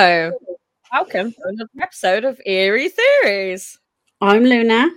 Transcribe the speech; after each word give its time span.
Hello. 0.00 0.30
Welcome 0.92 1.32
to 1.32 1.38
another 1.46 1.70
episode 1.80 2.24
of 2.24 2.40
Eerie 2.46 2.88
Theories. 2.88 3.80
I'm 4.20 4.44
Luna. 4.44 4.90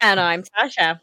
And 0.00 0.18
I'm 0.18 0.44
Tasha. 0.44 0.98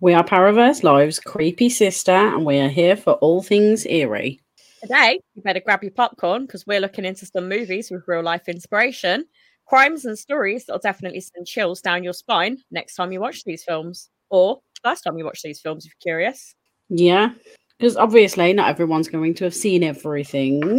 We 0.00 0.12
are 0.12 0.22
Paraverse 0.22 0.82
Live's 0.82 1.18
creepy 1.18 1.70
sister, 1.70 2.12
and 2.12 2.44
we 2.44 2.58
are 2.58 2.68
here 2.68 2.96
for 2.96 3.14
all 3.14 3.42
things 3.42 3.86
eerie. 3.86 4.38
Today, 4.82 5.18
you 5.34 5.40
better 5.40 5.60
grab 5.60 5.82
your 5.82 5.92
popcorn 5.92 6.44
because 6.44 6.66
we're 6.66 6.82
looking 6.82 7.06
into 7.06 7.24
some 7.24 7.48
movies 7.48 7.90
with 7.90 8.02
real 8.06 8.22
life 8.22 8.50
inspiration, 8.50 9.24
crimes 9.64 10.04
and 10.04 10.18
stories 10.18 10.66
that'll 10.66 10.78
definitely 10.78 11.22
send 11.22 11.46
chills 11.46 11.80
down 11.80 12.04
your 12.04 12.12
spine 12.12 12.58
next 12.70 12.96
time 12.96 13.12
you 13.12 13.20
watch 13.20 13.44
these 13.44 13.64
films, 13.64 14.10
or 14.28 14.60
first 14.84 15.04
time 15.04 15.16
you 15.16 15.24
watch 15.24 15.40
these 15.40 15.62
films 15.62 15.86
if 15.86 15.92
you're 15.92 16.16
curious. 16.16 16.54
Yeah, 16.90 17.30
because 17.78 17.96
obviously 17.96 18.52
not 18.52 18.68
everyone's 18.68 19.08
going 19.08 19.32
to 19.36 19.44
have 19.44 19.54
seen 19.54 19.82
everything. 19.84 20.78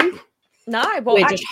No, 0.67 0.83
well, 1.03 1.15
we're, 1.15 1.25
actually, 1.25 1.45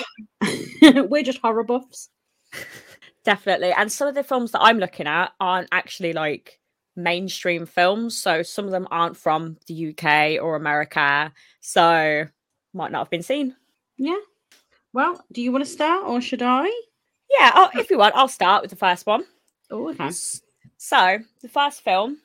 just, 0.81 1.09
we're 1.09 1.23
just 1.23 1.39
horror 1.39 1.63
buffs. 1.63 2.09
definitely. 3.23 3.71
And 3.71 3.91
some 3.91 4.07
of 4.07 4.15
the 4.15 4.23
films 4.23 4.51
that 4.51 4.61
I'm 4.61 4.79
looking 4.79 5.07
at 5.07 5.33
aren't 5.39 5.67
actually 5.71 6.13
like 6.13 6.59
mainstream 6.95 7.65
films. 7.65 8.17
So 8.17 8.43
some 8.43 8.65
of 8.65 8.71
them 8.71 8.87
aren't 8.91 9.17
from 9.17 9.57
the 9.67 9.89
UK 9.89 10.41
or 10.43 10.55
America. 10.55 11.31
So 11.59 12.25
might 12.73 12.91
not 12.91 12.99
have 12.99 13.09
been 13.09 13.23
seen. 13.23 13.55
Yeah. 13.97 14.19
Well, 14.93 15.23
do 15.31 15.41
you 15.41 15.51
want 15.51 15.63
to 15.63 15.69
start 15.69 16.05
or 16.07 16.21
should 16.21 16.41
I? 16.41 16.65
Yeah, 17.29 17.51
I'll, 17.53 17.69
if 17.79 17.89
you 17.89 17.97
want, 17.97 18.15
I'll 18.15 18.27
start 18.27 18.63
with 18.63 18.71
the 18.71 18.77
first 18.77 19.05
one. 19.05 19.23
Oh, 19.69 19.89
okay. 19.89 20.09
So 20.77 21.19
the 21.41 21.49
first 21.49 21.83
film 21.83 22.17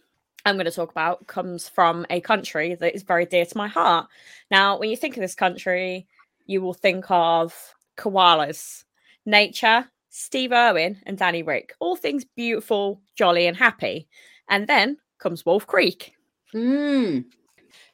I'm 0.46 0.56
going 0.56 0.66
to 0.66 0.70
talk 0.70 0.90
about 0.90 1.26
comes 1.26 1.68
from 1.68 2.06
a 2.10 2.20
country 2.20 2.74
that 2.74 2.94
is 2.94 3.02
very 3.02 3.26
dear 3.26 3.44
to 3.44 3.56
my 3.56 3.68
heart. 3.68 4.08
Now, 4.50 4.78
when 4.78 4.90
you 4.90 4.96
think 4.96 5.16
of 5.16 5.20
this 5.20 5.34
country, 5.34 6.06
you 6.46 6.62
will 6.62 6.74
think 6.74 7.06
of 7.10 7.54
koalas, 7.96 8.84
nature, 9.26 9.86
Steve 10.10 10.52
Irwin, 10.52 10.98
and 11.06 11.18
Danny 11.18 11.42
Ric. 11.42 11.74
All 11.80 11.96
things 11.96 12.24
beautiful, 12.24 13.00
jolly, 13.16 13.46
and 13.46 13.56
happy. 13.56 14.08
And 14.48 14.66
then 14.66 14.96
comes 15.18 15.44
Wolf 15.44 15.66
Creek. 15.66 16.14
Mm. 16.54 17.24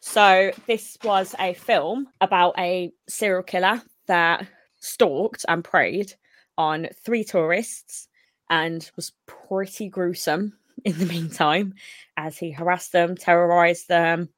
So, 0.01 0.51
this 0.67 0.99
was 1.05 1.35
a 1.39 1.55
film 1.55 2.09
about 2.21 2.59
a 2.59 2.93
serial 3.09 3.43
killer 3.43 3.83
that 4.07 4.47
stalked 4.81 5.45
and 5.49 5.63
preyed 5.65 6.13
on 6.59 6.89
three 7.05 7.25
tourists 7.25 8.09
and 8.51 8.91
was 8.97 9.13
pretty 9.27 9.89
gruesome 9.89 10.55
in 10.85 10.99
the 10.99 11.07
meantime 11.15 11.75
as 12.17 12.37
he 12.37 12.51
harassed 12.51 12.93
them, 12.93 13.17
terrorized 13.17 13.89
them. 13.89 14.29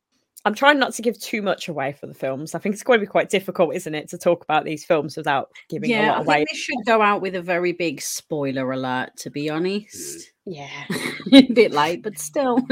I'm 0.44 0.54
trying 0.54 0.78
not 0.78 0.92
to 0.94 1.02
give 1.02 1.18
too 1.20 1.40
much 1.42 1.68
away 1.68 1.92
for 1.92 2.06
the 2.06 2.14
films. 2.14 2.54
I 2.54 2.58
think 2.58 2.74
it's 2.74 2.82
going 2.82 2.98
to 2.98 3.06
be 3.06 3.10
quite 3.10 3.30
difficult, 3.30 3.74
isn't 3.76 3.94
it, 3.94 4.08
to 4.10 4.18
talk 4.18 4.42
about 4.42 4.64
these 4.64 4.84
films 4.84 5.16
without 5.16 5.50
giving 5.68 5.90
a 5.92 5.94
Yeah, 5.94 6.08
lot 6.12 6.18
I 6.18 6.22
away. 6.22 6.34
think 6.38 6.50
this 6.50 6.58
should 6.58 6.84
go 6.86 7.00
out 7.00 7.22
with 7.22 7.34
a 7.36 7.42
very 7.42 7.72
big 7.72 8.00
spoiler 8.00 8.72
alert, 8.72 9.10
to 9.18 9.30
be 9.30 9.48
honest. 9.48 9.96
Mm. 9.96 10.22
Yeah. 10.46 10.84
a 11.32 11.52
bit 11.52 11.72
late, 11.72 12.02
but 12.02 12.18
still. 12.18 12.58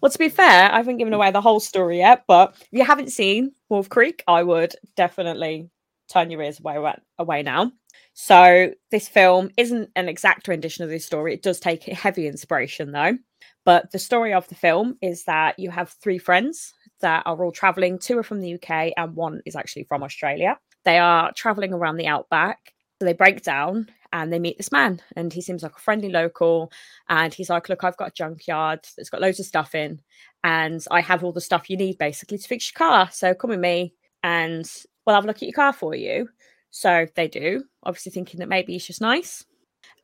Well, 0.00 0.10
to 0.12 0.18
be 0.18 0.28
fair, 0.28 0.70
I 0.72 0.76
haven't 0.76 0.98
given 0.98 1.12
away 1.12 1.32
the 1.32 1.40
whole 1.40 1.58
story 1.58 1.98
yet, 1.98 2.22
but 2.28 2.54
if 2.60 2.68
you 2.70 2.84
haven't 2.84 3.10
seen 3.10 3.52
Wolf 3.68 3.88
Creek, 3.88 4.22
I 4.28 4.42
would 4.44 4.74
definitely 4.94 5.68
turn 6.08 6.30
your 6.30 6.40
ears 6.42 6.60
away 6.60 6.78
away 7.18 7.42
now. 7.42 7.72
So 8.14 8.72
this 8.92 9.08
film 9.08 9.50
isn't 9.56 9.90
an 9.96 10.08
exact 10.08 10.46
rendition 10.46 10.84
of 10.84 10.90
this 10.90 11.04
story. 11.04 11.34
It 11.34 11.42
does 11.42 11.58
take 11.58 11.82
heavy 11.82 12.28
inspiration 12.28 12.92
though. 12.92 13.18
But 13.66 13.90
the 13.90 13.98
story 13.98 14.32
of 14.32 14.48
the 14.48 14.54
film 14.54 14.96
is 15.02 15.24
that 15.24 15.58
you 15.58 15.70
have 15.70 15.90
three 15.90 16.18
friends 16.18 16.72
that 17.00 17.24
are 17.26 17.44
all 17.44 17.52
traveling. 17.52 17.98
Two 17.98 18.16
are 18.16 18.22
from 18.22 18.40
the 18.40 18.54
UK 18.54 18.92
and 18.96 19.14
one 19.14 19.42
is 19.44 19.56
actually 19.56 19.84
from 19.84 20.04
Australia. 20.04 20.56
They 20.84 20.98
are 20.98 21.32
traveling 21.32 21.74
around 21.74 21.96
the 21.96 22.06
outback. 22.06 22.72
So 23.00 23.04
they 23.04 23.12
break 23.12 23.42
down 23.42 23.88
and 24.12 24.32
they 24.32 24.38
meet 24.38 24.56
this 24.56 24.72
man 24.72 25.02
and 25.16 25.32
he 25.32 25.42
seems 25.42 25.62
like 25.62 25.76
a 25.76 25.80
friendly 25.80 26.08
local 26.08 26.70
and 27.08 27.34
he's 27.34 27.50
like 27.50 27.68
look 27.68 27.84
i've 27.84 27.96
got 27.96 28.08
a 28.08 28.12
junkyard 28.12 28.80
that's 28.96 29.10
got 29.10 29.20
loads 29.20 29.40
of 29.40 29.44
stuff 29.44 29.74
in 29.74 30.00
and 30.44 30.86
i 30.90 31.00
have 31.00 31.22
all 31.22 31.32
the 31.32 31.40
stuff 31.40 31.68
you 31.68 31.76
need 31.76 31.98
basically 31.98 32.38
to 32.38 32.48
fix 32.48 32.72
your 32.72 32.78
car 32.78 33.10
so 33.12 33.34
come 33.34 33.50
with 33.50 33.60
me 33.60 33.92
and 34.22 34.70
we'll 35.04 35.14
have 35.14 35.24
a 35.24 35.26
look 35.26 35.36
at 35.36 35.42
your 35.42 35.52
car 35.52 35.72
for 35.72 35.94
you 35.94 36.28
so 36.70 37.06
they 37.16 37.28
do 37.28 37.64
obviously 37.82 38.12
thinking 38.12 38.38
that 38.38 38.48
maybe 38.48 38.72
he's 38.72 38.86
just 38.86 39.00
nice 39.00 39.44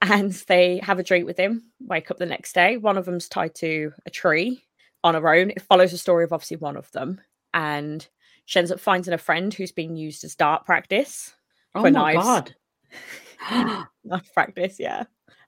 and 0.03 0.33
they 0.49 0.79
have 0.83 0.99
a 0.99 1.03
drink 1.03 1.27
with 1.27 1.39
him 1.39 1.63
wake 1.81 2.11
up 2.11 2.19
the 2.19 2.27
next 2.27 2.55
day 2.55 2.77
one 2.77 2.99
of 2.99 3.07
them's 3.07 3.29
tied 3.29 3.55
to 3.55 3.91
a 4.05 4.11
tree 4.11 4.63
on 5.05 5.15
her 5.15 5.35
own 5.35 5.51
it 5.51 5.63
follows 5.63 5.93
the 5.93 5.99
story 5.99 6.25
of 6.25 6.33
obviously 6.33 6.57
one 6.59 6.77
of 6.77 6.91
them 6.93 7.21
and 7.55 8.09
she 8.45 8.59
ends 8.59 8.71
up 8.71 8.81
finding 8.81 9.15
a 9.15 9.19
friend 9.19 9.55
who's 9.55 9.73
being 9.73 9.97
used 9.97 10.25
as 10.25 10.35
dart 10.35 10.67
practice 10.67 11.33
oh 11.75 11.83
For 11.83 11.91
my 11.91 12.13
knives. 12.13 12.25
god. 12.25 12.55
Knife 14.05 14.33
practice, 14.35 14.77
yeah. 14.79 15.05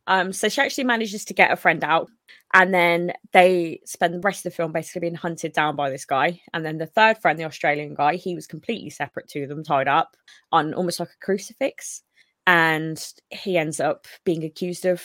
Um, 0.07 0.33
so 0.33 0.49
she 0.49 0.61
actually 0.61 0.85
manages 0.85 1.25
to 1.25 1.35
get 1.35 1.51
a 1.51 1.57
friend 1.57 1.83
out, 1.83 2.11
and 2.53 2.75
then 2.75 3.13
they 3.33 3.81
spend 3.85 4.15
the 4.15 4.21
rest 4.21 4.45
of 4.45 4.53
the 4.53 4.57
film 4.57 4.73
basically 4.73 5.01
being 5.01 5.15
hunted 5.15 5.53
down 5.53 5.77
by 5.77 5.91
this 5.91 6.05
guy. 6.05 6.41
And 6.53 6.65
then 6.65 6.79
the 6.79 6.87
third 6.87 7.19
friend, 7.19 7.39
the 7.39 7.45
Australian 7.45 7.95
guy, 7.95 8.17
he 8.17 8.35
was 8.35 8.47
completely 8.47 8.91
separate 8.91 9.29
to 9.29 9.47
them, 9.47 9.65
tied 9.65 9.89
up 9.89 10.17
on 10.53 10.75
almost 10.75 11.01
like 11.01 11.09
a 11.09 11.25
crucifix, 11.25 12.03
and 12.47 13.05
he 13.31 13.57
ends 13.57 13.81
up 13.81 14.07
being 14.25 14.45
accused 14.45 14.85
of 14.85 15.03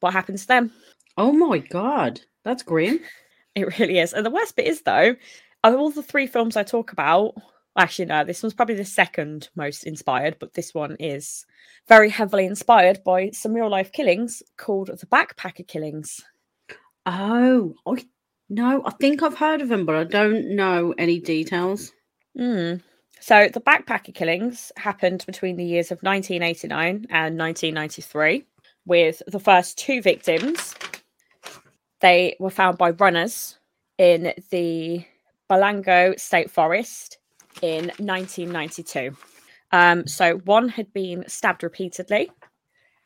what 0.00 0.12
happens 0.12 0.42
to 0.42 0.48
them. 0.48 0.72
oh 1.16 1.32
my 1.32 1.58
god. 1.58 2.20
That's 2.44 2.62
grim. 2.62 3.00
It 3.54 3.78
really 3.78 3.98
is. 3.98 4.14
And 4.14 4.24
the 4.24 4.30
worst 4.30 4.56
bit 4.56 4.66
is 4.66 4.80
though, 4.80 5.14
of 5.62 5.74
all 5.74 5.90
the 5.90 6.02
three 6.02 6.26
films 6.26 6.56
I 6.56 6.62
talk 6.62 6.90
about, 6.90 7.34
actually 7.76 8.06
no, 8.06 8.24
this 8.24 8.42
one's 8.42 8.54
probably 8.54 8.76
the 8.76 8.84
second 8.86 9.50
most 9.54 9.84
inspired, 9.84 10.38
but 10.40 10.54
this 10.54 10.72
one 10.72 10.96
is 10.98 11.44
very 11.86 12.08
heavily 12.08 12.46
inspired 12.46 13.04
by 13.04 13.28
some 13.32 13.52
real 13.52 13.68
life 13.68 13.92
killings 13.92 14.42
called 14.56 14.88
the 14.88 15.06
Backpacker 15.06 15.68
Killings. 15.68 16.22
Oh, 17.04 17.74
I 17.86 18.06
no, 18.48 18.82
I 18.84 18.90
think 18.92 19.22
I've 19.22 19.36
heard 19.36 19.60
of 19.60 19.68
them, 19.68 19.86
but 19.86 19.96
I 19.96 20.04
don't 20.04 20.56
know 20.56 20.94
any 20.98 21.20
details. 21.20 21.92
Mm. 22.38 22.82
So 23.22 23.48
the 23.48 23.60
Backpacker 23.60 24.12
Killings 24.12 24.72
happened 24.76 25.22
between 25.26 25.54
the 25.54 25.64
years 25.64 25.92
of 25.92 26.02
1989 26.02 27.06
and 27.08 27.38
1993, 27.38 28.44
with 28.84 29.22
the 29.28 29.38
first 29.38 29.78
two 29.78 30.02
victims. 30.02 30.74
They 32.00 32.34
were 32.40 32.50
found 32.50 32.78
by 32.78 32.90
runners 32.90 33.58
in 33.96 34.32
the 34.50 35.04
Belanglo 35.48 36.18
State 36.18 36.50
Forest 36.50 37.18
in 37.62 37.92
1992. 37.98 39.16
Um, 39.70 40.04
so 40.08 40.38
one 40.38 40.68
had 40.68 40.92
been 40.92 41.22
stabbed 41.28 41.62
repeatedly, 41.62 42.28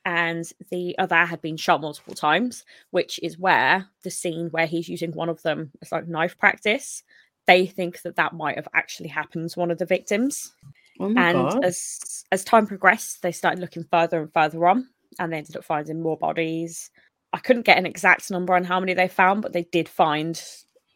and 0.07 0.51
the 0.71 0.97
other 0.97 1.27
had 1.27 1.43
been 1.43 1.59
shot 1.59 1.83
multiple 1.83 2.15
times, 2.15 2.65
which 2.89 3.21
is 3.23 3.39
where 3.39 3.87
the 4.03 4.11
scene 4.11 4.49
where 4.49 4.67
he's 4.67 4.89
using 4.89 5.13
one 5.13 5.29
of 5.29 5.43
them 5.43 5.73
as 5.83 5.93
like 5.93 6.09
knife 6.09 6.39
practice. 6.39 7.03
They 7.47 7.67
think 7.67 8.03
that 8.03 8.17
that 8.17 8.33
might 8.33 8.57
have 8.57 8.69
actually 8.75 9.09
happened 9.09 9.51
to 9.51 9.59
one 9.59 9.71
of 9.71 9.79
the 9.79 9.87
victims. 9.87 10.53
Oh 10.99 11.07
and 11.07 11.17
god. 11.17 11.65
as 11.65 12.25
as 12.33 12.45
time 12.45 12.67
progressed 12.67 13.23
they 13.23 13.33
started 13.33 13.61
looking 13.61 13.85
further 13.91 14.23
and 14.23 14.33
further 14.33 14.67
on 14.67 14.89
and 15.19 15.33
they 15.33 15.39
ended 15.39 15.57
up 15.57 15.65
finding 15.65 16.03
more 16.03 16.17
bodies. 16.17 16.91
I 17.33 17.39
couldn't 17.39 17.67
get 17.67 17.79
an 17.79 17.87
exact 17.87 18.31
number 18.31 18.55
on 18.55 18.65
how 18.65 18.81
many 18.81 18.95
they 18.95 19.09
found 19.09 19.43
but 19.43 19.53
they 19.53 19.65
did 19.65 19.89
find 19.89 20.41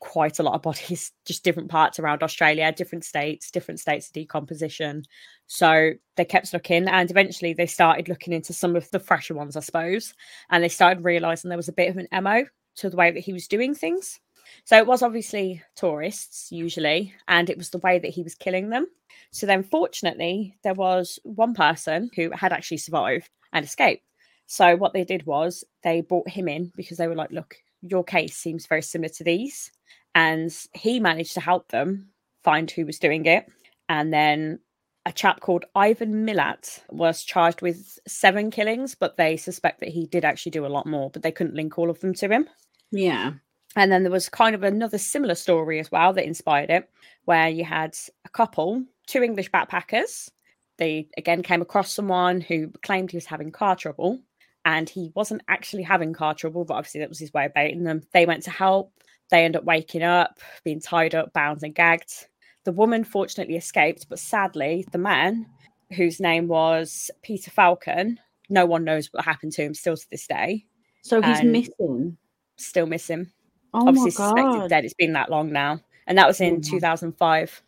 quite 0.00 0.38
a 0.38 0.42
lot 0.42 0.54
of 0.54 0.62
bodies 0.70 1.12
just 1.26 1.44
different 1.44 1.68
parts 1.68 1.98
around 1.98 2.22
australia 2.22 2.72
different 2.72 3.04
states 3.04 3.50
different 3.50 3.78
states 3.78 4.08
of 4.08 4.14
decomposition. 4.14 5.04
So 5.46 5.92
they 6.16 6.24
kept 6.24 6.52
looking 6.52 6.88
and 6.88 7.10
eventually 7.10 7.52
they 7.52 7.66
started 7.66 8.08
looking 8.08 8.32
into 8.32 8.52
some 8.52 8.76
of 8.76 8.90
the 8.90 9.00
fresher 9.00 9.34
ones 9.34 9.56
i 9.56 9.60
suppose 9.60 10.14
and 10.50 10.64
they 10.64 10.68
started 10.68 11.04
realizing 11.04 11.48
there 11.48 11.58
was 11.58 11.68
a 11.68 11.72
bit 11.72 11.90
of 11.90 11.98
an 11.98 12.08
mo 12.22 12.44
to 12.76 12.88
the 12.88 12.96
way 12.96 13.10
that 13.10 13.20
he 13.20 13.32
was 13.32 13.48
doing 13.48 13.74
things 13.74 14.20
so 14.64 14.76
it 14.76 14.86
was 14.86 15.02
obviously 15.02 15.62
tourists 15.76 16.50
usually 16.50 17.14
and 17.28 17.50
it 17.50 17.58
was 17.58 17.70
the 17.70 17.78
way 17.78 17.98
that 17.98 18.10
he 18.10 18.22
was 18.22 18.34
killing 18.34 18.70
them 18.70 18.86
so 19.30 19.46
then, 19.46 19.62
fortunately, 19.62 20.56
there 20.62 20.74
was 20.74 21.18
one 21.22 21.54
person 21.54 22.10
who 22.16 22.30
had 22.32 22.52
actually 22.52 22.78
survived 22.78 23.30
and 23.52 23.64
escaped. 23.64 24.04
So 24.46 24.76
what 24.76 24.92
they 24.92 25.04
did 25.04 25.26
was 25.26 25.64
they 25.82 26.00
brought 26.00 26.28
him 26.28 26.48
in 26.48 26.72
because 26.76 26.98
they 26.98 27.06
were 27.06 27.14
like, 27.14 27.30
"Look, 27.30 27.56
your 27.82 28.02
case 28.02 28.36
seems 28.36 28.66
very 28.66 28.82
similar 28.82 29.10
to 29.10 29.24
these," 29.24 29.70
and 30.14 30.52
he 30.74 30.98
managed 30.98 31.34
to 31.34 31.40
help 31.40 31.68
them 31.68 32.10
find 32.42 32.70
who 32.70 32.84
was 32.86 32.98
doing 32.98 33.26
it. 33.26 33.46
And 33.88 34.12
then 34.12 34.60
a 35.06 35.12
chap 35.12 35.40
called 35.40 35.64
Ivan 35.74 36.26
Milat 36.26 36.82
was 36.90 37.22
charged 37.22 37.62
with 37.62 37.98
seven 38.06 38.50
killings, 38.50 38.94
but 38.94 39.16
they 39.16 39.36
suspect 39.36 39.80
that 39.80 39.90
he 39.90 40.06
did 40.06 40.24
actually 40.24 40.50
do 40.50 40.66
a 40.66 40.68
lot 40.68 40.86
more, 40.86 41.10
but 41.10 41.22
they 41.22 41.32
couldn't 41.32 41.54
link 41.54 41.78
all 41.78 41.90
of 41.90 42.00
them 42.00 42.14
to 42.14 42.28
him. 42.28 42.48
yeah. 42.90 43.34
And 43.76 43.92
then 43.92 44.02
there 44.02 44.12
was 44.12 44.28
kind 44.28 44.54
of 44.54 44.62
another 44.62 44.98
similar 44.98 45.34
story 45.34 45.78
as 45.78 45.92
well 45.92 46.12
that 46.12 46.26
inspired 46.26 46.70
it, 46.70 46.90
where 47.24 47.48
you 47.48 47.64
had 47.64 47.96
a 48.24 48.28
couple, 48.28 48.84
two 49.06 49.22
English 49.22 49.50
backpackers. 49.50 50.30
They 50.76 51.08
again 51.16 51.42
came 51.42 51.62
across 51.62 51.92
someone 51.92 52.40
who 52.40 52.72
claimed 52.82 53.10
he 53.10 53.16
was 53.16 53.26
having 53.26 53.52
car 53.52 53.76
trouble, 53.76 54.20
and 54.64 54.88
he 54.88 55.12
wasn't 55.14 55.42
actually 55.48 55.84
having 55.84 56.12
car 56.12 56.34
trouble, 56.34 56.64
but 56.64 56.74
obviously 56.74 57.00
that 57.00 57.08
was 57.08 57.18
his 57.18 57.32
way 57.32 57.46
of 57.46 57.54
baiting 57.54 57.84
them. 57.84 58.02
They 58.12 58.26
went 58.26 58.42
to 58.44 58.50
help. 58.50 58.92
They 59.30 59.44
end 59.44 59.56
up 59.56 59.64
waking 59.64 60.02
up, 60.02 60.40
being 60.64 60.80
tied 60.80 61.14
up, 61.14 61.32
bound, 61.32 61.62
and 61.62 61.74
gagged. 61.74 62.26
The 62.64 62.72
woman 62.72 63.04
fortunately 63.04 63.56
escaped, 63.56 64.08
but 64.08 64.18
sadly, 64.18 64.84
the 64.90 64.98
man 64.98 65.46
whose 65.92 66.20
name 66.20 66.48
was 66.48 67.10
Peter 67.22 67.50
Falconio. 67.50 68.16
No 68.48 68.66
one 68.66 68.82
knows 68.82 69.08
what 69.12 69.24
happened 69.24 69.52
to 69.52 69.62
him 69.62 69.74
still 69.74 69.96
to 69.96 70.10
this 70.10 70.26
day. 70.26 70.66
So 71.02 71.22
he's 71.22 71.42
missing. 71.42 72.16
Still 72.56 72.86
missing. 72.86 73.30
Oh 73.74 73.86
Obviously 73.88 74.04
my 74.22 74.28
suspected 74.28 74.68
dead. 74.68 74.84
It's 74.84 74.94
been 74.94 75.12
that 75.14 75.30
long 75.30 75.52
now. 75.52 75.80
And 76.06 76.18
that 76.18 76.26
was 76.26 76.40
in 76.40 76.56
Oh. 76.56 76.60
2005. 76.60 77.62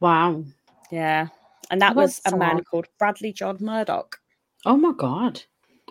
Wow. 0.00 0.44
Yeah. 0.90 1.28
And 1.70 1.80
that 1.82 1.94
was 1.94 2.20
a 2.26 2.36
man 2.36 2.62
called 2.64 2.86
Bradley 2.98 3.32
John 3.32 3.58
Murdoch. 3.60 4.18
Oh 4.64 4.76
my 4.76 4.92
god. 4.96 5.42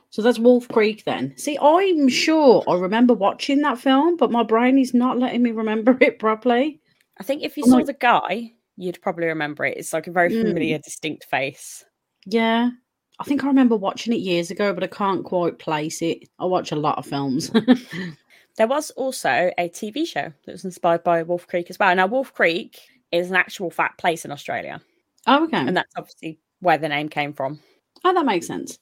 So 0.10 0.22
that's 0.22 0.40
Wolf 0.40 0.68
Creek 0.70 1.04
then. 1.04 1.38
See, 1.38 1.58
I'm 1.62 2.08
sure 2.08 2.64
I 2.68 2.76
remember 2.76 3.14
watching 3.14 3.62
that 3.62 3.78
film, 3.78 4.18
but 4.18 4.32
my 4.32 4.44
brain 4.44 4.80
is 4.80 4.94
not 4.94 5.20
letting 5.20 5.44
me 5.44 5.52
remember 5.52 5.96
it 6.02 6.20
properly. 6.20 6.80
I 7.20 7.24
think 7.24 7.44
if 7.44 7.58
you 7.58 7.64
Oh 7.68 7.70
saw 7.70 7.78
my- 7.78 7.84
the 7.84 7.94
guy, 7.94 8.54
you'd 8.78 9.02
probably 9.02 9.28
remember 9.28 9.66
it. 9.66 9.78
It's 9.78 9.94
like 9.94 10.08
a 10.08 10.12
very 10.12 10.32
Mm. 10.32 10.42
familiar, 10.44 10.78
distinct 10.80 11.26
face. 11.26 11.84
Yeah. 12.26 12.72
I 13.20 13.24
think 13.24 13.44
I 13.44 13.48
remember 13.48 13.76
watching 13.76 14.14
it 14.14 14.18
years 14.20 14.52
ago, 14.52 14.74
but 14.74 14.84
I 14.84 14.88
can't 14.88 15.24
quite 15.26 15.58
place 15.60 16.02
it. 16.02 16.30
I 16.40 16.46
watch 16.46 16.72
a 16.72 16.76
lot 16.76 16.98
of 17.00 17.06
films. 17.06 17.52
There 18.58 18.68
was 18.68 18.90
also 18.92 19.52
a 19.58 19.70
TV 19.70 20.06
show 20.06 20.34
that 20.46 20.52
was 20.52 20.66
inspired 20.66 21.04
by 21.04 21.22
Wolf 21.24 21.48
Creek 21.48 21.70
as 21.70 21.78
well. 21.78 21.96
Now, 21.96 22.08
Wolf 22.08 22.34
Creek 22.34 22.80
is 23.12 23.30
an 23.30 23.36
actual 23.36 23.70
fact 23.70 24.00
place 24.00 24.26
in 24.26 24.32
Australia, 24.32 24.82
oh, 25.28 25.44
okay. 25.46 25.58
and 25.58 25.78
that's 25.78 25.94
obviously 25.96 26.40
where 26.60 26.80
the 26.80 26.90
name 26.90 27.08
came 27.08 27.34
from. 27.34 27.60
oh, 28.04 28.14
that 28.14 28.26
makes 28.26 28.48
sense. 28.48 28.80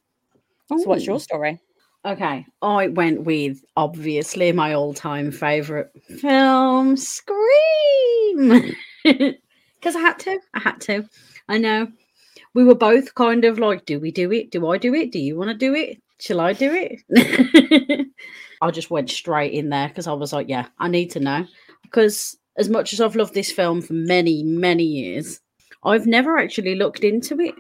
So, 0.70 0.78
what's 0.86 1.06
your 1.06 1.20
story? 1.20 1.60
Okay, 2.06 2.46
I 2.62 2.88
went 2.88 3.24
with 3.24 3.64
obviously 3.76 4.52
my 4.52 4.74
all-time 4.74 5.32
favorite 5.32 5.92
film, 6.20 6.96
Scream, 6.96 8.76
because 9.04 9.96
I 9.96 10.00
had 10.00 10.20
to. 10.20 10.40
I 10.54 10.60
had 10.60 10.80
to. 10.82 11.10
I 11.50 11.58
know. 11.58 11.88
We 12.54 12.64
were 12.64 12.76
both 12.76 13.14
kind 13.16 13.44
of 13.44 13.60
like, 13.60 13.86
do 13.86 14.00
we 14.00 14.12
do 14.12 14.32
it? 14.32 14.52
Do 14.52 14.70
I 14.70 14.78
do 14.78 14.94
it? 14.94 15.12
Do 15.12 15.20
you 15.20 15.36
want 15.36 15.50
to 15.50 15.58
do 15.58 15.76
it? 15.76 16.02
Shall 16.20 16.40
I 16.40 16.54
do 16.54 16.72
it? 16.74 18.08
I 18.62 18.72
just 18.72 18.90
went 18.90 19.10
straight 19.10 19.54
in 19.54 19.70
there 19.70 19.90
because 19.90 20.08
I 20.08 20.14
was 20.14 20.32
like, 20.34 20.48
yeah, 20.48 20.68
I 20.80 20.88
need 20.88 21.12
to 21.12 21.20
know. 21.20 21.46
Because 21.84 22.38
as 22.58 22.70
much 22.70 22.94
as 22.94 23.02
I've 23.02 23.16
loved 23.16 23.34
this 23.34 23.52
film 23.52 23.82
for 23.82 23.94
many, 23.94 24.44
many 24.44 24.84
years, 24.84 25.42
I've 25.84 26.08
never 26.08 26.38
actually 26.38 26.76
looked 26.76 27.04
into 27.04 27.40
it. 27.42 27.56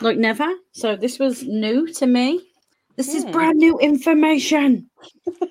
Like, 0.00 0.16
never. 0.16 0.46
So 0.72 0.94
this 0.94 1.18
was 1.18 1.42
new 1.42 1.92
to 1.94 2.06
me. 2.06 2.40
This 2.96 3.14
is 3.14 3.24
Hmm. 3.24 3.32
brand 3.32 3.58
new 3.58 3.78
information. 3.78 4.88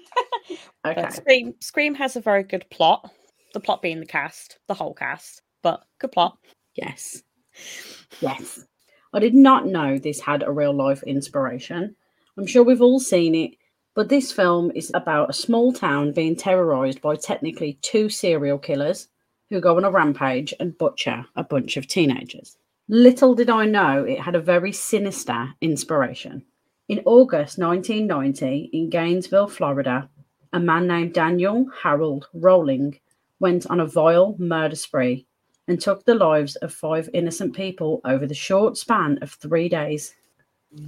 Okay. 0.86 1.10
Scream, 1.10 1.54
Scream 1.60 1.94
has 1.96 2.16
a 2.16 2.22
very 2.22 2.44
good 2.44 2.66
plot. 2.70 3.12
The 3.54 3.60
plot 3.60 3.82
being 3.82 4.00
the 4.00 4.06
cast, 4.06 4.58
the 4.68 4.74
whole 4.74 4.94
cast, 4.94 5.42
but 5.62 5.84
good 6.00 6.14
plot. 6.14 6.38
Yes. 6.76 7.24
Yes. 8.22 8.64
I 9.14 9.20
did 9.20 9.34
not 9.34 9.66
know 9.68 9.98
this 9.98 10.22
had 10.22 10.44
a 10.44 10.52
real 10.52 10.74
life 10.74 11.04
inspiration. 11.04 11.94
I'm 12.38 12.46
sure 12.46 12.64
we've 12.64 12.82
all 12.82 13.00
seen 13.00 13.34
it, 13.34 13.52
but 13.96 14.10
this 14.10 14.32
film 14.32 14.72
is 14.76 14.92
about 14.94 15.32
a 15.32 15.34
small 15.34 15.74
town 15.74 16.12
being 16.12 16.36
terrorized 16.36 17.02
by 17.02 17.16
technically 17.16 17.80
two 17.82 18.10
serial 18.10 18.60
killers 18.60 19.08
who 19.50 19.60
go 19.60 19.78
on 19.78 19.84
a 19.84 19.90
rampage 19.90 20.54
and 20.60 20.78
butcher 20.78 21.26
a 21.36 21.44
bunch 21.44 21.78
of 21.78 21.88
teenagers. 21.88 22.58
Little 22.90 23.34
did 23.34 23.50
I 23.50 23.66
know 23.66 24.04
it 24.04 24.20
had 24.20 24.36
a 24.36 24.40
very 24.40 24.72
sinister 24.72 25.50
inspiration. 25.62 26.46
In 26.88 27.02
August 27.06 27.58
1990, 27.58 28.70
in 28.72 28.90
Gainesville, 28.92 29.48
Florida, 29.48 30.08
a 30.54 30.60
man 30.60 30.86
named 30.88 31.14
Daniel 31.14 31.66
Harold 31.82 32.28
Rolling 32.34 33.00
went 33.40 33.66
on 33.68 33.80
a 33.80 33.86
vile 33.88 34.36
murder 34.38 34.76
spree 34.76 35.26
and 35.68 35.82
took 35.82 36.06
the 36.06 36.16
lives 36.16 36.56
of 36.58 36.72
five 36.72 37.10
innocent 37.14 37.56
people 37.56 38.00
over 38.06 38.28
the 38.28 38.36
short 38.36 38.78
span 38.78 39.18
of 39.24 39.32
three 39.32 39.68
days. 39.68 40.14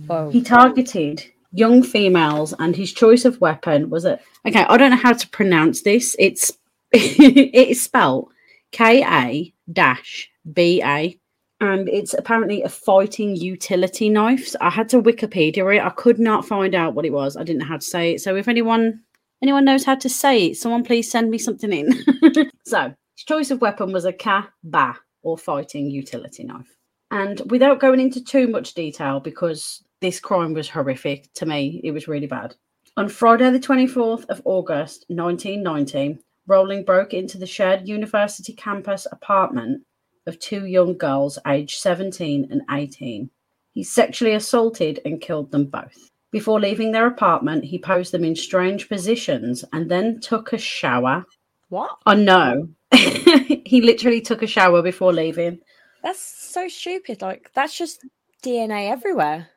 Whoa. 0.05 0.29
He 0.29 0.41
targeted 0.41 1.25
young 1.51 1.83
females, 1.83 2.53
and 2.59 2.75
his 2.75 2.93
choice 2.93 3.25
of 3.25 3.39
weapon 3.41 3.89
was 3.89 4.05
a. 4.05 4.19
Okay, 4.47 4.65
I 4.67 4.77
don't 4.77 4.91
know 4.91 4.97
how 4.97 5.13
to 5.13 5.29
pronounce 5.29 5.81
this. 5.81 6.15
It's 6.19 6.51
it 6.91 7.69
is 7.69 7.81
spelled 7.81 8.31
K 8.71 9.03
A 9.03 9.53
dash 9.71 10.29
B 10.51 10.81
A, 10.83 11.19
and 11.59 11.89
it's 11.89 12.13
apparently 12.13 12.63
a 12.63 12.69
fighting 12.69 13.35
utility 13.35 14.09
knife. 14.09 14.47
So 14.47 14.57
I 14.61 14.69
had 14.69 14.89
to 14.89 15.01
Wikipedia 15.01 15.75
it. 15.75 15.83
I 15.83 15.89
could 15.89 16.19
not 16.19 16.45
find 16.45 16.75
out 16.75 16.95
what 16.95 17.05
it 17.05 17.13
was. 17.13 17.35
I 17.35 17.43
didn't 17.43 17.59
know 17.59 17.67
how 17.67 17.77
to 17.77 17.81
say 17.81 18.13
it. 18.13 18.21
So 18.21 18.35
if 18.35 18.47
anyone 18.47 19.01
anyone 19.41 19.65
knows 19.65 19.85
how 19.85 19.95
to 19.95 20.09
say 20.09 20.47
it, 20.47 20.57
someone 20.57 20.83
please 20.83 21.09
send 21.11 21.29
me 21.29 21.37
something 21.37 21.71
in. 21.71 21.91
so 22.65 22.93
his 23.15 23.25
choice 23.25 23.51
of 23.51 23.61
weapon 23.61 23.91
was 23.91 24.05
a 24.05 24.13
ka 24.13 24.49
ba 24.63 24.95
or 25.21 25.37
fighting 25.37 25.89
utility 25.89 26.43
knife. 26.43 26.75
And 27.11 27.41
without 27.49 27.79
going 27.79 27.99
into 27.99 28.23
too 28.23 28.47
much 28.47 28.75
detail, 28.75 29.19
because 29.19 29.83
this 30.01 30.19
crime 30.19 30.53
was 30.53 30.69
horrific 30.69 31.31
to 31.35 31.45
me, 31.45 31.81
it 31.83 31.91
was 31.91 32.07
really 32.07 32.27
bad. 32.27 32.55
On 32.97 33.07
Friday, 33.07 33.49
the 33.49 33.59
24th 33.59 34.25
of 34.29 34.41
August, 34.45 35.05
1990, 35.07 36.19
Rolling 36.47 36.83
broke 36.83 37.13
into 37.13 37.37
the 37.37 37.45
shared 37.45 37.87
university 37.87 38.53
campus 38.53 39.05
apartment 39.11 39.83
of 40.25 40.39
two 40.39 40.65
young 40.65 40.97
girls 40.97 41.37
aged 41.47 41.79
17 41.79 42.47
and 42.49 42.61
18. 42.71 43.29
He 43.73 43.83
sexually 43.83 44.33
assaulted 44.33 44.99
and 45.05 45.21
killed 45.21 45.51
them 45.51 45.65
both. 45.65 46.09
Before 46.31 46.59
leaving 46.59 46.91
their 46.91 47.07
apartment, 47.07 47.65
he 47.65 47.79
posed 47.79 48.11
them 48.11 48.23
in 48.23 48.35
strange 48.35 48.89
positions 48.89 49.63
and 49.73 49.89
then 49.89 50.19
took 50.19 50.53
a 50.53 50.57
shower. 50.57 51.23
What? 51.69 51.97
Oh 52.05 52.13
no. 52.13 52.69
he 52.93 53.81
literally 53.81 54.21
took 54.21 54.41
a 54.41 54.47
shower 54.47 54.81
before 54.81 55.13
leaving. 55.13 55.59
That's 56.03 56.21
so 56.21 56.67
stupid. 56.67 57.21
Like, 57.21 57.51
that's 57.53 57.77
just 57.77 58.05
DNA 58.43 58.89
everywhere. 58.89 59.49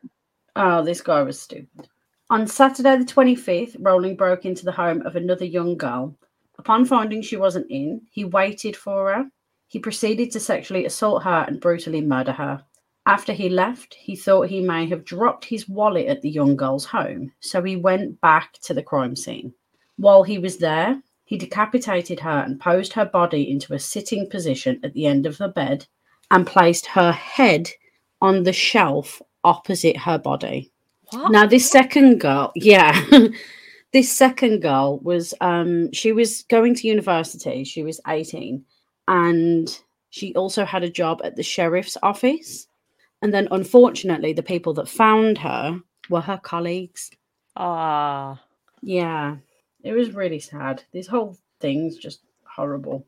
Oh, 0.54 0.84
this 0.84 1.00
guy 1.00 1.22
was 1.22 1.40
stupid. 1.40 1.88
On 2.28 2.46
Saturday, 2.46 2.96
the 2.96 3.04
25th, 3.04 3.76
Rolling 3.80 4.16
broke 4.16 4.44
into 4.44 4.64
the 4.64 4.72
home 4.72 5.00
of 5.02 5.16
another 5.16 5.46
young 5.46 5.76
girl. 5.78 6.14
Upon 6.58 6.84
finding 6.84 7.22
she 7.22 7.36
wasn't 7.36 7.70
in, 7.70 8.02
he 8.10 8.24
waited 8.24 8.76
for 8.76 9.14
her. 9.14 9.30
He 9.68 9.78
proceeded 9.78 10.30
to 10.32 10.40
sexually 10.40 10.84
assault 10.84 11.22
her 11.22 11.44
and 11.48 11.60
brutally 11.60 12.02
murder 12.02 12.32
her. 12.32 12.62
After 13.06 13.32
he 13.32 13.48
left, 13.48 13.94
he 13.94 14.14
thought 14.14 14.48
he 14.48 14.60
may 14.60 14.86
have 14.86 15.04
dropped 15.04 15.46
his 15.46 15.68
wallet 15.68 16.06
at 16.06 16.20
the 16.20 16.30
young 16.30 16.54
girl's 16.54 16.84
home, 16.84 17.32
so 17.40 17.62
he 17.62 17.76
went 17.76 18.20
back 18.20 18.58
to 18.62 18.74
the 18.74 18.82
crime 18.82 19.16
scene. 19.16 19.54
While 19.96 20.22
he 20.22 20.38
was 20.38 20.58
there, 20.58 21.02
he 21.24 21.38
decapitated 21.38 22.20
her 22.20 22.44
and 22.46 22.60
posed 22.60 22.92
her 22.92 23.06
body 23.06 23.50
into 23.50 23.72
a 23.72 23.78
sitting 23.78 24.28
position 24.28 24.78
at 24.84 24.92
the 24.92 25.06
end 25.06 25.24
of 25.24 25.38
the 25.38 25.48
bed 25.48 25.86
and 26.30 26.46
placed 26.46 26.86
her 26.86 27.12
head 27.12 27.70
on 28.20 28.42
the 28.42 28.52
shelf 28.52 29.22
opposite 29.44 29.96
her 29.96 30.18
body. 30.18 30.70
What? 31.10 31.30
Now 31.32 31.46
this 31.46 31.70
second 31.70 32.20
girl, 32.20 32.52
yeah. 32.54 33.04
this 33.92 34.10
second 34.10 34.60
girl 34.60 34.98
was 35.00 35.34
um 35.40 35.92
she 35.92 36.12
was 36.12 36.42
going 36.44 36.74
to 36.76 36.88
university. 36.88 37.64
She 37.64 37.82
was 37.82 38.00
18 38.06 38.64
and 39.08 39.80
she 40.10 40.34
also 40.34 40.64
had 40.64 40.82
a 40.82 40.90
job 40.90 41.20
at 41.24 41.36
the 41.36 41.42
sheriff's 41.42 41.96
office. 42.02 42.66
And 43.20 43.32
then 43.32 43.48
unfortunately 43.50 44.32
the 44.32 44.42
people 44.42 44.74
that 44.74 44.88
found 44.88 45.38
her 45.38 45.80
were 46.08 46.20
her 46.20 46.38
colleagues. 46.38 47.10
Ah. 47.56 48.42
Yeah. 48.82 49.36
It 49.84 49.92
was 49.92 50.14
really 50.14 50.38
sad. 50.38 50.82
This 50.92 51.06
whole 51.06 51.36
thing's 51.60 51.96
just 51.96 52.20
horrible. 52.44 53.04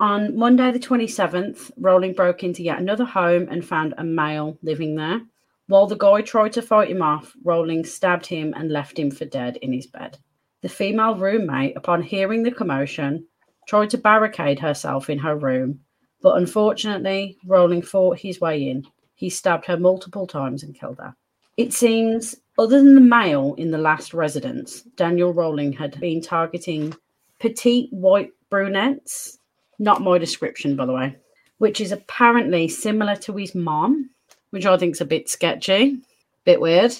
On 0.00 0.36
Monday, 0.36 0.72
the 0.72 0.78
27th, 0.78 1.70
Rolling 1.78 2.14
broke 2.14 2.42
into 2.42 2.62
yet 2.62 2.80
another 2.80 3.04
home 3.04 3.46
and 3.50 3.64
found 3.64 3.94
a 3.96 4.04
male 4.04 4.58
living 4.62 4.96
there. 4.96 5.20
While 5.66 5.86
the 5.86 5.96
guy 5.96 6.20
tried 6.20 6.52
to 6.52 6.62
fight 6.62 6.90
him 6.90 7.00
off, 7.00 7.34
Rolling 7.42 7.84
stabbed 7.84 8.26
him 8.26 8.52
and 8.54 8.70
left 8.70 8.98
him 8.98 9.10
for 9.10 9.24
dead 9.24 9.56
in 9.58 9.72
his 9.72 9.86
bed. 9.86 10.18
The 10.60 10.68
female 10.68 11.14
roommate, 11.16 11.76
upon 11.76 12.02
hearing 12.02 12.42
the 12.42 12.50
commotion, 12.50 13.26
tried 13.66 13.90
to 13.90 13.98
barricade 13.98 14.58
herself 14.58 15.08
in 15.08 15.18
her 15.18 15.36
room, 15.36 15.80
but 16.20 16.36
unfortunately, 16.36 17.38
Rolling 17.46 17.82
fought 17.82 18.18
his 18.18 18.40
way 18.40 18.68
in. 18.68 18.84
He 19.14 19.30
stabbed 19.30 19.66
her 19.66 19.78
multiple 19.78 20.26
times 20.26 20.62
and 20.62 20.78
killed 20.78 20.98
her. 20.98 21.14
It 21.56 21.72
seems, 21.72 22.34
other 22.58 22.78
than 22.78 22.94
the 22.94 23.00
male 23.00 23.54
in 23.56 23.70
the 23.70 23.78
last 23.78 24.12
residence, 24.12 24.82
Daniel 24.96 25.32
Rolling 25.32 25.72
had 25.72 25.98
been 26.00 26.20
targeting 26.20 26.94
petite 27.40 27.88
white 27.92 28.30
brunettes. 28.50 29.38
Not 29.78 30.02
my 30.02 30.18
description, 30.18 30.76
by 30.76 30.86
the 30.86 30.92
way, 30.92 31.16
which 31.58 31.80
is 31.80 31.92
apparently 31.92 32.68
similar 32.68 33.16
to 33.16 33.36
his 33.36 33.54
mom, 33.54 34.10
which 34.54 34.66
I 34.66 34.76
think's 34.76 35.00
a 35.00 35.04
bit 35.04 35.28
sketchy, 35.28 35.98
bit 36.44 36.60
weird. 36.60 36.94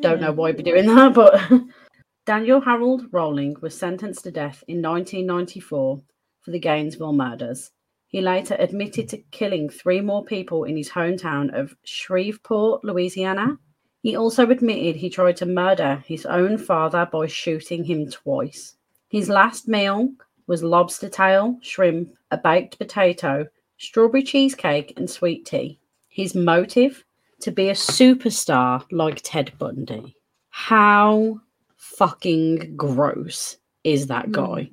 Don't 0.00 0.20
know 0.20 0.32
why 0.32 0.48
he'd 0.48 0.56
be 0.56 0.64
hmm. 0.64 0.70
doing 0.70 0.96
that, 0.96 1.14
but 1.14 1.40
Daniel 2.26 2.60
Harold 2.60 3.04
Rolling 3.12 3.54
was 3.60 3.78
sentenced 3.78 4.24
to 4.24 4.32
death 4.32 4.64
in 4.66 4.82
1994 4.82 6.02
for 6.40 6.50
the 6.50 6.58
Gainesville 6.58 7.12
murders. 7.12 7.70
He 8.08 8.20
later 8.20 8.56
admitted 8.58 9.08
to 9.10 9.18
killing 9.30 9.68
three 9.68 10.00
more 10.00 10.24
people 10.24 10.64
in 10.64 10.76
his 10.76 10.90
hometown 10.90 11.56
of 11.56 11.76
Shreveport, 11.84 12.82
Louisiana. 12.82 13.58
He 14.02 14.16
also 14.16 14.50
admitted 14.50 14.96
he 14.96 15.08
tried 15.08 15.36
to 15.36 15.46
murder 15.46 16.02
his 16.04 16.26
own 16.26 16.58
father 16.58 17.08
by 17.12 17.28
shooting 17.28 17.84
him 17.84 18.10
twice. 18.10 18.74
His 19.08 19.28
last 19.28 19.68
meal 19.68 20.10
was 20.48 20.64
lobster 20.64 21.08
tail, 21.08 21.58
shrimp, 21.62 22.12
a 22.32 22.38
baked 22.38 22.76
potato, 22.78 23.46
strawberry 23.78 24.24
cheesecake, 24.24 24.94
and 24.96 25.08
sweet 25.08 25.46
tea. 25.46 25.78
His 26.12 26.34
motive 26.34 27.04
to 27.40 27.50
be 27.50 27.68
a 27.68 27.74
superstar 27.74 28.84
like 28.92 29.20
Ted 29.24 29.52
Bundy. 29.58 30.14
How 30.50 31.40
fucking 31.76 32.76
gross 32.76 33.56
is 33.84 34.06
that 34.08 34.26
Hmm. 34.26 34.32
guy? 34.32 34.70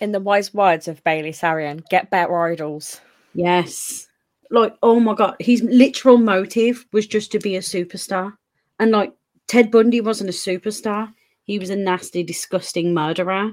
In 0.00 0.12
the 0.12 0.20
wise 0.20 0.52
words 0.54 0.88
of 0.88 1.02
Bailey 1.04 1.32
Sarian, 1.32 1.86
get 1.88 2.10
better 2.10 2.38
idols. 2.38 3.00
Yes. 3.34 4.08
Like, 4.50 4.74
oh 4.82 5.00
my 5.00 5.14
god, 5.14 5.36
his 5.40 5.62
literal 5.62 6.18
motive 6.18 6.86
was 6.92 7.06
just 7.06 7.32
to 7.32 7.38
be 7.38 7.56
a 7.56 7.60
superstar. 7.60 8.34
And 8.78 8.90
like 8.92 9.12
Ted 9.48 9.70
Bundy 9.70 10.00
wasn't 10.00 10.30
a 10.30 10.32
superstar. 10.32 11.12
He 11.44 11.58
was 11.58 11.70
a 11.70 11.76
nasty, 11.76 12.22
disgusting 12.22 12.92
murderer. 12.94 13.52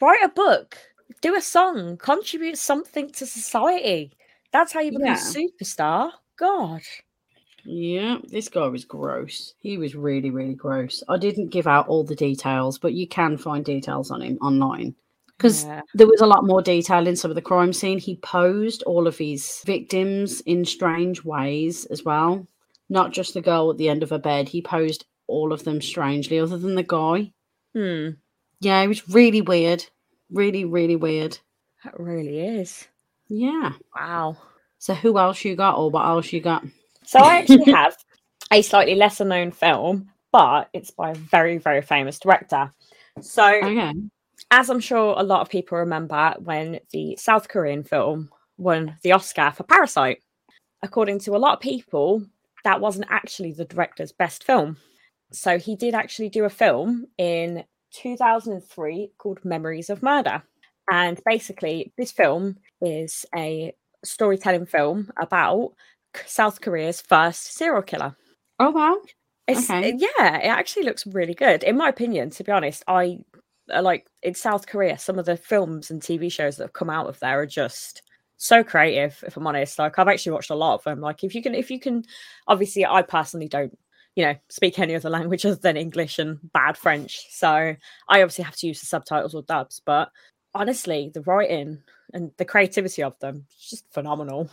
Write 0.00 0.22
a 0.24 0.28
book, 0.28 0.76
do 1.20 1.34
a 1.34 1.40
song, 1.40 1.96
contribute 1.96 2.58
something 2.58 3.10
to 3.10 3.26
society. 3.26 4.12
That's 4.52 4.72
how 4.72 4.80
you 4.80 4.92
become 4.92 5.06
Yeah. 5.06 5.14
a 5.14 5.34
superstar. 5.62 6.12
God. 6.42 6.82
Yeah, 7.64 8.16
this 8.24 8.48
guy 8.48 8.66
was 8.66 8.84
gross. 8.84 9.54
He 9.60 9.78
was 9.78 9.94
really, 9.94 10.30
really 10.30 10.54
gross. 10.54 11.04
I 11.08 11.16
didn't 11.16 11.50
give 11.50 11.68
out 11.68 11.86
all 11.86 12.02
the 12.02 12.16
details, 12.16 12.78
but 12.78 12.94
you 12.94 13.06
can 13.06 13.36
find 13.36 13.64
details 13.64 14.10
on 14.10 14.20
him 14.22 14.38
online. 14.42 14.96
Because 15.38 15.64
Yeah. 15.64 15.82
there 15.94 16.08
was 16.08 16.20
a 16.20 16.26
lot 16.26 16.44
more 16.44 16.60
detail 16.62 17.06
in 17.06 17.14
some 17.14 17.30
of 17.30 17.36
the 17.36 17.42
crime 17.42 17.72
scene. 17.72 17.98
He 17.98 18.16
posed 18.16 18.82
all 18.82 19.06
of 19.06 19.18
his 19.18 19.62
victims 19.64 20.40
in 20.40 20.64
strange 20.64 21.24
ways 21.24 21.84
as 21.86 22.04
well. 22.04 22.46
Not 22.88 23.12
just 23.12 23.34
the 23.34 23.40
girl 23.40 23.70
at 23.70 23.76
the 23.78 23.88
end 23.88 24.02
of 24.02 24.10
her 24.10 24.18
bed. 24.18 24.48
He 24.48 24.60
posed 24.60 25.04
all 25.28 25.52
of 25.52 25.62
them 25.64 25.80
strangely, 25.80 26.38
other 26.40 26.58
than 26.58 26.74
the 26.74 26.82
guy. 26.82 27.32
Hmm. 27.74 28.10
Yeah, 28.60 28.80
it 28.82 28.88
was 28.88 29.08
really 29.08 29.40
weird. 29.40 29.86
Really, 30.30 30.64
really 30.64 30.96
weird. 30.96 31.38
That 31.84 31.98
really 31.98 32.40
is. 32.40 32.88
Yeah. 33.28 33.72
Wow. 33.94 34.36
So 34.82 34.94
who 34.94 35.16
else 35.16 35.44
you 35.44 35.54
got 35.54 35.78
or 35.78 35.90
what 35.90 36.04
else 36.04 36.32
you 36.32 36.40
got? 36.40 36.64
So 37.04 37.20
I 37.20 37.38
actually 37.38 37.66
have 37.72 37.94
a 38.52 38.62
slightly 38.62 38.96
lesser 38.96 39.24
known 39.24 39.52
film, 39.52 40.10
but 40.32 40.70
it's 40.72 40.90
by 40.90 41.12
a 41.12 41.14
very, 41.14 41.58
very 41.58 41.82
famous 41.82 42.18
director. 42.18 42.72
So 43.20 43.46
Okay. 43.46 43.92
as 44.50 44.70
I'm 44.70 44.80
sure 44.80 45.14
a 45.16 45.22
lot 45.22 45.40
of 45.40 45.48
people 45.48 45.78
remember 45.78 46.34
when 46.40 46.80
the 46.90 47.14
South 47.14 47.46
Korean 47.46 47.84
film 47.84 48.30
won 48.58 48.96
the 49.04 49.12
Oscar 49.12 49.52
for 49.52 49.62
Parasite. 49.62 50.20
According 50.82 51.20
to 51.20 51.36
a 51.36 51.38
lot 51.38 51.54
of 51.54 51.60
people, 51.60 52.26
that 52.64 52.80
wasn't 52.80 53.06
actually 53.08 53.52
the 53.52 53.64
director's 53.64 54.10
best 54.10 54.42
film. 54.42 54.78
So 55.30 55.60
he 55.60 55.76
did 55.76 55.94
actually 55.94 56.28
do 56.28 56.44
a 56.44 56.50
film 56.50 57.06
in 57.18 57.62
2003 57.92 59.12
called 59.16 59.44
Memories 59.44 59.90
of 59.90 60.02
Murder. 60.02 60.42
And 60.90 61.20
basically, 61.24 61.92
this 61.96 62.10
film 62.10 62.56
is 62.80 63.24
a 63.32 63.74
storytelling 64.04 64.66
film 64.66 65.10
about 65.20 65.72
South 66.26 66.60
Korea's 66.60 67.00
first 67.00 67.54
serial 67.54 67.82
killer. 67.82 68.16
Oh 68.58 68.70
wow. 68.70 68.98
It's, 69.48 69.68
Okay. 69.68 69.94
Yeah, 69.98 70.38
it 70.38 70.48
actually 70.48 70.84
looks 70.84 71.06
really 71.06 71.34
good. 71.34 71.64
In 71.64 71.76
my 71.76 71.88
opinion, 71.88 72.30
to 72.30 72.44
be 72.44 72.52
honest, 72.52 72.84
I 72.86 73.18
uh, 73.72 73.82
like 73.82 74.06
in 74.22 74.34
South 74.34 74.66
Korea, 74.66 74.98
some 74.98 75.18
of 75.18 75.26
the 75.26 75.36
films 75.36 75.90
and 75.90 76.00
TV 76.00 76.30
shows 76.30 76.56
that 76.56 76.64
have 76.64 76.72
come 76.72 76.90
out 76.90 77.08
of 77.08 77.18
there 77.20 77.40
are 77.40 77.46
just 77.46 78.02
so 78.36 78.64
creative, 78.64 79.22
if 79.26 79.36
I'm 79.36 79.46
honest. 79.46 79.78
Like 79.78 79.98
I've 79.98 80.08
actually 80.08 80.32
watched 80.32 80.50
a 80.50 80.54
lot 80.56 80.74
of 80.74 80.84
them. 80.84 81.00
Like 81.00 81.24
if 81.24 81.34
you 81.34 81.42
can 81.42 81.54
if 81.54 81.70
you 81.70 81.80
can 81.80 82.04
obviously 82.48 82.84
I 82.84 83.02
personally 83.02 83.48
don't, 83.48 83.76
you 84.16 84.24
know, 84.24 84.34
speak 84.48 84.78
any 84.78 84.94
other 84.94 85.10
language 85.18 85.46
other 85.46 85.56
than 85.56 85.76
English 85.76 86.18
and 86.18 86.38
bad 86.52 86.76
French. 86.76 87.26
So 87.30 87.48
I 87.48 87.76
obviously 88.08 88.44
have 88.44 88.56
to 88.56 88.66
use 88.66 88.80
the 88.80 88.86
subtitles 88.86 89.34
or 89.34 89.42
dubs, 89.42 89.80
but 89.84 90.10
honestly, 90.54 91.10
the 91.12 91.22
writing 91.22 91.82
and 92.12 92.30
the 92.36 92.44
creativity 92.44 93.02
of 93.02 93.18
them 93.20 93.46
is 93.58 93.70
just 93.70 93.92
phenomenal. 93.92 94.50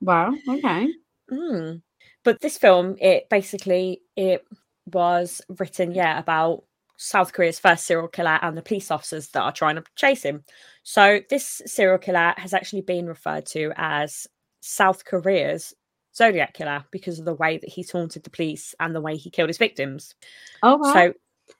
Wow. 0.00 0.34
Okay. 0.48 0.88
Mm. 1.30 1.82
But 2.24 2.40
this 2.40 2.58
film, 2.58 2.96
it 3.00 3.28
basically 3.28 4.02
it 4.16 4.44
was 4.86 5.40
written, 5.58 5.92
yeah, 5.92 6.18
about 6.18 6.64
South 6.96 7.32
Korea's 7.32 7.60
first 7.60 7.86
serial 7.86 8.08
killer 8.08 8.38
and 8.42 8.56
the 8.56 8.62
police 8.62 8.90
officers 8.90 9.28
that 9.28 9.42
are 9.42 9.52
trying 9.52 9.76
to 9.76 9.84
chase 9.94 10.24
him. 10.24 10.44
So 10.82 11.20
this 11.30 11.62
serial 11.64 11.98
killer 11.98 12.34
has 12.36 12.52
actually 12.52 12.82
been 12.82 13.06
referred 13.06 13.46
to 13.46 13.72
as 13.76 14.26
South 14.60 15.04
Korea's 15.04 15.74
Zodiac 16.14 16.54
killer 16.54 16.84
because 16.90 17.20
of 17.20 17.24
the 17.24 17.34
way 17.34 17.58
that 17.58 17.70
he 17.70 17.84
taunted 17.84 18.24
the 18.24 18.30
police 18.30 18.74
and 18.80 18.94
the 18.94 19.00
way 19.00 19.16
he 19.16 19.30
killed 19.30 19.48
his 19.48 19.58
victims. 19.58 20.16
Oh 20.62 20.76
wow. 20.76 20.92
So, 20.92 21.14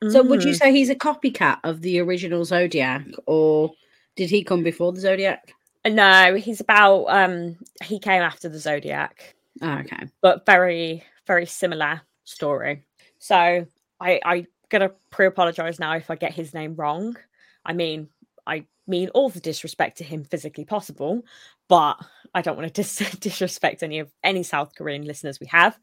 So 0.08 0.22
would 0.22 0.44
you 0.44 0.52
Mhm. 0.52 0.56
say 0.58 0.72
he's 0.72 0.90
a 0.90 0.94
copycat 0.94 1.58
of 1.64 1.80
the 1.80 1.98
original 2.00 2.44
Zodiac, 2.44 3.04
or 3.26 3.72
did 4.16 4.30
he 4.30 4.44
come 4.44 4.62
before 4.62 4.92
the 4.92 5.00
Zodiac? 5.00 5.54
no, 5.86 6.34
he's 6.34 6.60
about 6.60 7.04
um 7.06 7.56
he 7.82 7.98
came 7.98 8.20
after 8.22 8.48
the 8.48 8.58
Zodiac. 8.58 9.34
Oh, 9.62 9.78
okay. 9.78 10.06
but 10.20 10.44
very 10.46 11.02
very 11.26 11.46
similar 11.46 12.00
story 12.24 12.84
so 13.18 13.66
i 14.00 14.20
i 14.24 14.46
gonna 14.68 14.90
pre-apologize 15.10 15.80
now 15.80 15.94
if 15.94 16.10
i 16.10 16.14
get 16.14 16.32
his 16.32 16.54
name 16.54 16.74
wrong 16.76 17.16
i 17.64 17.72
mean 17.72 18.08
i 18.46 18.64
mean 18.86 19.08
all 19.14 19.28
the 19.30 19.40
disrespect 19.40 19.98
to 19.98 20.04
him 20.04 20.22
physically 20.24 20.64
possible 20.64 21.22
but 21.68 21.96
i 22.34 22.40
don't 22.42 22.56
want 22.56 22.72
to 22.72 22.82
dis- 22.82 23.16
disrespect 23.20 23.82
any 23.82 23.98
of 23.98 24.12
any 24.22 24.42
south 24.44 24.74
korean 24.76 25.04
listeners 25.04 25.40
we 25.40 25.46
have 25.48 25.76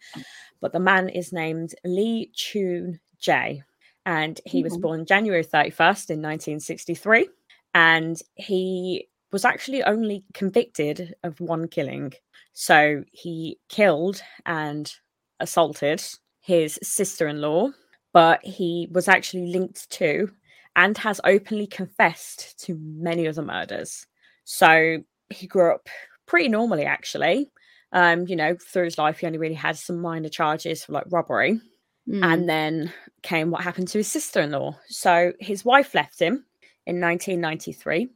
but 0.62 0.72
the 0.72 0.80
man 0.80 1.10
is 1.10 1.34
named 1.34 1.76
lee 1.84 2.32
chun 2.34 3.00
jae 3.22 3.62
and 4.06 4.40
he 4.46 4.64
was 4.64 4.78
Mhm. 4.78 4.82
born 4.82 5.06
january 5.06 5.44
31st 5.44 6.10
in 6.12 6.22
1963 6.22 7.28
and 7.74 8.22
he 8.36 9.08
was 9.32 9.46
actually 9.46 9.84
only 9.84 10.24
convicted 10.34 11.16
of 11.24 11.40
one 11.42 11.68
killing 11.68 12.14
so 12.54 13.04
he 13.12 13.60
killed 13.70 14.22
and 14.46 14.94
assaulted 15.40 16.02
his 16.40 16.80
sister 16.82 17.28
in 17.28 17.42
law, 17.42 17.70
but 18.14 18.40
he 18.46 18.88
was 18.92 19.08
actually 19.10 19.48
linked 19.48 19.90
to 19.92 20.32
and 20.76 20.98
has 21.00 21.20
openly 21.26 21.68
confessed 21.68 22.58
to 22.64 22.78
many 22.80 23.28
other 23.28 23.42
murders. 23.42 24.06
So 24.46 25.04
he 25.30 25.48
grew 25.48 25.74
up 25.74 25.90
pretty 26.28 26.48
normally, 26.48 26.86
actually. 26.86 27.52
Um, 27.92 28.26
you 28.28 28.36
know, 28.38 28.56
through 28.56 28.86
his 28.86 28.98
life, 28.98 29.18
he 29.20 29.26
only 29.28 29.38
really 29.40 29.54
had 29.56 29.76
some 29.78 30.00
minor 30.00 30.30
charges 30.30 30.86
for 30.86 30.94
like 30.94 31.06
robbery. 31.10 31.60
Mm. 32.08 32.24
And 32.24 32.50
then 32.50 32.94
came 33.24 33.50
what 33.50 33.64
happened 33.64 33.88
to 33.90 33.98
his 33.98 34.08
sister 34.08 34.42
in 34.42 34.52
law. 34.52 34.78
So 34.88 35.34
his 35.40 35.66
wife 35.66 35.96
left 35.96 36.20
him 36.20 36.46
in 36.86 37.02
1993. 37.02 38.10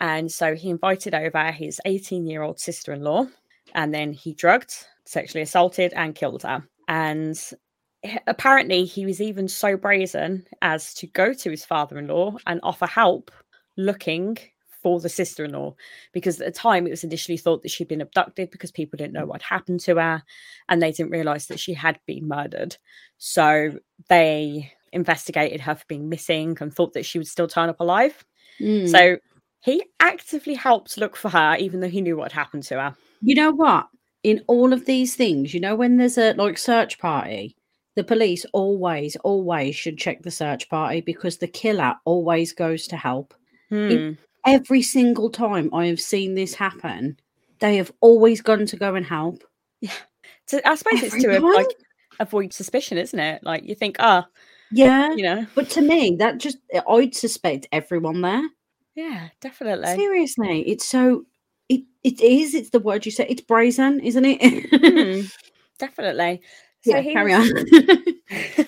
And 0.00 0.32
so 0.32 0.54
he 0.54 0.70
invited 0.70 1.14
over 1.14 1.50
his 1.52 1.80
18 1.84 2.26
year 2.26 2.42
old 2.42 2.58
sister 2.58 2.92
in 2.92 3.02
law. 3.02 3.26
And 3.74 3.94
then 3.94 4.12
he 4.12 4.32
drugged, 4.32 4.74
sexually 5.04 5.42
assaulted, 5.42 5.92
and 5.92 6.14
killed 6.14 6.42
her. 6.42 6.64
And 6.88 7.38
apparently, 8.26 8.84
he 8.84 9.04
was 9.04 9.20
even 9.20 9.46
so 9.46 9.76
brazen 9.76 10.46
as 10.62 10.94
to 10.94 11.06
go 11.06 11.32
to 11.32 11.50
his 11.50 11.64
father 11.64 11.98
in 11.98 12.08
law 12.08 12.36
and 12.46 12.60
offer 12.62 12.86
help 12.86 13.30
looking 13.76 14.38
for 14.82 15.00
the 15.00 15.08
sister 15.08 15.44
in 15.44 15.52
law. 15.52 15.74
Because 16.12 16.40
at 16.40 16.46
the 16.46 16.58
time, 16.58 16.86
it 16.86 16.90
was 16.90 17.04
initially 17.04 17.36
thought 17.36 17.62
that 17.62 17.70
she'd 17.70 17.88
been 17.88 18.00
abducted 18.00 18.50
because 18.50 18.70
people 18.70 18.96
didn't 18.96 19.12
know 19.12 19.26
what 19.26 19.42
happened 19.42 19.80
to 19.80 19.96
her 19.96 20.22
and 20.68 20.82
they 20.82 20.92
didn't 20.92 21.12
realize 21.12 21.46
that 21.46 21.60
she 21.60 21.74
had 21.74 21.98
been 22.06 22.28
murdered. 22.28 22.76
So 23.18 23.78
they 24.08 24.72
investigated 24.92 25.60
her 25.60 25.74
for 25.74 25.84
being 25.88 26.08
missing 26.08 26.56
and 26.60 26.74
thought 26.74 26.94
that 26.94 27.06
she 27.06 27.18
would 27.18 27.28
still 27.28 27.48
turn 27.48 27.68
up 27.68 27.80
alive. 27.80 28.24
Mm. 28.60 28.88
So 28.88 29.18
he 29.60 29.84
actively 30.00 30.54
helped 30.54 30.98
look 30.98 31.16
for 31.16 31.28
her, 31.28 31.56
even 31.58 31.80
though 31.80 31.88
he 31.88 32.00
knew 32.00 32.16
what 32.16 32.32
had 32.32 32.40
happened 32.40 32.64
to 32.64 32.80
her. 32.80 32.96
you 33.20 33.34
know 33.34 33.50
what? 33.50 33.88
In 34.22 34.42
all 34.48 34.72
of 34.72 34.86
these 34.86 35.14
things, 35.16 35.54
you 35.54 35.60
know, 35.60 35.74
when 35.74 35.96
there's 35.96 36.18
a 36.18 36.34
like 36.34 36.58
search 36.58 36.98
party, 36.98 37.56
the 37.96 38.04
police 38.04 38.44
always, 38.52 39.16
always 39.16 39.74
should 39.74 39.98
check 39.98 40.22
the 40.22 40.30
search 40.30 40.68
party 40.68 41.00
because 41.00 41.38
the 41.38 41.48
killer 41.48 41.94
always 42.04 42.52
goes 42.52 42.86
to 42.88 42.96
help. 42.96 43.34
Hmm. 43.68 44.12
Every 44.46 44.82
single 44.82 45.30
time 45.30 45.70
I 45.74 45.86
have 45.86 46.00
seen 46.00 46.34
this 46.34 46.54
happen, 46.54 47.18
they 47.58 47.76
have 47.76 47.92
always 48.00 48.40
gone 48.40 48.66
to 48.66 48.76
go 48.76 48.94
and 48.94 49.04
help. 49.06 49.42
Yeah. 49.80 49.92
So 50.46 50.60
I 50.64 50.74
suppose 50.74 51.02
it's 51.02 51.22
to 51.22 51.40
time? 51.40 51.42
like 51.54 51.74
avoid 52.18 52.52
suspicion, 52.52 52.98
isn't 52.98 53.18
it? 53.18 53.42
Like 53.44 53.64
you 53.64 53.74
think, 53.74 53.96
ah, 54.00 54.26
Yeah. 54.72 55.14
you 55.14 55.22
know, 55.22 55.46
But 55.54 55.70
to 55.70 55.80
me, 55.80 56.16
that 56.18 56.38
just 56.38 56.58
I'd 56.88 57.14
suspect 57.14 57.68
everyone 57.72 58.20
there. 58.20 58.42
yeah, 58.94 59.28
definitely. 59.40 59.94
Seriously, 59.94 60.68
it's 60.68 60.86
so 60.86 61.24
it 61.68 61.82
it 62.02 62.20
is. 62.20 62.54
It's 62.54 62.70
the 62.70 62.80
word 62.80 63.06
you 63.06 63.12
said. 63.12 63.26
It's 63.30 63.42
brazen, 63.42 64.00
isn't 64.00 64.24
it? 64.24 65.20
Hmm, 65.22 65.26
definitely. 65.78 66.42
So 66.82 66.96
yeah, 66.96 67.00
he 67.00 67.12
carry 67.12 67.34
was- 67.34 67.52
on. 67.52 68.66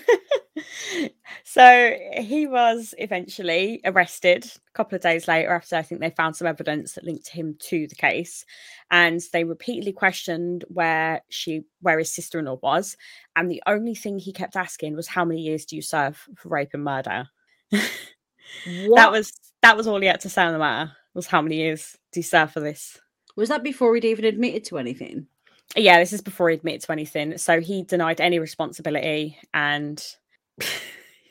so 1.45 1.97
he 2.19 2.47
was 2.47 2.95
eventually 2.99 3.81
arrested 3.85 4.45
a 4.45 4.73
couple 4.75 4.97
of 4.97 5.03
days 5.03 5.29
later 5.29 5.51
after 5.51 5.77
I 5.77 5.83
think 5.83 6.01
they 6.01 6.11
found 6.11 6.37
some 6.37 6.47
evidence 6.47 6.93
that 6.93 7.05
linked 7.05 7.29
him 7.29 7.57
to 7.69 7.87
the 7.87 7.95
case. 7.95 8.45
And 8.91 9.21
they 9.33 9.45
repeatedly 9.45 9.93
questioned 9.93 10.65
where 10.69 11.23
she 11.31 11.63
where 11.81 11.99
his 11.99 12.13
sister-in-law 12.13 12.59
was. 12.63 12.97
And 13.37 13.51
the 13.51 13.63
only 13.67 13.95
thing 13.95 14.19
he 14.19 14.33
kept 14.33 14.57
asking 14.57 14.95
was 14.95 15.09
how 15.09 15.25
many 15.25 15.41
years 15.41 15.65
do 15.65 15.77
you 15.77 15.83
serve 15.83 16.23
for 16.37 16.49
rape 16.49 16.71
and 16.75 16.85
murder? 16.85 17.29
that 17.71 19.11
was 19.11 19.33
that 19.63 19.77
was 19.77 19.87
all 19.87 20.01
he 20.01 20.07
had 20.07 20.21
to 20.21 20.29
say 20.29 20.43
on 20.43 20.53
the 20.53 20.59
matter 20.59 20.93
was 21.15 21.27
how 21.27 21.43
many 21.43 21.57
years 21.57 21.97
do 22.13 22.21
you 22.21 22.25
serve 22.25 22.51
for 22.51 22.61
this? 22.61 22.99
was 23.37 23.49
that 23.49 23.63
before 23.63 23.95
he'd 23.95 24.05
even 24.05 24.25
admitted 24.25 24.65
to 24.65 24.79
anything? 24.79 25.27
Yeah, 25.77 25.99
this 25.99 26.13
is 26.13 26.21
before 26.21 26.51
he 26.51 26.57
admitted 26.57 26.83
to 26.83 26.93
anything. 26.93 27.39
So 27.39 27.61
he 27.61 27.83
denied 27.83 28.21
any 28.21 28.39
responsibility 28.39 29.39
and 29.55 30.05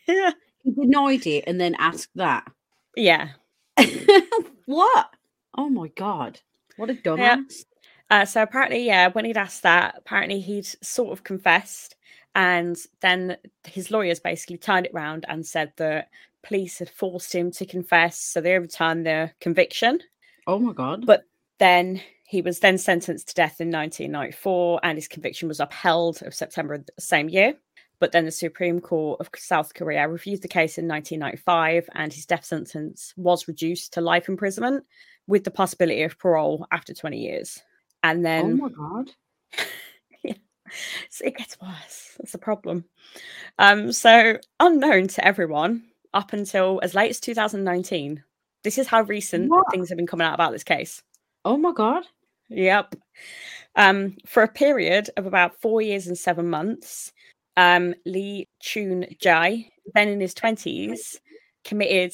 yeah. 0.08 0.32
He 0.64 0.70
denied 0.70 1.26
it 1.26 1.46
and 1.48 1.60
then 1.60 1.76
asked 1.80 2.12
that. 2.14 2.46
Yeah. 2.96 3.30
what? 4.66 5.10
Oh 5.58 5.70
my 5.70 5.88
god. 5.96 6.40
What 6.78 6.92
a 6.92 6.94
dumbass. 6.94 7.66
Uh, 8.12 8.26
so 8.26 8.44
apparently, 8.44 8.86
yeah, 8.86 9.08
when 9.08 9.26
he'd 9.26 9.38
asked 9.38 9.64
that, 9.64 9.96
apparently 9.98 10.40
he'd 10.40 10.68
sort 10.84 11.14
of 11.14 11.24
confessed, 11.24 11.96
and 12.36 12.78
then 13.00 13.38
his 13.66 13.90
lawyers 13.90 14.20
basically 14.20 14.58
turned 14.58 14.86
it 14.86 14.92
around 14.94 15.26
and 15.30 15.46
said 15.46 15.72
that 15.78 16.10
police 16.44 16.78
had 16.78 16.90
forced 16.90 17.34
him 17.34 17.52
to 17.52 17.66
confess, 17.66 18.20
so 18.20 18.42
they 18.42 18.56
overturned 18.56 19.06
the 19.06 19.32
conviction. 19.40 20.00
Oh 20.46 20.60
my 20.60 20.74
god. 20.74 21.06
But 21.06 21.24
then 21.58 22.02
he 22.32 22.42
was 22.42 22.60
then 22.60 22.78
sentenced 22.78 23.28
to 23.28 23.34
death 23.34 23.60
in 23.60 23.68
1994, 23.68 24.80
and 24.84 24.98
his 24.98 25.10
conviction 25.10 25.50
was 25.50 25.60
upheld 25.60 26.24
of 26.24 26.34
September 26.34 26.76
of 26.76 26.86
the 26.86 26.94
same 26.98 27.28
year. 27.28 27.56
But 28.00 28.14
then 28.14 28.24
the 28.24 28.32
Supreme 28.32 28.80
Court 28.80 29.20
of 29.20 29.30
South 29.36 29.74
Korea 29.74 30.08
reviewed 30.08 30.42
the 30.42 30.48
case 30.48 30.78
in 30.78 30.88
1995, 30.88 31.90
and 31.94 32.14
his 32.14 32.26
death 32.26 32.46
sentence 32.46 33.14
was 33.18 33.50
reduced 33.50 33.92
to 33.94 34.02
life 34.02 34.30
imprisonment 34.30 34.86
with 35.28 35.44
the 35.44 35.52
possibility 35.52 36.04
of 36.04 36.18
parole 36.18 36.66
after 36.72 36.94
20 36.94 37.20
years. 37.20 37.62
And 38.02 38.26
then. 38.26 38.62
oh 38.64 38.70
my 38.70 38.70
god. 38.70 39.12
yeah. 40.24 40.36
So 41.10 41.26
it 41.26 41.36
gets 41.36 41.60
worse. 41.60 42.16
That's 42.18 42.32
the 42.32 42.38
problem. 42.38 42.86
Um, 43.60 43.92
so 43.92 44.38
unknown 44.58 45.10
to 45.10 45.28
everyone 45.28 45.84
up 46.14 46.32
until 46.32 46.80
as 46.82 46.96
late 46.96 47.10
as 47.10 47.20
2019. 47.20 48.24
This 48.64 48.78
is 48.78 48.88
how 48.88 49.02
recent 49.02 49.50
What? 49.50 49.66
things 49.70 49.90
have 49.90 49.98
been 49.98 50.08
coming 50.08 50.26
out 50.26 50.36
about 50.36 50.54
this 50.54 50.64
case. 50.64 51.04
Oh 51.44 51.58
my 51.58 51.74
god. 51.74 52.06
Yep. 52.52 52.96
Um, 53.76 54.18
for 54.26 54.44
a 54.44 54.48
period 54.48 55.10
of 55.18 55.26
about 55.26 55.60
four 55.62 55.82
years 55.82 56.08
and 56.08 56.18
seven 56.18 56.50
months, 56.50 57.12
um, 57.58 57.96
Lee 58.06 58.48
Chun 58.62 59.06
Jai, 59.20 59.70
then 59.94 60.08
in 60.10 60.20
his 60.20 60.34
20s, 60.34 61.18
committed 61.64 62.14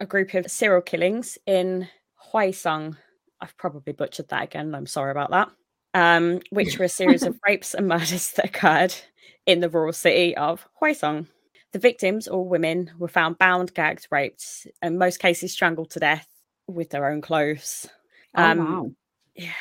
a 0.00 0.06
group 0.06 0.34
of 0.34 0.50
serial 0.50 0.82
killings 0.82 1.38
in 1.46 1.88
Hwaesong. 2.32 2.96
I've 3.40 3.56
probably 3.56 3.92
butchered 3.92 4.28
that 4.28 4.44
again. 4.44 4.74
I'm 4.74 4.86
sorry 4.86 5.10
about 5.10 5.30
that. 5.30 5.48
Um, 5.94 6.40
which 6.50 6.78
were 6.78 6.84
a 6.84 6.90
series 6.90 7.22
of 7.22 7.38
rapes 7.46 7.72
and 7.74 7.88
murders 7.88 8.32
that 8.32 8.44
occurred 8.46 8.94
in 9.46 9.60
the 9.60 9.70
rural 9.70 9.92
city 9.92 10.36
of 10.36 10.66
Hwaesong. 10.82 11.26
The 11.72 11.78
victims, 11.78 12.28
all 12.28 12.46
women, 12.48 12.90
were 12.98 13.08
found 13.08 13.38
bound, 13.38 13.72
gagged, 13.74 14.06
raped, 14.10 14.66
and 14.82 14.98
most 14.98 15.18
cases 15.20 15.52
strangled 15.52 15.90
to 15.90 16.00
death 16.00 16.26
with 16.66 16.90
their 16.90 17.06
own 17.06 17.20
clothes. 17.22 17.86
Oh 18.34 18.42
Um, 18.42 18.58
wow. 18.58 18.90
Yeah, 19.36 19.52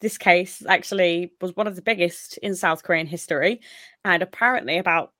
this 0.00 0.18
case 0.18 0.62
actually 0.68 1.32
was 1.40 1.54
one 1.56 1.66
of 1.66 1.76
the 1.76 1.82
biggest 1.82 2.38
in 2.38 2.54
South 2.54 2.82
Korean 2.82 3.06
history, 3.06 3.60
and 4.04 4.22
apparently 4.22 4.78
about 4.78 5.12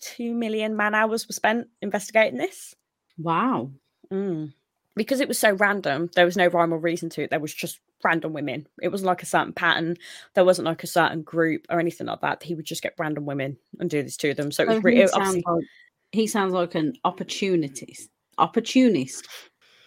two 0.00 0.34
million 0.34 0.76
man 0.76 0.94
hours 0.94 1.26
were 1.26 1.34
spent 1.34 1.68
investigating 1.82 2.38
this. 2.38 2.74
Wow. 3.18 3.70
Mm. 4.12 4.52
Because 4.96 5.20
it 5.20 5.28
was 5.28 5.38
so 5.38 5.52
random, 5.52 6.08
there 6.14 6.24
was 6.24 6.36
no 6.36 6.46
rhyme 6.46 6.72
or 6.72 6.78
reason 6.78 7.08
to 7.10 7.22
it. 7.22 7.30
There 7.30 7.40
was 7.40 7.52
just 7.52 7.80
random 8.04 8.32
women. 8.32 8.68
It 8.80 8.90
wasn't 8.90 9.08
like 9.08 9.22
a 9.22 9.26
certain 9.26 9.52
pattern. 9.52 9.96
There 10.34 10.44
wasn't 10.44 10.66
like 10.66 10.84
a 10.84 10.88
certain 10.88 11.22
group 11.22 11.66
or 11.68 11.80
anything 11.80 12.06
like 12.06 12.20
that. 12.20 12.42
He 12.42 12.54
would 12.54 12.66
just 12.66 12.82
get 12.82 12.94
random 12.98 13.26
women 13.26 13.56
and 13.80 13.90
do 13.90 14.02
this 14.02 14.16
to 14.18 14.34
them. 14.34 14.52
So 14.52 14.62
it 14.62 14.68
was 14.68 14.76
So 14.76 14.82
re- 14.82 15.00
he, 15.00 15.06
sounds 15.08 15.42
like, 15.46 15.64
he 16.12 16.26
sounds 16.28 16.52
like 16.52 16.74
an 16.76 16.94
opportunist. 17.04 18.08
Opportunist. 18.38 19.26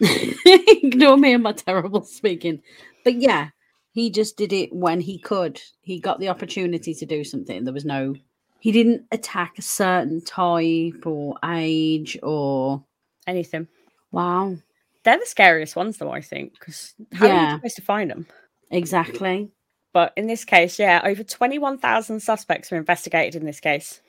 Ignore 0.00 1.16
me 1.16 1.34
and 1.34 1.42
my 1.42 1.52
terrible 1.52 2.02
speaking. 2.04 2.60
But 3.08 3.22
yeah, 3.22 3.48
he 3.92 4.10
just 4.10 4.36
did 4.36 4.52
it 4.52 4.70
when 4.70 5.00
he 5.00 5.18
could. 5.18 5.62
He 5.80 5.98
got 5.98 6.20
the 6.20 6.28
opportunity 6.28 6.92
to 6.94 7.06
do 7.06 7.24
something. 7.24 7.64
There 7.64 7.72
was 7.72 7.86
no 7.86 8.14
he 8.60 8.70
didn't 8.70 9.06
attack 9.12 9.54
a 9.58 9.62
certain 9.62 10.22
type 10.22 11.06
or 11.06 11.36
age 11.44 12.18
or 12.22 12.84
anything. 13.26 13.66
wow. 14.12 14.56
They're 15.04 15.16
the 15.18 15.24
scariest 15.24 15.74
ones, 15.74 15.96
though. 15.96 16.10
I 16.10 16.20
think 16.20 16.52
because 16.58 16.92
how 17.14 17.28
are 17.28 17.44
you 17.44 17.56
supposed 17.56 17.76
to 17.76 17.82
find 17.82 18.10
them? 18.10 18.26
Exactly. 18.70 19.50
But 19.94 20.12
in 20.18 20.26
this 20.26 20.44
case, 20.44 20.78
yeah, 20.78 21.00
over 21.02 21.22
twenty-one 21.24 21.78
thousand 21.78 22.20
suspects 22.20 22.70
were 22.70 22.76
investigated 22.76 23.40
in 23.40 23.46
this 23.46 23.60
case. 23.60 24.02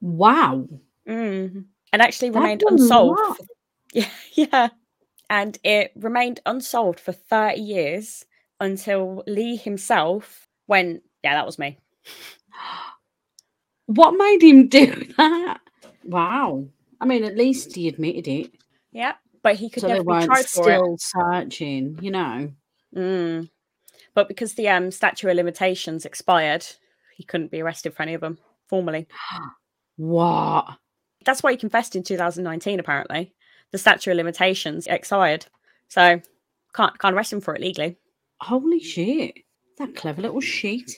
Wow. 0.00 0.66
Mm. 1.06 1.64
And 1.92 2.02
actually 2.02 2.30
That's 2.30 2.40
remained 2.42 2.62
unsolved. 2.66 3.20
for- 3.36 3.46
Yeah, 3.92 4.08
yeah. 4.32 4.68
And 5.28 5.58
it 5.64 5.92
remained 5.96 6.40
unsolved 6.46 6.98
for 7.00 7.12
30 7.12 7.60
years 7.60 8.24
until 8.60 9.22
Lee 9.26 9.56
himself 9.56 10.46
went, 10.66 11.02
Yeah, 11.22 11.34
that 11.34 11.46
was 11.46 11.58
me. 11.58 11.78
What 13.86 14.12
made 14.12 14.42
him 14.42 14.68
do 14.68 14.86
that? 15.16 15.60
Wow. 16.04 16.66
I 17.00 17.06
mean, 17.06 17.24
at 17.24 17.38
least 17.38 17.74
he 17.74 17.88
admitted 17.88 18.28
it. 18.28 18.50
Yeah. 18.92 19.14
But 19.42 19.56
he 19.56 19.70
could 19.70 19.80
so 19.80 19.86
they 19.86 19.94
never 19.94 20.04
be 20.04 20.08
weren't 20.08 20.24
tried 20.26 20.44
for 20.44 20.70
it. 20.70 20.74
still 20.74 20.96
searching, 20.98 21.98
you 22.02 22.10
know. 22.10 22.52
Mm. 22.94 23.48
But 24.12 24.28
because 24.28 24.54
the 24.54 24.68
um, 24.68 24.90
statute 24.90 25.30
of 25.30 25.36
limitations 25.36 26.04
expired, 26.04 26.66
he 27.16 27.22
couldn't 27.24 27.50
be 27.50 27.62
arrested 27.62 27.94
for 27.94 28.02
any 28.02 28.14
of 28.14 28.20
them 28.20 28.38
formally. 28.66 29.06
What? 29.96 30.76
That's 31.24 31.42
why 31.42 31.50
he 31.50 31.56
confessed 31.56 31.96
in 31.96 32.04
2019, 32.04 32.78
apparently. 32.78 33.34
The 33.72 33.78
statute 33.78 34.12
of 34.12 34.16
limitations 34.16 34.86
expired. 34.86 35.46
So 35.88 36.20
can't 36.72 36.98
can't 37.00 37.14
arrest 37.16 37.32
him 37.32 37.40
for 37.40 37.54
it 37.56 37.60
legally. 37.60 37.96
Holy 38.40 38.80
shit. 38.80 39.34
That 39.78 39.94
clever 39.96 40.22
little 40.22 40.40
shit. 40.40 40.90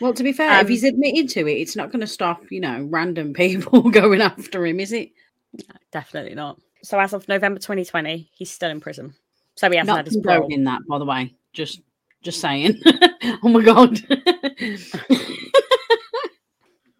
Well, 0.00 0.14
to 0.14 0.22
be 0.22 0.32
fair, 0.32 0.52
if 0.54 0.60
Um, 0.62 0.68
he's 0.68 0.84
admitted 0.84 1.28
to 1.30 1.40
it, 1.48 1.58
it's 1.60 1.74
not 1.76 1.90
going 1.90 2.00
to 2.00 2.06
stop, 2.06 2.42
you 2.50 2.60
know, 2.60 2.86
random 2.90 3.32
people 3.34 3.82
going 3.90 4.20
after 4.20 4.64
him, 4.66 4.80
is 4.80 4.92
it? 4.92 5.10
Definitely 5.92 6.34
not. 6.34 6.60
So 6.82 6.98
as 7.00 7.12
of 7.12 7.26
November 7.28 7.58
2020, 7.58 8.30
he's 8.32 8.50
still 8.50 8.70
in 8.70 8.80
prison. 8.80 9.14
So 9.56 9.68
he 9.70 9.76
hasn't 9.76 9.88
Not 9.88 9.96
had 9.98 10.06
his 10.06 10.16
parole. 10.18 10.40
condoning 10.42 10.64
that, 10.64 10.82
by 10.88 10.98
the 10.98 11.04
way. 11.04 11.34
Just, 11.52 11.80
just 12.22 12.40
saying. 12.40 12.80
oh 13.42 13.48
my 13.48 13.62
god. 13.62 13.98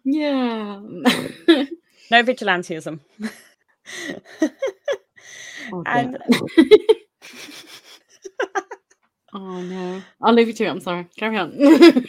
yeah. 0.03 0.79
No 2.11 2.23
vigilantism. 2.23 2.99
Oh, 5.71 5.83
and 5.85 6.17
oh 9.33 9.61
no. 9.61 10.01
I'll 10.21 10.33
leave 10.33 10.47
you 10.47 10.53
to 10.55 10.65
it. 10.65 10.69
I'm 10.69 10.79
sorry. 10.79 11.07
Carry 11.17 11.37
on. 11.37 11.51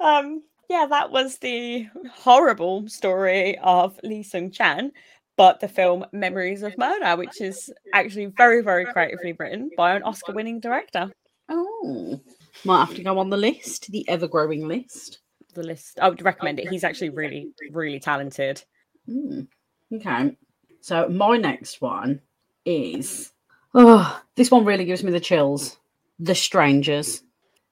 um, 0.00 0.42
yeah, 0.68 0.86
that 0.88 1.10
was 1.10 1.38
the 1.38 1.86
horrible 2.12 2.88
story 2.88 3.58
of 3.62 3.98
Lee 4.02 4.22
Sung 4.22 4.50
Chan, 4.50 4.92
but 5.36 5.60
the 5.60 5.68
film 5.68 6.04
Memories 6.12 6.62
of 6.62 6.76
Murder, 6.78 7.16
which 7.16 7.40
is 7.40 7.72
actually 7.94 8.26
very, 8.26 8.62
very 8.62 8.84
creatively 8.86 9.32
written 9.38 9.70
by 9.76 9.94
an 9.94 10.02
Oscar 10.02 10.32
winning 10.32 10.60
director. 10.60 11.10
oh. 11.48 12.20
Might 12.64 12.86
have 12.86 12.96
to 12.96 13.02
go 13.02 13.18
on 13.18 13.28
the 13.28 13.36
list, 13.36 13.92
the 13.92 14.08
ever 14.08 14.26
growing 14.26 14.66
list. 14.66 15.18
The 15.54 15.62
list, 15.62 15.98
I 16.00 16.08
would 16.08 16.22
recommend 16.22 16.58
it. 16.58 16.68
He's 16.68 16.84
actually 16.84 17.10
really, 17.10 17.50
really 17.70 18.00
talented. 18.00 18.64
Mm, 19.08 19.46
Okay. 19.94 20.36
So 20.80 21.06
my 21.08 21.36
next 21.36 21.80
one 21.82 22.20
is 22.64 23.32
oh, 23.74 24.22
this 24.34 24.50
one 24.50 24.64
really 24.64 24.84
gives 24.84 25.02
me 25.02 25.12
the 25.12 25.20
chills. 25.20 25.78
The 26.18 26.34
Strangers. 26.34 27.22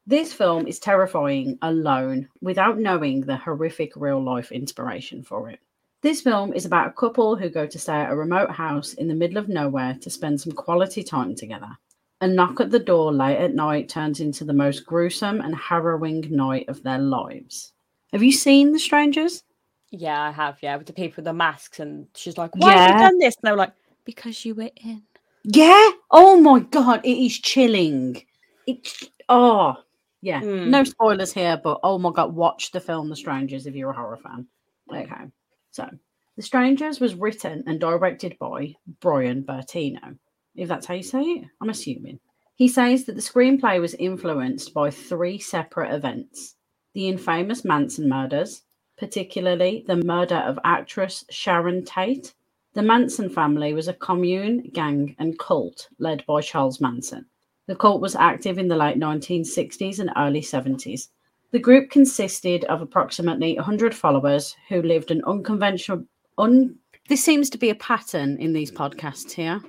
This 0.06 0.32
film 0.32 0.66
is 0.66 0.78
terrifying 0.78 1.58
alone 1.62 2.28
without 2.42 2.78
knowing 2.78 3.22
the 3.22 3.36
horrific 3.36 3.92
real 3.96 4.22
life 4.22 4.52
inspiration 4.52 5.22
for 5.22 5.48
it. 5.48 5.60
This 6.02 6.20
film 6.20 6.52
is 6.52 6.66
about 6.66 6.88
a 6.88 6.92
couple 6.92 7.36
who 7.36 7.48
go 7.48 7.66
to 7.66 7.78
stay 7.78 7.94
at 7.94 8.12
a 8.12 8.16
remote 8.16 8.50
house 8.50 8.92
in 8.92 9.08
the 9.08 9.14
middle 9.14 9.38
of 9.38 9.48
nowhere 9.48 9.96
to 10.02 10.10
spend 10.10 10.38
some 10.38 10.52
quality 10.52 11.02
time 11.02 11.34
together. 11.34 11.78
A 12.20 12.26
knock 12.26 12.60
at 12.60 12.70
the 12.70 12.78
door 12.78 13.10
late 13.12 13.38
at 13.38 13.54
night 13.54 13.88
turns 13.88 14.20
into 14.20 14.44
the 14.44 14.52
most 14.52 14.84
gruesome 14.84 15.40
and 15.40 15.54
harrowing 15.54 16.26
night 16.30 16.68
of 16.68 16.82
their 16.82 16.98
lives. 16.98 17.72
Have 18.12 18.22
you 18.22 18.32
seen 18.32 18.72
The 18.72 18.78
Strangers? 18.78 19.44
Yeah, 19.90 20.20
I 20.20 20.30
have. 20.30 20.58
Yeah, 20.60 20.76
with 20.76 20.86
the 20.86 20.92
people 20.92 21.16
with 21.16 21.24
the 21.24 21.32
masks, 21.32 21.80
and 21.80 22.06
she's 22.14 22.36
like, 22.36 22.54
"Why 22.56 22.72
have 22.72 22.90
you 22.90 22.98
done 22.98 23.18
this?" 23.18 23.36
And 23.36 23.48
they 23.48 23.50
were 23.52 23.58
like, 23.58 23.72
"Because 24.04 24.44
you 24.44 24.54
were 24.54 24.70
in." 24.76 25.02
Yeah. 25.44 25.90
Oh 26.10 26.40
my 26.40 26.60
god, 26.60 27.02
it 27.04 27.18
is 27.18 27.38
chilling. 27.38 28.22
It's 28.66 29.04
oh 29.28 29.76
yeah. 30.22 30.40
Hmm. 30.40 30.70
No 30.70 30.84
spoilers 30.84 31.32
here, 31.32 31.60
but 31.62 31.80
oh 31.82 31.98
my 31.98 32.12
god, 32.12 32.34
watch 32.34 32.72
the 32.72 32.80
film 32.80 33.08
The 33.10 33.16
Strangers 33.16 33.66
if 33.66 33.74
you're 33.74 33.90
a 33.90 33.94
horror 33.94 34.18
fan. 34.18 34.46
Okay. 34.92 35.30
So 35.72 35.88
The 36.36 36.42
Strangers 36.42 37.00
was 37.00 37.14
written 37.14 37.64
and 37.66 37.80
directed 37.80 38.38
by 38.38 38.74
Brian 39.00 39.42
Bertino. 39.44 40.18
If 40.56 40.68
that's 40.68 40.86
how 40.86 40.94
you 40.94 41.02
say 41.02 41.22
it, 41.22 41.44
I'm 41.60 41.70
assuming. 41.70 42.20
He 42.56 42.68
says 42.68 43.04
that 43.04 43.16
the 43.16 43.22
screenplay 43.22 43.80
was 43.80 43.94
influenced 43.94 44.72
by 44.72 44.90
three 44.90 45.38
separate 45.38 45.92
events 45.94 46.54
the 46.94 47.08
infamous 47.08 47.64
Manson 47.64 48.08
murders, 48.08 48.62
particularly 48.96 49.84
the 49.86 49.96
murder 49.96 50.36
of 50.36 50.58
actress 50.64 51.24
Sharon 51.28 51.84
Tate, 51.84 52.34
the 52.74 52.82
Manson 52.82 53.30
family 53.30 53.72
was 53.72 53.88
a 53.88 53.94
commune, 53.94 54.68
gang, 54.72 55.14
and 55.18 55.38
cult 55.38 55.88
led 55.98 56.26
by 56.26 56.40
Charles 56.40 56.80
Manson. 56.80 57.24
The 57.66 57.76
cult 57.76 58.00
was 58.00 58.16
active 58.16 58.58
in 58.58 58.68
the 58.68 58.76
late 58.76 58.98
1960s 58.98 60.00
and 60.00 60.10
early 60.16 60.40
70s. 60.40 61.08
The 61.52 61.60
group 61.60 61.88
consisted 61.88 62.64
of 62.64 62.82
approximately 62.82 63.54
100 63.54 63.94
followers 63.94 64.56
who 64.68 64.82
lived 64.82 65.12
an 65.12 65.22
unconventional. 65.24 66.04
Un, 66.36 66.74
this 67.08 67.22
seems 67.22 67.48
to 67.50 67.58
be 67.58 67.70
a 67.70 67.76
pattern 67.76 68.36
in 68.38 68.52
these 68.52 68.72
podcasts 68.72 69.30
here. 69.30 69.60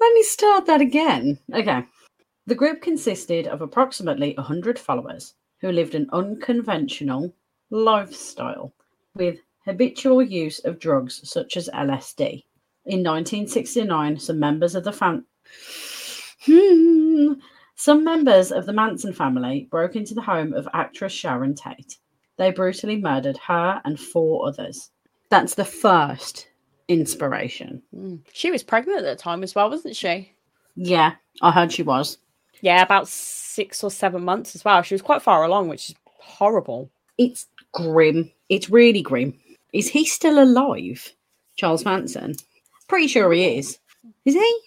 Let 0.00 0.14
me 0.14 0.22
start 0.22 0.64
that 0.66 0.80
again. 0.80 1.38
Okay. 1.52 1.84
The 2.46 2.54
group 2.54 2.80
consisted 2.80 3.46
of 3.48 3.60
approximately 3.60 4.32
100 4.38 4.78
followers 4.78 5.34
who 5.60 5.72
lived 5.72 5.94
an 5.94 6.08
unconventional 6.12 7.34
lifestyle 7.70 8.72
with 9.14 9.40
habitual 9.66 10.22
use 10.22 10.58
of 10.64 10.78
drugs 10.78 11.28
such 11.28 11.56
as 11.56 11.68
LSD. 11.74 12.44
In 12.86 13.02
1969, 13.02 14.18
some 14.18 14.38
members 14.38 14.74
of 14.74 14.84
the 14.84 14.92
fam- 14.92 15.26
Hmm. 16.44 17.32
some 17.74 18.04
members 18.04 18.52
of 18.52 18.66
the 18.66 18.72
Manson 18.72 19.12
family 19.12 19.66
broke 19.70 19.96
into 19.96 20.14
the 20.14 20.22
home 20.22 20.52
of 20.54 20.68
actress 20.72 21.12
Sharon 21.12 21.54
Tate. 21.54 21.96
They 22.36 22.50
brutally 22.52 22.96
murdered 22.96 23.38
her 23.38 23.80
and 23.84 23.98
four 23.98 24.46
others. 24.46 24.90
That's 25.30 25.54
the 25.54 25.64
first 25.64 26.48
inspiration. 26.88 27.82
Mm. 27.94 28.20
She 28.32 28.50
was 28.50 28.62
pregnant 28.62 28.98
at 29.04 29.04
the 29.18 29.20
time 29.22 29.42
as 29.42 29.54
well, 29.54 29.70
wasn't 29.70 29.96
she? 29.96 30.32
Yeah, 30.76 31.14
I 31.42 31.50
heard 31.50 31.72
she 31.72 31.82
was. 31.82 32.18
Yeah, 32.60 32.82
about 32.82 33.08
six 33.08 33.82
or 33.82 33.90
seven 33.90 34.22
months 34.24 34.54
as 34.54 34.64
well. 34.64 34.82
She 34.82 34.94
was 34.94 35.02
quite 35.02 35.22
far 35.22 35.42
along, 35.44 35.68
which 35.68 35.90
is 35.90 35.96
horrible. 36.06 36.90
It's 37.18 37.46
grim. 37.72 38.30
It's 38.48 38.70
really 38.70 39.02
grim. 39.02 39.34
Is 39.76 39.90
he 39.90 40.06
still 40.06 40.42
alive? 40.42 41.12
Charles 41.56 41.84
Manson? 41.84 42.34
Pretty 42.88 43.08
sure 43.08 43.30
he 43.30 43.58
is. 43.58 43.78
Is 44.24 44.32
he? 44.32 44.60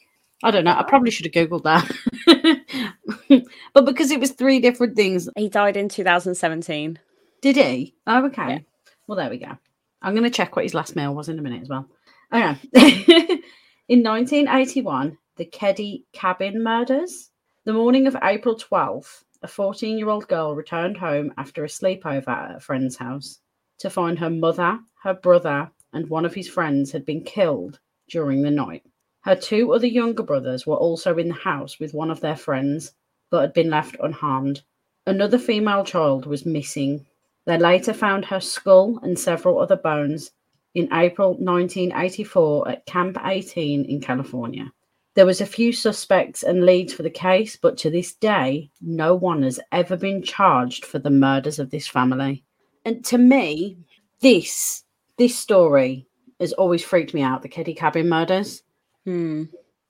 I 0.43 0.51
don't 0.51 0.63
know. 0.63 0.77
I 0.77 0.83
probably 0.83 1.09
should 1.09 1.25
have 1.25 1.33
Googled 1.33 1.63
that. 1.63 3.43
but 3.73 3.85
because 3.85 4.11
it 4.11 4.19
was 4.19 4.33
three 4.33 4.59
different 4.59 4.95
things. 4.95 5.27
He 5.35 5.49
died 5.49 5.77
in 5.77 5.89
2017. 5.89 6.99
Did 7.41 7.55
he? 7.55 7.95
Oh, 8.05 8.27
okay. 8.27 8.49
Yeah. 8.49 8.59
Well, 9.07 9.15
there 9.15 9.31
we 9.31 9.39
go. 9.39 9.57
I'm 10.03 10.13
going 10.13 10.25
to 10.25 10.29
check 10.29 10.55
what 10.55 10.65
his 10.65 10.75
last 10.75 10.95
mail 10.95 11.15
was 11.15 11.27
in 11.27 11.39
a 11.39 11.41
minute 11.41 11.63
as 11.63 11.69
well. 11.69 11.89
Okay. 12.31 12.59
in 13.87 14.03
1981, 14.03 15.17
the 15.37 15.45
Keddie 15.45 16.05
Cabin 16.13 16.61
murders. 16.61 17.31
The 17.65 17.73
morning 17.73 18.05
of 18.05 18.15
April 18.21 18.55
12th, 18.55 19.23
a 19.41 19.47
14 19.47 19.97
year 19.97 20.09
old 20.09 20.27
girl 20.27 20.53
returned 20.53 20.97
home 20.97 21.33
after 21.35 21.63
a 21.63 21.67
sleepover 21.67 22.27
at 22.27 22.57
a 22.57 22.59
friend's 22.59 22.95
house 22.95 23.39
to 23.79 23.89
find 23.89 24.19
her 24.19 24.29
mother, 24.29 24.79
her 25.03 25.13
brother, 25.13 25.71
and 25.93 26.09
one 26.09 26.25
of 26.25 26.35
his 26.35 26.47
friends 26.47 26.91
had 26.91 27.05
been 27.05 27.23
killed 27.23 27.79
during 28.09 28.41
the 28.41 28.51
night. 28.51 28.83
Her 29.21 29.35
two 29.35 29.73
other 29.73 29.87
younger 29.87 30.23
brothers 30.23 30.65
were 30.65 30.77
also 30.77 31.17
in 31.17 31.29
the 31.29 31.33
house 31.33 31.79
with 31.79 31.93
one 31.93 32.11
of 32.11 32.21
their 32.21 32.35
friends, 32.35 32.93
but 33.29 33.41
had 33.41 33.53
been 33.53 33.69
left 33.69 33.97
unharmed. 34.01 34.61
Another 35.05 35.37
female 35.37 35.83
child 35.83 36.25
was 36.25 36.45
missing. 36.45 37.05
They 37.45 37.57
later 37.57 37.93
found 37.93 38.25
her 38.25 38.39
skull 38.39 38.99
and 39.01 39.17
several 39.17 39.59
other 39.59 39.75
bones 39.75 40.31
in 40.75 40.93
April 40.93 41.31
1984 41.31 42.69
at 42.69 42.85
Camp 42.85 43.17
18 43.23 43.85
in 43.85 44.01
California. 44.01 44.71
There 45.15 45.25
was 45.25 45.41
a 45.41 45.45
few 45.45 45.73
suspects 45.73 46.43
and 46.43 46.65
leads 46.65 46.93
for 46.93 47.03
the 47.03 47.09
case, 47.09 47.57
but 47.57 47.77
to 47.79 47.89
this 47.89 48.13
day, 48.13 48.69
no 48.79 49.15
one 49.15 49.43
has 49.43 49.59
ever 49.71 49.97
been 49.97 50.21
charged 50.21 50.85
for 50.85 50.99
the 50.99 51.09
murders 51.09 51.59
of 51.59 51.71
this 51.71 51.87
family. 51.87 52.43
And 52.89 53.06
to 53.06 53.19
me, 53.19 53.78
this 54.19 54.84
this 55.19 55.38
story 55.38 56.08
has 56.39 56.54
always 56.54 56.84
freaked 56.84 57.13
me 57.13 57.21
out, 57.21 57.43
the 57.43 57.47
Keddie 57.47 57.75
Cabin 57.75 58.10
murders. 58.10 58.63
Hmm. 59.06 59.43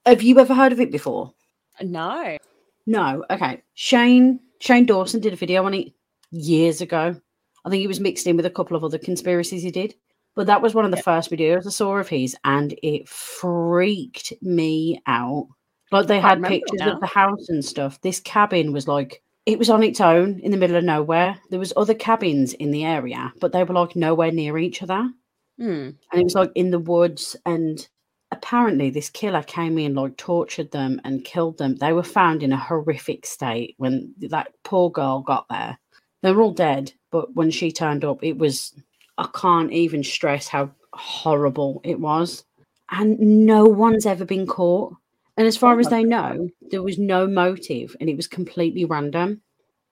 Have 0.04 0.20
you 0.20 0.38
ever 0.38 0.52
heard 0.52 0.72
of 0.72 0.80
it 0.80 0.92
before? 0.92 1.32
No. 1.80 2.36
No. 2.84 3.24
Okay. 3.30 3.62
Shane 3.72 4.38
Shane 4.58 4.84
Dawson 4.84 5.22
did 5.22 5.32
a 5.32 5.36
video 5.36 5.64
on 5.64 5.72
it 5.72 5.94
years 6.30 6.82
ago. 6.82 7.18
I 7.64 7.70
think 7.70 7.82
it 7.82 7.86
was 7.88 8.00
mixed 8.00 8.26
in 8.26 8.36
with 8.36 8.44
a 8.44 8.50
couple 8.50 8.76
of 8.76 8.84
other 8.84 8.98
conspiracies 8.98 9.62
he 9.62 9.70
did. 9.70 9.94
But 10.34 10.46
that 10.48 10.60
was 10.60 10.74
one 10.74 10.84
of 10.84 10.90
the 10.90 10.98
Yeah. 10.98 11.02
first 11.04 11.30
videos 11.30 11.66
I 11.66 11.70
saw 11.70 11.96
of 11.96 12.08
his, 12.08 12.36
and 12.44 12.78
it 12.82 13.08
freaked 13.08 14.34
me 14.42 15.00
out. 15.06 15.48
Like 15.90 16.06
they 16.06 16.20
had 16.20 16.42
pictures 16.42 16.82
of 16.82 17.00
the 17.00 17.06
house 17.06 17.48
and 17.48 17.64
stuff. 17.64 17.98
This 18.02 18.20
cabin 18.20 18.74
was 18.74 18.86
like 18.86 19.22
it 19.50 19.58
was 19.58 19.70
on 19.70 19.82
its 19.82 20.00
own 20.00 20.38
in 20.40 20.52
the 20.52 20.56
middle 20.56 20.76
of 20.76 20.84
nowhere. 20.84 21.36
There 21.50 21.58
was 21.58 21.72
other 21.76 21.94
cabins 21.94 22.52
in 22.52 22.70
the 22.70 22.84
area, 22.84 23.32
but 23.40 23.50
they 23.52 23.64
were 23.64 23.74
like 23.74 23.96
nowhere 23.96 24.30
near 24.30 24.56
each 24.58 24.82
other. 24.82 25.10
Hmm. 25.58 25.90
and 26.10 26.20
it 26.20 26.24
was 26.24 26.34
like 26.34 26.52
in 26.54 26.70
the 26.70 26.78
woods 26.78 27.36
and 27.44 27.86
apparently 28.32 28.88
this 28.88 29.10
killer 29.10 29.42
came 29.42 29.76
in 29.76 29.94
like 29.94 30.16
tortured 30.16 30.70
them 30.70 31.02
and 31.04 31.24
killed 31.24 31.58
them. 31.58 31.76
They 31.76 31.92
were 31.92 32.02
found 32.02 32.42
in 32.42 32.52
a 32.52 32.56
horrific 32.56 33.26
state 33.26 33.74
when 33.76 34.14
that 34.30 34.54
poor 34.64 34.90
girl 34.90 35.20
got 35.20 35.46
there. 35.50 35.78
They 36.22 36.32
were 36.32 36.40
all 36.40 36.52
dead 36.54 36.92
but 37.10 37.34
when 37.34 37.50
she 37.50 37.72
turned 37.72 38.06
up 38.06 38.24
it 38.24 38.38
was 38.38 38.72
i 39.18 39.28
can't 39.34 39.72
even 39.72 40.02
stress 40.02 40.48
how 40.48 40.70
horrible 40.94 41.82
it 41.84 42.00
was. 42.00 42.44
And 42.90 43.18
no 43.20 43.64
one's 43.64 44.06
ever 44.06 44.24
been 44.24 44.46
caught 44.46 44.94
and 45.40 45.46
as 45.48 45.56
far 45.56 45.80
as 45.80 45.88
they 45.88 46.04
know 46.04 46.50
there 46.70 46.82
was 46.82 46.98
no 46.98 47.26
motive 47.26 47.96
and 47.98 48.10
it 48.10 48.16
was 48.16 48.26
completely 48.26 48.84
random 48.84 49.40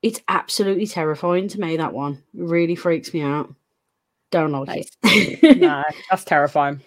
it's 0.03 0.21
absolutely 0.29 0.87
terrifying 0.87 1.49
to 1.49 1.59
me 1.59 1.79
that 1.79 1.95
one 1.95 2.23
it 2.35 2.43
really 2.43 2.75
freaks 2.75 3.15
me 3.15 3.23
out 3.23 3.53
don't 4.31 4.53
like 4.53 4.69
Nice. 4.69 4.91
it 5.05 5.59
No, 5.59 5.83
that's 6.11 6.25
terrifying. 6.25 6.81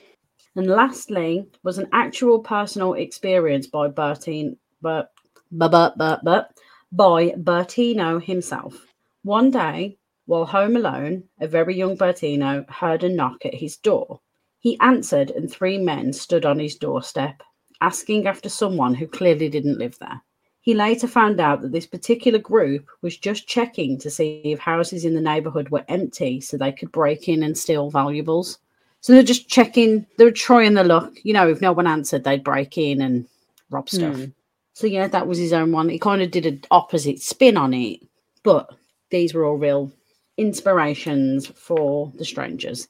And 0.56 0.67
lastly, 0.67 1.47
was 1.63 1.78
an 1.78 1.88
actual 1.93 2.39
personal 2.39 2.93
experience 2.93 3.67
by 3.67 3.88
Bertine, 3.88 4.58
but, 4.82 5.12
but, 5.52 5.71
but, 5.71 5.97
but, 5.97 6.24
but, 6.24 6.52
by 6.91 7.30
Bertino 7.32 8.21
himself. 8.21 8.86
One 9.24 9.50
day, 9.50 9.97
while 10.26 10.45
home 10.45 10.76
alone, 10.76 11.24
a 11.39 11.47
very 11.47 11.76
young 11.76 11.97
Bertino 11.97 12.69
heard 12.69 13.04
a 13.04 13.10
knock 13.10 13.45
at 13.45 13.56
his 13.56 13.78
door. 13.78 14.19
He 14.60 14.78
answered, 14.80 15.32
and 15.32 15.50
three 15.50 15.78
men 15.78 16.13
stood 16.13 16.45
on 16.45 16.60
his 16.60 16.76
doorstep, 16.76 17.41
asking 17.82 18.28
after 18.28 18.50
someone 18.50 18.94
who 18.94 19.08
clearly 19.08 19.50
didn't 19.50 19.80
live 19.80 19.98
there. 20.00 20.22
He 20.62 20.76
later 20.76 21.08
found 21.08 21.39
out 21.39 21.62
that 21.62 21.72
this 21.72 21.88
particular 21.88 22.38
group 22.38 22.88
was 23.02 23.17
just 23.17 23.48
checking 23.48 23.98
to 23.98 24.12
see 24.12 24.41
if 24.46 24.60
houses 24.60 25.04
in 25.04 25.15
the 25.15 25.22
neighborhood 25.22 25.70
were 25.70 25.84
empty 25.88 26.39
so 26.39 26.56
they 26.56 26.72
could 26.72 26.91
break 26.91 27.28
in 27.28 27.41
and 27.41 27.58
steal 27.58 27.89
valuables. 27.89 28.60
So 29.02 29.13
they're 29.13 29.24
just 29.24 29.50
checking, 29.50 30.06
they 30.17 30.24
were 30.24 30.32
trying 30.32 30.76
their 30.76 30.84
luck. 30.84 31.13
You 31.24 31.34
know, 31.34 31.50
if 31.50 31.62
no 31.62 31.72
one 31.72 31.88
answered, 31.88 32.24
they'd 32.24 32.44
break 32.44 32.78
in 32.78 33.02
and 33.02 33.28
rob 33.72 33.89
stuff. 33.89 34.15
Hmm. 34.15 34.26
So 34.74 34.86
yeah, 34.86 35.08
that 35.08 35.28
was 35.28 35.39
his 35.39 35.52
own 35.54 35.72
one. 35.72 35.89
He 35.89 35.98
kind 35.98 36.22
of 36.22 36.30
did 36.30 36.46
an 36.46 36.62
opposite 36.70 37.20
spin 37.20 37.58
on 37.58 37.74
it, 37.74 38.02
but 38.44 38.70
these 39.10 39.34
were 39.34 39.46
all 39.46 39.58
real 39.58 39.91
inspirations 40.38 41.48
for 41.48 42.12
the 42.15 42.26
strangers. 42.26 42.88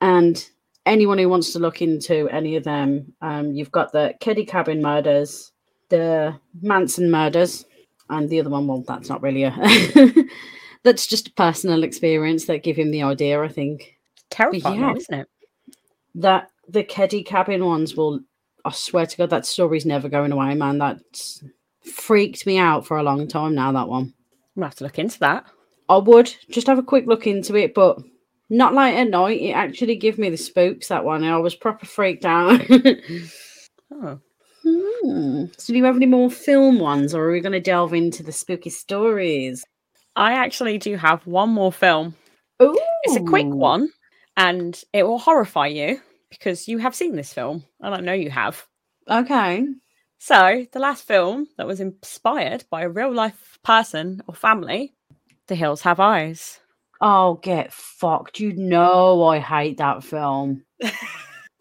And 0.00 0.44
anyone 0.88 1.18
who 1.18 1.28
wants 1.28 1.52
to 1.52 1.58
look 1.58 1.82
into 1.82 2.28
any 2.30 2.56
of 2.56 2.64
them, 2.64 3.12
um, 3.20 3.52
you've 3.52 3.72
got 3.72 3.92
the 3.92 4.14
Keddie 4.20 4.46
Cabin 4.46 4.82
murders, 4.82 5.52
the 5.88 6.34
Manson 6.60 7.10
murders, 7.10 7.64
and 8.10 8.28
the 8.28 8.40
other 8.40 8.50
one. 8.50 8.66
Well, 8.66 8.84
that's 8.86 9.08
not 9.08 9.22
really 9.22 9.44
a. 9.44 9.54
that's 10.82 11.06
just 11.06 11.28
a 11.28 11.32
personal 11.32 11.84
experience 11.84 12.46
that 12.46 12.62
give 12.62 12.76
him 12.76 12.90
the 12.90 13.02
idea. 13.02 13.42
I 13.42 13.48
think 13.48 13.98
Terrifying, 14.30 14.80
yeah. 14.80 14.94
isn't 14.94 15.20
it? 15.20 15.28
that 16.16 16.50
the 16.68 16.82
Keddie 16.84 17.24
cabin 17.24 17.64
ones 17.64 17.94
will 17.94 18.20
I 18.64 18.72
swear 18.72 19.06
to 19.06 19.16
God 19.16 19.30
that 19.30 19.46
story's 19.46 19.86
never 19.86 20.08
going 20.08 20.32
away, 20.32 20.54
man. 20.54 20.78
That's 20.78 21.42
freaked 21.82 22.46
me 22.46 22.58
out 22.58 22.86
for 22.86 22.98
a 22.98 23.02
long 23.02 23.26
time 23.28 23.54
now, 23.54 23.72
that 23.72 23.88
one. 23.88 24.12
We'll 24.54 24.66
have 24.66 24.74
to 24.76 24.84
look 24.84 24.98
into 24.98 25.18
that. 25.20 25.44
I 25.88 25.96
would 25.96 26.34
just 26.50 26.66
have 26.66 26.78
a 26.78 26.82
quick 26.82 27.06
look 27.06 27.26
into 27.26 27.56
it, 27.56 27.72
but 27.72 27.98
not 28.50 28.74
like 28.74 28.94
at 28.94 29.10
night. 29.10 29.40
It 29.40 29.52
actually 29.52 29.96
gave 29.96 30.18
me 30.18 30.30
the 30.30 30.36
spooks 30.36 30.88
that 30.88 31.04
one. 31.04 31.24
I 31.24 31.36
was 31.38 31.54
proper 31.54 31.86
freaked 31.86 32.24
out. 32.24 32.60
Oh. 33.90 34.20
Hmm. 34.62 35.46
So 35.56 35.72
do 35.72 35.78
you 35.78 35.84
have 35.84 35.96
any 35.96 36.04
more 36.04 36.30
film 36.30 36.78
ones 36.78 37.14
or 37.14 37.24
are 37.24 37.32
we 37.32 37.40
gonna 37.40 37.58
delve 37.58 37.94
into 37.94 38.22
the 38.22 38.32
spooky 38.32 38.68
stories? 38.68 39.64
I 40.14 40.32
actually 40.32 40.76
do 40.76 40.94
have 40.96 41.26
one 41.26 41.48
more 41.48 41.72
film. 41.72 42.14
Ooh. 42.62 42.78
It's 43.04 43.16
a 43.16 43.24
quick 43.24 43.46
one 43.46 43.88
and 44.36 44.78
it 44.92 45.04
will 45.04 45.18
horrify 45.18 45.68
you 45.68 46.02
because 46.28 46.68
you 46.68 46.76
have 46.78 46.94
seen 46.94 47.16
this 47.16 47.32
film 47.32 47.64
and 47.80 47.94
I 47.94 48.00
know 48.00 48.12
you 48.12 48.30
have. 48.30 48.66
Okay. 49.08 49.64
So, 50.18 50.66
the 50.72 50.80
last 50.80 51.06
film 51.06 51.46
that 51.56 51.66
was 51.66 51.80
inspired 51.80 52.64
by 52.70 52.82
a 52.82 52.88
real 52.88 53.12
life 53.12 53.58
person 53.64 54.20
or 54.26 54.34
family, 54.34 54.92
The 55.46 55.54
Hills 55.54 55.82
Have 55.82 56.00
Eyes. 56.00 56.58
Oh, 57.00 57.34
get 57.42 57.72
fucked. 57.72 58.40
You 58.40 58.52
know 58.54 59.24
I 59.24 59.38
hate 59.38 59.78
that 59.78 60.02
film. 60.02 60.62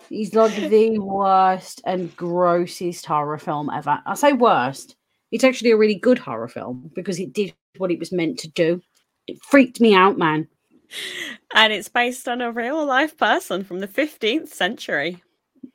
He's 0.09 0.33
like 0.33 0.55
the 0.69 0.97
worst 0.99 1.81
and 1.85 2.15
grossest 2.15 3.05
horror 3.05 3.37
film 3.37 3.69
ever. 3.69 4.01
I 4.05 4.15
say 4.15 4.33
worst. 4.33 4.95
It's 5.31 5.43
actually 5.43 5.71
a 5.71 5.77
really 5.77 5.95
good 5.95 6.17
horror 6.17 6.47
film 6.47 6.89
because 6.95 7.19
it 7.19 7.33
did 7.33 7.53
what 7.77 7.91
it 7.91 7.99
was 7.99 8.11
meant 8.11 8.39
to 8.39 8.47
do. 8.49 8.81
It 9.27 9.43
freaked 9.43 9.79
me 9.81 9.93
out, 9.93 10.17
man. 10.17 10.47
And 11.53 11.73
it's 11.73 11.89
based 11.89 12.29
on 12.29 12.41
a 12.41 12.51
real 12.51 12.85
life 12.85 13.17
person 13.17 13.63
from 13.65 13.79
the 13.81 13.87
15th 13.87 14.47
century. 14.47 15.21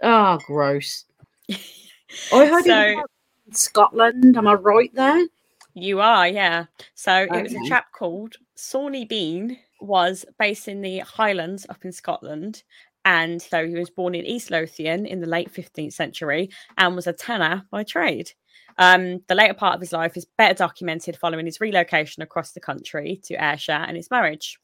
Oh, 0.02 0.38
gross. 0.46 1.04
I 1.50 2.46
heard 2.46 2.64
So- 2.64 2.80
it 2.80 2.96
was 2.96 3.58
Scotland. 3.58 4.36
Am 4.36 4.48
I 4.48 4.54
right 4.54 4.92
there? 4.94 5.26
You 5.74 6.00
are, 6.00 6.28
yeah. 6.28 6.66
So 6.94 7.26
it 7.30 7.42
was 7.42 7.54
a 7.54 7.68
chap 7.68 7.92
called 7.92 8.36
Sawney 8.54 9.06
Bean, 9.06 9.58
was 9.80 10.24
based 10.38 10.68
in 10.68 10.82
the 10.82 10.98
Highlands 11.00 11.66
up 11.68 11.84
in 11.84 11.92
Scotland. 11.92 12.62
And 13.04 13.40
so 13.40 13.66
he 13.66 13.74
was 13.74 13.90
born 13.90 14.14
in 14.14 14.24
East 14.24 14.50
Lothian 14.50 15.06
in 15.06 15.20
the 15.20 15.26
late 15.26 15.52
15th 15.52 15.92
century 15.92 16.50
and 16.76 16.94
was 16.94 17.06
a 17.06 17.12
tanner 17.12 17.64
by 17.70 17.82
trade. 17.84 18.30
Um, 18.78 19.22
the 19.26 19.34
later 19.34 19.54
part 19.54 19.74
of 19.74 19.80
his 19.80 19.92
life 19.92 20.16
is 20.16 20.26
better 20.38 20.54
documented 20.54 21.16
following 21.16 21.46
his 21.46 21.60
relocation 21.60 22.22
across 22.22 22.52
the 22.52 22.60
country 22.60 23.20
to 23.24 23.34
Ayrshire 23.34 23.72
and 23.72 23.96
his 23.96 24.10
marriage. 24.10 24.58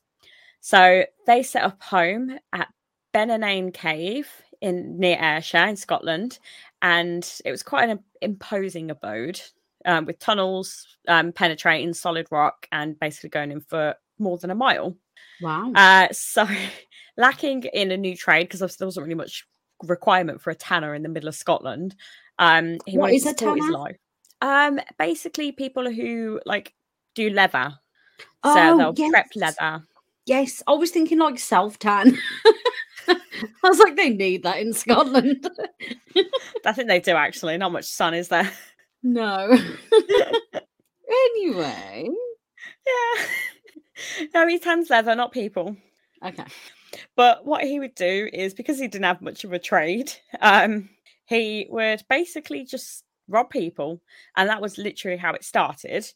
So 0.61 1.05
they 1.27 1.42
set 1.42 1.64
up 1.64 1.83
home 1.83 2.38
at 2.53 2.68
Bennane 3.14 3.73
Cave 3.73 4.29
in 4.61 4.99
near 4.99 5.18
Ayrshire 5.18 5.66
in 5.66 5.77
Scotland, 5.77 6.38
and 6.83 7.40
it 7.44 7.51
was 7.51 7.62
quite 7.62 7.88
an 7.88 8.01
imposing 8.21 8.90
abode 8.90 9.40
um, 9.88 10.05
with 10.05 10.18
tunnels 10.20 10.87
um, 11.09 11.33
penetrating 11.33 11.92
solid 11.94 12.29
rock 12.31 12.68
and 12.70 12.98
basically 13.01 13.31
going 13.31 13.51
in 13.51 13.61
for 13.61 13.94
more 14.18 14.38
than 14.38 14.51
a 14.51 14.55
mile. 14.55 14.96
Wow. 15.40 15.72
Uh, 15.74 16.07
so, 16.12 16.46
lacking 17.16 17.64
in 17.72 17.90
a 17.90 17.96
new 17.96 18.14
trade 18.16 18.44
because 18.48 18.61
there 18.77 18.87
wasn't 18.87 19.05
really 19.05 19.16
much 19.16 19.44
requirement 19.85 20.40
for 20.40 20.51
a 20.51 20.55
tanner 20.55 20.94
in 20.94 21.03
the 21.03 21.09
middle 21.09 21.29
of 21.29 21.35
Scotland. 21.35 21.94
Um, 22.38 22.79
he 22.87 22.96
What 22.98 23.07
wanted 23.11 23.14
is 23.16 23.22
to 23.24 23.31
a 23.31 23.35
tanner? 23.35 23.72
life. 23.72 23.96
Um, 24.40 24.79
basically, 24.98 25.51
people 25.53 25.90
who 25.90 26.40
like 26.46 26.72
do 27.14 27.31
leather. 27.31 27.72
So 28.44 28.53
Oh, 28.55 28.92
they'll 28.92 29.11
prep 29.11 29.27
leather. 29.35 29.83
yes, 30.27 30.62
I 30.68 30.72
was 30.72 30.90
thinking 30.92 31.18
like 31.18 31.38
self 31.38 31.79
tan. 31.79 32.16
I 33.09 33.16
was 33.64 33.79
like, 33.79 33.96
they 33.96 34.11
need 34.11 34.42
that 34.42 34.59
in 34.59 34.72
Scotland. 34.72 35.48
I 36.64 36.72
think 36.72 36.88
they 36.88 37.01
do 37.01 37.12
actually. 37.12 37.57
Not 37.57 37.72
much 37.72 37.87
sun, 37.87 38.14
is 38.14 38.29
there? 38.29 38.51
No. 39.02 39.56
anyway. 41.11 42.08
yeah. 42.87 43.26
no, 44.34 44.46
he 44.46 44.58
hands 44.58 44.90
leather, 44.90 45.14
not 45.14 45.32
people. 45.32 45.76
Okay. 46.24 46.44
But 47.16 47.44
what 47.44 47.64
he 47.64 47.78
would 47.80 47.94
do 47.94 48.28
is 48.32 48.54
because 48.54 48.78
he 48.78 48.88
didn't 48.88 49.04
have 49.04 49.22
much 49.22 49.44
of 49.44 49.52
a 49.52 49.58
trade, 49.58 50.12
um, 50.40 50.88
he 51.26 51.66
would 51.70 52.02
basically 52.08 52.64
just 52.64 53.04
rob 53.28 53.50
people. 53.50 54.00
And 54.37 54.48
that 54.48 54.62
was 54.62 54.78
literally 54.78 55.18
how 55.18 55.34
it 55.34 55.44
started. 55.44 56.06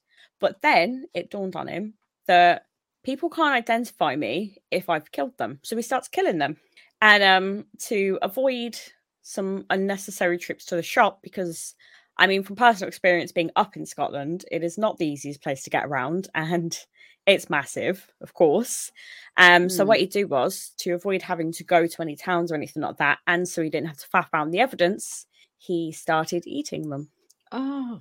But 0.40 0.62
then 0.62 1.07
it 1.14 1.31
dawned 1.31 1.57
on 1.57 1.68
him 1.68 1.95
that 2.27 2.66
people 3.05 3.29
can't 3.29 3.55
identify 3.55 4.16
me 4.16 4.57
if 4.71 4.88
I've 4.88 5.12
killed 5.12 5.37
them. 5.38 5.61
So 5.62 5.77
he 5.77 5.83
starts 5.83 6.09
killing 6.09 6.38
them. 6.38 6.57
And 7.01 7.23
um, 7.23 7.64
to 7.87 8.18
avoid 8.23 8.79
some 9.23 9.66
unnecessary 9.71 10.38
trips 10.38 10.64
to 10.66 10.77
the 10.77 10.83
shop, 10.83 11.21
because 11.23 11.75
I 12.23 12.29
mean, 12.29 12.45
from 12.45 12.55
personal 12.55 12.87
experience 12.87 13.33
being 13.33 13.51
up 13.57 13.77
in 13.77 13.85
Scotland, 13.85 14.45
it 14.53 14.63
is 14.63 14.79
not 14.79 14.97
the 14.97 15.07
easiest 15.09 15.43
place 15.43 15.65
to 15.65 15.71
get 15.71 15.85
around. 15.87 16.29
And 16.35 16.79
it's 17.27 17.51
massive, 17.51 18.09
of 18.21 18.33
course. 18.35 18.93
Um, 19.37 19.69
so 19.69 19.85
Mm. 19.85 19.89
what 19.89 19.99
he'd 19.99 20.11
do 20.11 20.27
was 20.29 20.71
to 20.79 20.93
avoid 20.93 21.23
having 21.23 21.51
to 21.53 21.65
go 21.65 21.87
to 21.87 22.03
any 22.03 22.15
towns 22.17 22.53
or 22.53 22.55
anything 22.55 22.83
like 22.83 22.99
that, 22.99 23.19
and 23.27 23.49
so 23.49 23.61
he 23.63 23.71
didn't 23.71 23.89
have 23.89 23.99
to 23.99 24.09
faff 24.09 24.29
around 24.33 24.51
the 24.53 24.61
evidence, 24.61 25.27
he 25.59 25.91
started 25.93 26.45
eating 26.47 26.91
them. 26.91 27.11
Oh, 27.53 28.01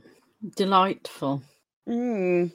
delightful. 0.56 1.42
Mm. 1.90 2.52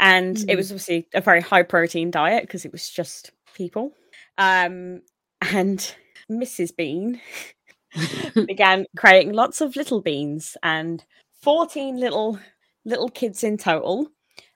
And 0.00 0.36
it 0.38 0.46
Mm. 0.46 0.56
was 0.56 0.70
obviously 0.70 1.08
a 1.14 1.20
very 1.20 1.40
high 1.42 1.62
protein 1.62 2.10
diet 2.10 2.42
because 2.42 2.64
it 2.64 2.72
was 2.72 2.88
just 2.90 3.32
people. 3.54 3.92
Um, 4.38 5.02
and 5.42 5.94
Mrs. 6.30 6.74
Bean 6.76 7.20
began 8.46 8.86
creating 8.96 9.32
lots 9.32 9.60
of 9.60 9.76
little 9.76 10.00
beans 10.00 10.56
and 10.62 11.04
14 11.42 11.96
little 11.98 12.38
little 12.84 13.08
kids 13.08 13.42
in 13.44 13.56
total. 13.56 14.08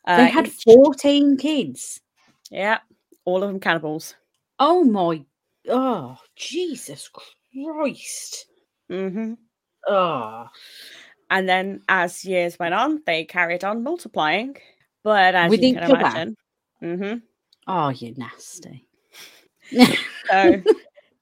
they 0.07 0.12
Uh, 0.12 0.26
had 0.26 0.46
each- 0.48 0.62
14 0.64 1.37
kids. 1.37 2.00
yeah, 2.50 2.79
all 3.24 3.42
of 3.42 3.48
them 3.50 3.61
cannibals. 3.61 4.14
Oh 4.59 4.85
my. 4.85 5.24
Oh, 5.68 6.16
Jesus 6.37 7.09
Christ. 7.09 8.46
Mm-hmm. 8.90 9.35
Oh. 9.88 10.46
And 11.31 11.48
then 11.48 11.83
as 11.88 12.24
years 12.24 12.59
went 12.59 12.74
on, 12.74 13.03
they 13.07 13.24
carried 13.24 13.62
on 13.64 13.83
multiplying. 13.83 14.57
But 15.03 15.35
as 15.35 15.50
With 15.50 15.62
you 15.62 15.74
can 15.74 15.90
imagine, 15.90 16.37
hmm 16.81 17.14
Oh, 17.66 17.88
you're 17.90 18.16
nasty. 18.16 18.87
so 20.31 20.62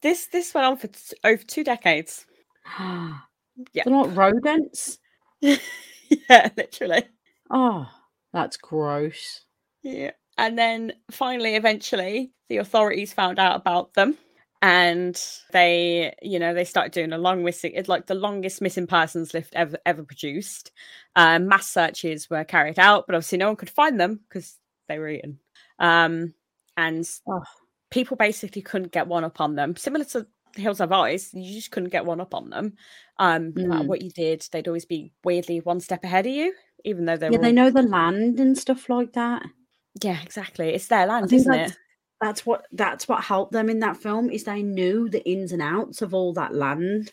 this 0.02 0.26
this 0.26 0.54
went 0.54 0.66
on 0.66 0.76
for 0.76 0.88
t- 0.88 1.16
over 1.24 1.42
two 1.42 1.64
decades. 1.64 2.26
They're 2.78 3.84
not 3.87 4.14
rodents. 4.16 4.98
yeah, 5.40 6.50
literally. 6.56 7.04
Oh, 7.50 7.88
that's 8.32 8.56
gross. 8.56 9.42
Yeah. 9.82 10.12
And 10.37 10.58
then 10.58 10.92
finally, 11.11 11.56
eventually, 11.56 12.32
the 12.48 12.58
authorities 12.58 13.12
found 13.12 13.38
out 13.38 13.56
about 13.56 13.94
them. 13.94 14.16
And 14.61 15.20
they, 15.52 16.14
you 16.20 16.38
know, 16.40 16.52
they 16.52 16.64
started 16.64 16.92
doing 16.92 17.12
a 17.12 17.18
long 17.18 17.44
missing, 17.44 17.72
it's 17.74 17.88
like 17.88 18.06
the 18.06 18.14
longest 18.16 18.61
missing 18.61 18.88
persons 18.88 19.32
list 19.32 19.54
ever 19.54 19.78
ever 19.87 20.02
produced. 20.02 20.72
Um, 21.14 21.46
mass 21.46 21.68
searches 21.68 22.28
were 22.28 22.44
carried 22.44 22.78
out, 22.78 23.06
but 23.06 23.14
obviously 23.14 23.38
no 23.38 23.46
one 23.48 23.56
could 23.56 23.70
find 23.70 24.00
them 24.00 24.20
because 24.28 24.56
they 24.88 24.98
were 24.98 25.11
eaten. 25.11 25.38
Um, 25.78 26.34
and 26.76 27.08
Oh. 27.28 27.42
People 27.90 28.16
basically 28.16 28.62
couldn't 28.62 28.92
get 28.92 29.07
one 29.07 29.24
up 29.24 29.40
on 29.40 29.55
them. 29.55 29.77
Similar 29.77 30.05
to 30.07 30.27
Hills 30.57 30.79
Have 30.79 30.92
Eyes, 30.92 31.31
you 31.33 31.55
just 31.55 31.70
couldn't 31.70 31.90
get 31.90 32.05
one 32.05 32.20
up 32.20 32.35
on 32.35 32.51
them. 32.51 32.74
Um, 33.18 33.53
no 33.57 33.66
matter 33.68 33.85
Mm. 33.85 33.88
what 33.88 34.03
you 34.03 34.11
did, 34.11 34.46
they'd 34.53 34.68
always 34.68 34.85
be 34.85 35.12
weirdly 35.24 35.61
one 35.61 35.81
step 35.81 36.05
ahead 36.05 36.27
of 36.27 36.33
you, 36.33 36.55
even 36.85 37.05
though 37.05 37.16
they 37.16 37.31
Yeah, 37.31 37.38
they 37.38 37.48
all- 37.48 37.55
know 37.55 37.70
the 37.70 37.83
land 37.83 38.40
and 38.40 38.57
stuff 38.57 38.88
like 38.88 39.12
that. 39.14 39.42
Yeah, 40.03 40.20
exactly. 40.22 40.70
It's 40.70 40.87
their 40.88 41.07
land, 41.07 41.33
isn't 41.33 41.51
that's- 41.51 41.70
it? 41.72 41.79
That's 42.20 42.44
what 42.44 42.66
that's 42.72 43.07
what 43.07 43.22
helped 43.22 43.53
them 43.53 43.70
in 43.70 43.79
that 43.79 43.96
film 43.96 44.29
is 44.29 44.42
they 44.42 44.61
knew 44.62 45.09
the 45.09 45.24
ins 45.29 45.53
and 45.53 45.62
outs 45.62 46.03
of 46.03 46.12
all 46.12 46.33
that 46.33 46.53
land. 46.53 47.12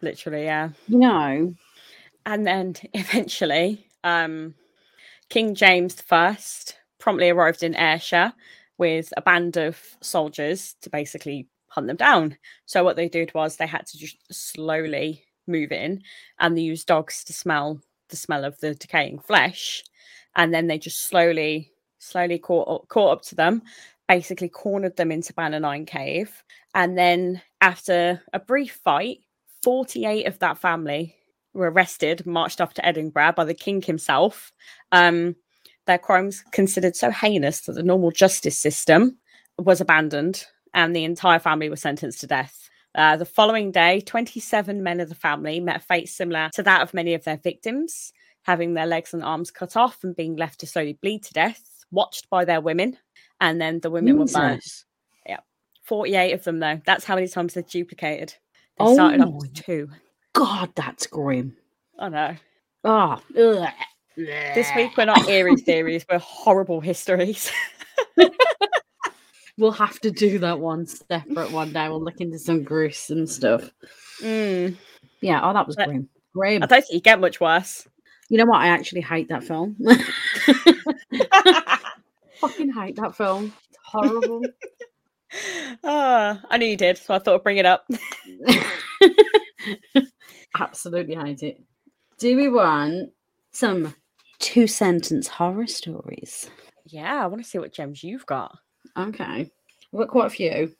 Literally, 0.00 0.44
yeah. 0.44 0.70
You 0.86 0.98
know. 0.98 1.54
And 2.24 2.46
then 2.46 2.74
eventually, 2.94 3.86
um, 4.04 4.54
King 5.28 5.54
James 5.54 6.02
I 6.10 6.38
promptly 6.98 7.28
arrived 7.28 7.62
in 7.62 7.74
Ayrshire 7.74 8.32
with 8.78 9.12
a 9.16 9.22
band 9.22 9.56
of 9.56 9.78
soldiers 10.00 10.76
to 10.82 10.90
basically 10.90 11.48
hunt 11.68 11.86
them 11.86 11.96
down. 11.96 12.38
So 12.64 12.82
what 12.82 12.96
they 12.96 13.08
did 13.08 13.34
was 13.34 13.56
they 13.56 13.66
had 13.66 13.86
to 13.86 13.98
just 13.98 14.16
slowly 14.32 15.24
move 15.46 15.72
in, 15.72 16.02
and 16.38 16.56
they 16.56 16.62
used 16.62 16.86
dogs 16.86 17.24
to 17.24 17.32
smell 17.32 17.80
the 18.08 18.16
smell 18.16 18.44
of 18.44 18.58
the 18.60 18.74
decaying 18.74 19.18
flesh, 19.18 19.84
and 20.36 20.54
then 20.54 20.66
they 20.66 20.78
just 20.78 21.04
slowly, 21.08 21.72
slowly 21.98 22.38
caught 22.38 22.68
up, 22.68 22.88
caught 22.88 23.12
up 23.12 23.22
to 23.22 23.34
them, 23.34 23.62
basically 24.06 24.48
cornered 24.48 24.96
them 24.96 25.12
into 25.12 25.34
Bannerine 25.34 25.86
Cave, 25.86 26.42
and 26.74 26.96
then 26.96 27.42
after 27.60 28.22
a 28.32 28.38
brief 28.38 28.80
fight, 28.82 29.18
forty-eight 29.62 30.26
of 30.26 30.38
that 30.38 30.56
family 30.58 31.14
were 31.52 31.70
arrested, 31.70 32.24
marched 32.24 32.60
off 32.60 32.74
to 32.74 32.86
Edinburgh 32.86 33.32
by 33.32 33.44
the 33.44 33.54
king 33.54 33.82
himself. 33.82 34.52
Um, 34.92 35.34
their 35.88 35.98
crimes 35.98 36.44
considered 36.52 36.94
so 36.94 37.10
heinous 37.10 37.62
that 37.62 37.72
the 37.72 37.82
normal 37.82 38.12
justice 38.12 38.56
system 38.56 39.18
was 39.58 39.80
abandoned, 39.80 40.44
and 40.72 40.94
the 40.94 41.02
entire 41.02 41.40
family 41.40 41.68
was 41.68 41.82
sentenced 41.82 42.20
to 42.20 42.28
death. 42.28 42.70
Uh, 42.94 43.16
the 43.16 43.24
following 43.24 43.72
day, 43.72 44.00
27 44.00 44.82
men 44.82 45.00
of 45.00 45.08
the 45.08 45.14
family 45.16 45.58
met 45.58 45.76
a 45.76 45.80
fate 45.80 46.08
similar 46.08 46.50
to 46.54 46.62
that 46.62 46.82
of 46.82 46.94
many 46.94 47.14
of 47.14 47.24
their 47.24 47.38
victims, 47.38 48.12
having 48.42 48.74
their 48.74 48.86
legs 48.86 49.12
and 49.12 49.24
arms 49.24 49.50
cut 49.50 49.76
off 49.76 50.04
and 50.04 50.14
being 50.14 50.36
left 50.36 50.60
to 50.60 50.66
slowly 50.66 50.96
bleed 51.02 51.24
to 51.24 51.32
death, 51.32 51.84
watched 51.90 52.30
by 52.30 52.44
their 52.44 52.60
women. 52.60 52.96
And 53.40 53.60
then 53.60 53.80
the 53.80 53.90
women 53.90 54.18
were 54.18 54.26
burnt. 54.26 54.62
Jesus. 54.62 54.84
48 55.88 56.32
of 56.32 56.44
them, 56.44 56.58
though. 56.58 56.80
That's 56.84 57.04
how 57.04 57.14
many 57.14 57.28
times 57.28 57.54
they 57.54 57.62
duplicated. 57.62 58.34
They 58.78 58.84
Oh 58.84 58.92
started 58.92 59.22
off 59.22 59.32
with 59.32 59.54
two. 59.54 59.88
God, 60.34 60.70
that's 60.76 61.06
grim. 61.06 61.56
I 61.98 62.08
know. 62.10 62.36
Oh, 62.84 63.22
ugh. 63.36 63.68
This 64.18 64.68
week 64.74 64.96
we're 64.96 65.04
not 65.04 65.28
eerie 65.28 65.54
theories, 65.64 66.04
we're 66.10 66.18
horrible 66.18 66.80
histories. 66.80 67.52
we'll 69.58 69.70
have 69.70 70.00
to 70.00 70.10
do 70.10 70.40
that 70.40 70.58
one 70.58 70.86
separate 70.86 71.52
one 71.52 71.72
day. 71.72 71.88
We'll 71.88 72.02
look 72.02 72.20
into 72.20 72.38
some 72.38 72.64
gruesome 72.64 73.26
stuff. 73.28 73.70
Mm. 74.20 74.76
Yeah, 75.20 75.40
oh, 75.48 75.52
that 75.52 75.66
was 75.66 75.76
But- 75.76 75.86
grim. 75.88 76.08
Grim. 76.34 76.62
I 76.62 76.66
don't 76.66 76.82
think 76.82 76.92
you 76.94 77.00
get 77.00 77.20
much 77.20 77.40
worse. 77.40 77.86
You 78.28 78.38
know 78.38 78.44
what? 78.46 78.60
I 78.60 78.68
actually 78.68 79.00
hate 79.00 79.28
that 79.28 79.44
film. 79.44 79.76
Fucking 82.40 82.72
hate 82.72 82.96
that 82.96 83.16
film. 83.16 83.52
It's 83.68 83.78
horrible. 83.82 84.42
Ah, 85.84 86.40
I 86.50 86.58
knew 86.58 86.66
you 86.66 86.76
did, 86.76 86.98
so 86.98 87.14
I 87.14 87.18
thought 87.18 87.36
I'd 87.36 87.42
bring 87.42 87.56
it 87.56 87.66
up. 87.66 87.88
Absolutely 90.58 91.14
hate 91.14 91.42
it. 91.42 91.60
Do 92.18 92.36
we 92.36 92.48
want 92.48 93.10
some 93.52 93.94
two 94.38 94.66
sentence 94.66 95.28
horror 95.28 95.66
stories? 95.66 96.50
Yeah, 96.86 97.22
I 97.22 97.26
want 97.26 97.42
to 97.42 97.48
see 97.48 97.58
what 97.58 97.72
gems 97.72 98.02
you've 98.02 98.26
got. 98.26 98.56
Okay. 98.96 99.50
We've 99.92 100.00
got 100.00 100.08
quite 100.08 100.26
a 100.26 100.30
few. 100.30 100.74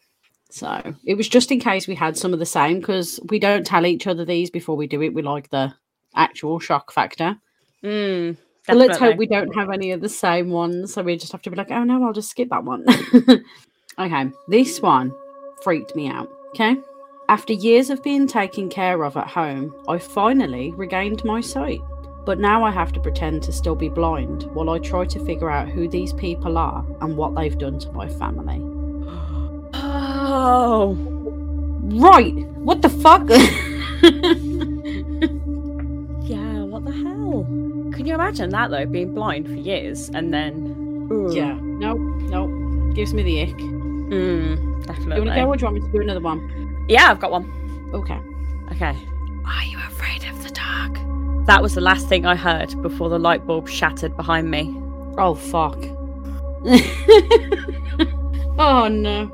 So 0.51 0.95
it 1.05 1.15
was 1.15 1.29
just 1.29 1.53
in 1.53 1.61
case 1.61 1.87
we 1.87 1.95
had 1.95 2.17
some 2.17 2.33
of 2.33 2.39
the 2.39 2.47
same 2.47 2.81
because 2.81 3.21
we 3.29 3.39
don't 3.39 3.67
tell 3.67 3.85
each 3.85 4.07
other 4.07 4.25
these 4.25 4.51
before 4.51 4.77
we 4.77 4.87
do 4.87 5.03
it. 5.03 5.13
We 5.13 5.23
like 5.23 5.51
the 5.51 5.75
actual 6.15 6.59
shock 6.59 6.91
factor. 6.91 7.37
Mm, 7.85 8.37
So 8.67 8.73
let's 8.75 8.97
hope 8.99 9.17
we 9.19 9.27
don't 9.27 9.55
have 9.55 9.71
any 9.71 9.93
of 9.93 10.01
the 10.01 10.09
same 10.09 10.51
ones. 10.51 10.95
So 10.95 11.03
we 11.03 11.17
just 11.17 11.33
have 11.33 11.43
to 11.43 11.51
be 11.51 11.57
like, 11.57 11.71
oh 11.71 11.85
no, 11.85 12.03
I'll 12.07 12.15
just 12.15 12.31
skip 12.31 12.49
that 12.49 12.65
one. 12.65 12.85
okay, 13.99 14.31
this 14.49 14.81
one 14.81 15.13
freaked 15.63 15.95
me 15.95 16.09
out. 16.09 16.31
Okay. 16.51 16.77
After 17.29 17.53
years 17.53 17.91
of 17.91 18.03
being 18.03 18.27
taken 18.27 18.71
care 18.71 19.05
of 19.05 19.19
at 19.19 19.27
home, 19.27 19.75
I 19.87 19.99
finally 19.99 20.73
regained 20.73 21.23
my 21.25 21.43
sight. 21.43 21.81
But 22.25 22.39
now 22.39 22.63
I 22.65 22.71
have 22.71 22.93
to 22.93 23.01
pretend 23.01 23.43
to 23.45 23.53
still 23.53 23.75
be 23.75 23.89
blind 23.89 24.43
while 24.55 24.69
I 24.71 24.79
try 24.79 25.07
to 25.07 25.25
figure 25.25 25.51
out 25.51 25.69
who 25.69 25.89
these 25.89 26.13
people 26.13 26.59
are 26.59 26.85
and 27.01 27.17
what 27.17 27.35
they've 27.35 27.57
done 27.57 27.79
to 27.81 27.91
my 27.93 28.09
family. 28.09 28.61
Oh, 29.75 30.97
Right. 31.91 32.35
What 32.59 32.83
the 32.83 32.91
fuck? 32.91 33.23
yeah. 36.23 36.63
What 36.65 36.85
the 36.85 36.93
hell? 36.93 37.45
Can 37.95 38.05
you 38.07 38.15
imagine 38.15 38.51
that 38.51 38.71
though? 38.71 38.85
Being 38.85 39.15
blind 39.15 39.47
for 39.47 39.55
years 39.55 40.11
and 40.11 40.33
then. 40.33 41.09
Ooh. 41.11 41.35
yeah. 41.35 41.55
No, 41.61 41.95
no. 41.95 42.47
Gives 42.95 43.15
me 43.15 43.23
the 43.23 43.43
ick. 43.43 43.57
Mm, 43.57 44.87
definitely. 44.87 45.17
You 45.17 45.23
want 45.23 45.31
to 45.31 45.43
go 45.43 45.49
or 45.49 45.57
do 45.57 45.61
you 45.61 45.65
want 45.73 45.75
me 45.77 45.81
to 45.81 45.93
do 45.93 46.01
another 46.03 46.21
one? 46.21 46.87
Yeah, 46.89 47.11
I've 47.11 47.21
got 47.21 47.31
one. 47.31 47.91
Okay. 47.95 48.19
Okay. 48.73 48.95
Are 49.47 49.65
you 49.65 49.79
afraid 49.79 50.25
of 50.25 50.43
the 50.43 50.51
dark? 50.51 50.99
That 51.49 51.63
was 51.63 51.75
the 51.75 51.81
last 51.81 52.09
thing 52.09 52.27
I 52.27 52.37
heard 52.37 52.81
before 52.83 53.09
the 53.09 53.19
light 53.19 53.47
bulb 53.47 53.71
shattered 53.71 54.15
behind 54.19 54.51
me. 54.51 54.79
Oh 55.17 55.35
fuck. 55.35 55.79
oh 58.59 58.89
no. 58.89 59.31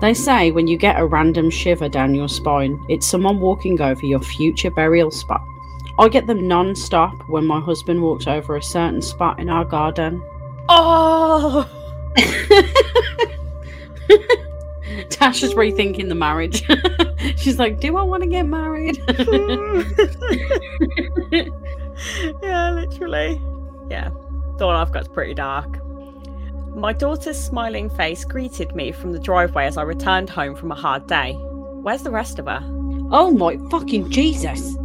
They 0.00 0.14
say 0.14 0.52
when 0.52 0.66
you 0.66 0.78
get 0.78 0.98
a 0.98 1.04
random 1.04 1.50
shiver 1.50 1.90
down 1.90 2.14
your 2.14 2.30
spine, 2.30 2.82
it's 2.88 3.06
someone 3.06 3.40
walking 3.40 3.78
over 3.78 4.06
your 4.06 4.20
future 4.20 4.70
burial 4.70 5.10
spot. 5.10 5.42
I 5.98 6.08
get 6.08 6.26
them 6.26 6.48
non 6.48 6.74
stop 6.74 7.28
when 7.28 7.44
my 7.44 7.60
husband 7.60 8.00
walks 8.00 8.26
over 8.26 8.56
a 8.56 8.62
certain 8.62 9.02
spot 9.02 9.38
in 9.38 9.50
our 9.50 9.66
garden. 9.66 10.22
Oh, 10.70 11.68
Tasha's 15.08 15.54
rethinking 15.54 16.08
the 16.08 16.14
marriage. 16.14 16.64
She's 17.36 17.58
like, 17.58 17.80
Do 17.80 17.96
I 17.96 18.02
want 18.02 18.22
to 18.22 18.28
get 18.28 18.46
married? 18.46 18.98
yeah, 22.42 22.70
literally. 22.70 23.40
Yeah, 23.90 24.10
the 24.58 24.66
one 24.66 24.76
I've 24.76 24.92
got's 24.92 25.08
pretty 25.08 25.34
dark. 25.34 25.80
My 26.74 26.92
daughter's 26.92 27.38
smiling 27.38 27.88
face 27.90 28.24
greeted 28.24 28.74
me 28.74 28.92
from 28.92 29.12
the 29.12 29.20
driveway 29.20 29.66
as 29.66 29.76
I 29.76 29.82
returned 29.82 30.28
home 30.28 30.56
from 30.56 30.72
a 30.72 30.74
hard 30.74 31.06
day. 31.06 31.34
Where's 31.34 32.02
the 32.02 32.10
rest 32.10 32.38
of 32.38 32.46
her? 32.46 32.60
oh 33.10 33.30
my 33.30 33.56
fucking 33.70 34.10
Jesus. 34.10 34.76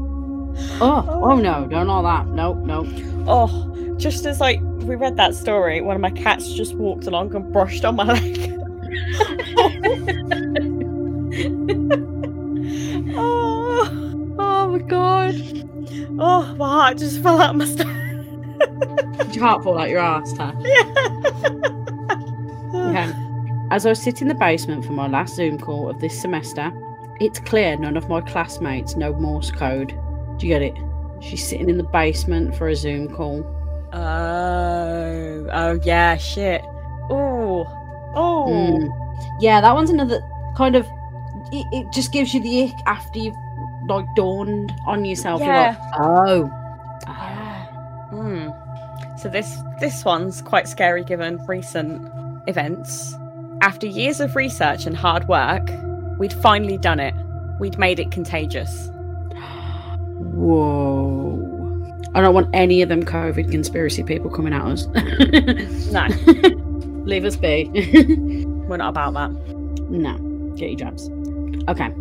Oh, 0.81 1.05
oh, 1.07 1.31
oh 1.31 1.35
no, 1.37 1.67
don't 1.67 1.89
all 1.89 2.03
that. 2.03 2.27
Nope, 2.27 2.57
nope. 2.57 2.87
Oh, 3.27 3.95
just 3.97 4.25
as 4.25 4.39
like 4.39 4.59
we 4.61 4.95
read 4.95 5.17
that 5.17 5.35
story, 5.35 5.81
one 5.81 5.95
of 5.95 6.01
my 6.01 6.11
cats 6.11 6.53
just 6.53 6.75
walked 6.75 7.07
along 7.07 7.33
and 7.35 7.51
brushed 7.51 7.85
on 7.85 7.95
my 7.95 8.03
leg. 8.03 8.58
Oh, 13.15 14.35
Oh 14.41 14.67
my 14.67 14.79
god. 14.79 15.35
oh, 16.19 16.55
my 16.57 16.67
heart 16.67 16.97
just 16.97 17.21
fell 17.21 17.41
out 17.41 17.51
of 17.51 17.55
my 17.57 17.65
stomach. 17.65 17.95
Did 19.17 19.35
your 19.35 19.45
heart 19.45 19.63
fall 19.63 19.77
out 19.77 19.89
your 19.89 19.99
ass, 19.99 20.33
Tash? 20.33 20.55
Okay. 22.71 23.11
As 23.71 23.85
I 23.85 23.93
sit 23.93 24.21
in 24.21 24.27
the 24.29 24.35
basement 24.35 24.83
for 24.85 24.93
my 24.93 25.07
last 25.07 25.35
Zoom 25.35 25.59
call 25.59 25.89
of 25.89 25.99
this 25.99 26.19
semester, 26.19 26.71
it's 27.19 27.39
clear 27.39 27.77
none 27.77 27.97
of 27.97 28.07
my 28.09 28.21
classmates 28.21 28.95
know 28.95 29.13
Morse 29.13 29.51
code. 29.51 29.89
Do 30.37 30.47
you 30.47 30.53
get 30.53 30.61
it? 30.61 30.75
She's 31.21 31.47
sitting 31.47 31.69
in 31.69 31.77
the 31.77 31.83
basement 31.83 32.55
for 32.55 32.67
a 32.67 32.75
Zoom 32.75 33.07
call. 33.13 33.43
Oh, 33.93 35.47
oh 35.51 35.79
yeah, 35.83 36.17
shit. 36.17 36.63
Oh. 38.15 38.45
Mm. 38.49 38.89
Yeah, 39.39 39.61
that 39.61 39.73
one's 39.73 39.89
another 39.89 40.21
kind 40.55 40.75
of. 40.75 40.85
It, 41.51 41.65
it 41.71 41.93
just 41.93 42.11
gives 42.11 42.33
you 42.33 42.41
the 42.41 42.63
ick 42.65 42.75
after 42.85 43.19
you've 43.19 43.35
like 43.87 44.05
dawned 44.15 44.73
on 44.85 45.05
yourself. 45.05 45.41
You're 45.41 45.53
like, 45.53 45.77
oh. 45.97 46.49
Yeah. 47.07 47.65
Hmm. 48.09 48.49
So 49.17 49.29
this 49.29 49.57
this 49.79 50.05
one's 50.05 50.41
quite 50.41 50.67
scary 50.67 51.03
given 51.03 51.43
recent 51.45 52.11
events. 52.47 53.15
After 53.61 53.85
years 53.87 54.19
of 54.21 54.35
research 54.35 54.85
and 54.85 54.95
hard 54.95 55.27
work, 55.27 55.69
we'd 56.17 56.33
finally 56.33 56.77
done 56.77 56.99
it. 56.99 57.13
We'd 57.59 57.77
made 57.77 57.99
it 57.99 58.11
contagious. 58.11 58.89
Whoa. 60.17 61.45
I 62.15 62.21
don't 62.21 62.33
want 62.33 62.49
any 62.53 62.81
of 62.81 62.89
them 62.89 63.03
COVID 63.03 63.51
conspiracy 63.51 64.03
people 64.03 64.29
coming 64.31 64.53
at 64.53 64.61
us. 64.61 64.87
No, 65.91 66.07
Leave 67.09 67.25
us 67.25 67.35
be. 67.35 67.71
we're 68.67 68.77
not 68.77 68.89
about 68.89 69.15
that. 69.15 69.31
No, 69.89 70.15
get 70.55 70.69
your 70.69 70.77
jabs. 70.77 71.09
Okay. 71.67 71.91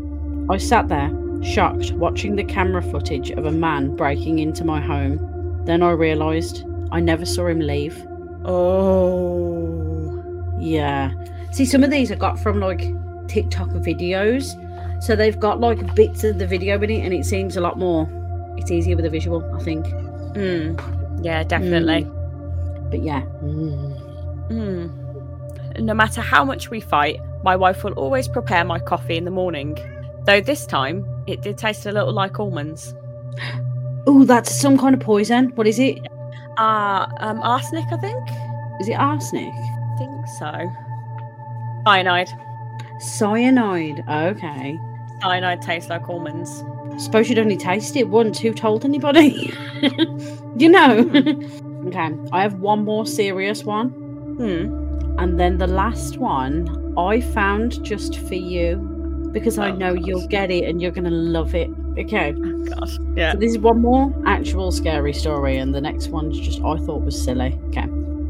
I 0.50 0.58
sat 0.58 0.88
there, 0.88 1.10
shocked, 1.42 1.92
watching 1.92 2.36
the 2.36 2.44
camera 2.44 2.82
footage 2.82 3.30
of 3.30 3.46
a 3.46 3.50
man 3.50 3.96
breaking 3.96 4.38
into 4.38 4.66
my 4.66 4.82
home. 4.82 5.64
Then 5.64 5.82
I 5.82 5.92
realised 5.92 6.66
I 6.92 7.00
never 7.00 7.24
saw 7.24 7.46
him 7.46 7.60
leave. 7.60 8.06
Oh. 8.44 10.22
Yeah. 10.60 11.14
See, 11.52 11.64
some 11.64 11.82
of 11.82 11.90
these 11.90 12.12
I 12.12 12.16
got 12.16 12.38
from 12.38 12.60
like 12.60 12.82
TikTok 13.28 13.70
videos. 13.70 14.62
So 15.02 15.16
they've 15.16 15.40
got 15.40 15.58
like 15.58 15.94
bits 15.94 16.22
of 16.22 16.38
the 16.38 16.46
video 16.46 16.78
in 16.82 16.90
it, 16.90 17.00
and 17.00 17.14
it 17.14 17.24
seems 17.24 17.56
a 17.56 17.62
lot 17.62 17.78
more. 17.78 18.06
It's 18.58 18.70
easier 18.70 18.94
with 18.94 19.06
a 19.06 19.10
visual, 19.10 19.42
I 19.54 19.60
think. 19.64 19.86
Mm. 19.86 21.24
Yeah, 21.24 21.44
definitely. 21.44 22.04
But 22.90 23.02
yeah. 23.02 23.22
Mm. 23.42 23.97
Mm. 24.48 25.80
No 25.80 25.94
matter 25.94 26.20
how 26.20 26.44
much 26.44 26.70
we 26.70 26.80
fight, 26.80 27.20
my 27.44 27.54
wife 27.56 27.84
will 27.84 27.92
always 27.92 28.28
prepare 28.28 28.64
my 28.64 28.78
coffee 28.78 29.16
in 29.16 29.24
the 29.24 29.30
morning. 29.30 29.76
Though 30.24 30.40
this 30.40 30.66
time, 30.66 31.06
it 31.26 31.42
did 31.42 31.56
taste 31.58 31.86
a 31.86 31.92
little 31.92 32.12
like 32.12 32.38
almonds. 32.38 32.94
Oh, 34.10 34.24
that's 34.24 34.50
some 34.58 34.78
kind 34.78 34.94
of 34.94 35.02
poison. 35.02 35.50
What 35.54 35.66
is 35.66 35.78
it? 35.78 35.98
Ah, 36.56 37.10
um, 37.18 37.40
arsenic, 37.42 37.84
I 37.92 37.98
think. 37.98 38.28
Is 38.80 38.88
it 38.88 38.94
arsenic? 38.94 39.52
I 39.52 39.96
think 39.98 40.26
so. 40.38 40.72
Cyanide. 41.84 42.30
Cyanide. 43.00 44.02
Okay. 44.08 44.78
Cyanide 45.20 45.60
tastes 45.60 45.90
like 45.90 46.08
almonds. 46.08 46.64
Suppose 46.96 47.28
you'd 47.28 47.38
only 47.38 47.58
taste 47.58 47.96
it 47.96 48.08
once. 48.08 48.38
Who 48.40 48.54
told 48.54 48.86
anybody? 48.86 49.52
you 50.56 50.70
know. 50.70 51.00
okay. 51.88 52.10
I 52.32 52.40
have 52.40 52.54
one 52.54 52.84
more 52.84 53.04
serious 53.04 53.62
one. 53.64 54.07
Hmm. 54.38 55.16
And 55.18 55.38
then 55.38 55.58
the 55.58 55.66
last 55.66 56.16
one 56.18 56.94
I 56.96 57.20
found 57.20 57.82
just 57.84 58.18
for 58.20 58.34
you 58.34 58.76
because 59.32 59.58
I 59.58 59.70
Oh, 59.70 59.74
know 59.74 59.92
you'll 59.92 60.26
get 60.28 60.50
it 60.50 60.64
and 60.64 60.80
you're 60.80 60.90
going 60.92 61.04
to 61.04 61.10
love 61.10 61.54
it. 61.54 61.68
Okay. 61.98 62.34
Oh, 62.36 62.64
gosh. 62.64 62.98
Yeah. 63.16 63.32
So 63.32 63.38
this 63.38 63.50
is 63.52 63.58
one 63.58 63.80
more 63.82 64.14
actual 64.26 64.70
scary 64.70 65.12
story, 65.12 65.56
and 65.58 65.74
the 65.74 65.80
next 65.80 66.08
one's 66.08 66.38
just 66.38 66.60
I 66.62 66.76
thought 66.78 67.02
was 67.04 67.20
silly. 67.20 67.58
Okay. 67.68 67.86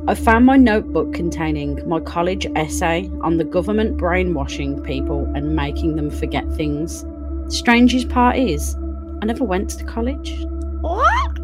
I 0.09 0.15
found 0.15 0.47
my 0.47 0.57
notebook 0.57 1.13
containing 1.13 1.87
my 1.87 2.01
college 2.01 2.47
essay 2.57 3.11
on 3.21 3.37
the 3.37 3.45
government 3.45 3.99
brainwashing 3.99 4.83
people 4.83 5.31
and 5.35 5.55
making 5.55 5.97
them 5.97 6.09
forget 6.11 6.51
things. 6.55 7.05
Strangest 7.49 8.09
part 8.09 8.37
is, 8.37 8.75
I 9.21 9.27
never 9.27 9.45
went 9.45 9.69
to 9.71 9.85
college. 9.85 10.43
What? 10.81 11.39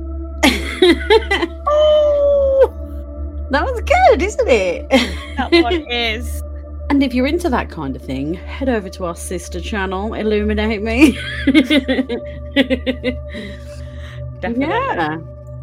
that 3.55 3.64
was 3.64 3.80
good, 3.80 4.22
isn't 4.22 4.48
it? 4.48 4.88
that 5.36 5.50
one 5.52 5.90
is. 5.90 6.42
And 6.90 7.02
if 7.02 7.14
you're 7.14 7.26
into 7.26 7.48
that 7.48 7.70
kind 7.70 7.96
of 7.96 8.02
thing, 8.02 8.34
head 8.34 8.68
over 8.68 8.90
to 8.90 9.07
our 9.07 9.16
sister 9.16 9.59
channel, 9.59 10.12
Illuminate 10.12 10.82
Me. 10.82 11.12
Definitely. 14.40 14.66
Yeah. 14.66 15.18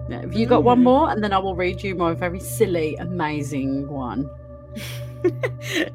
yeah. 0.09 0.21
Have 0.21 0.33
you 0.33 0.47
got 0.47 0.63
one 0.63 0.79
Mm. 0.79 0.83
more? 0.83 1.09
And 1.11 1.23
then 1.23 1.31
I 1.31 1.37
will 1.37 1.55
read 1.55 1.83
you 1.83 1.93
my 1.93 2.13
very 2.13 2.39
silly, 2.39 2.95
amazing 2.95 3.87
one. 3.87 4.27
yeah, 5.23 5.31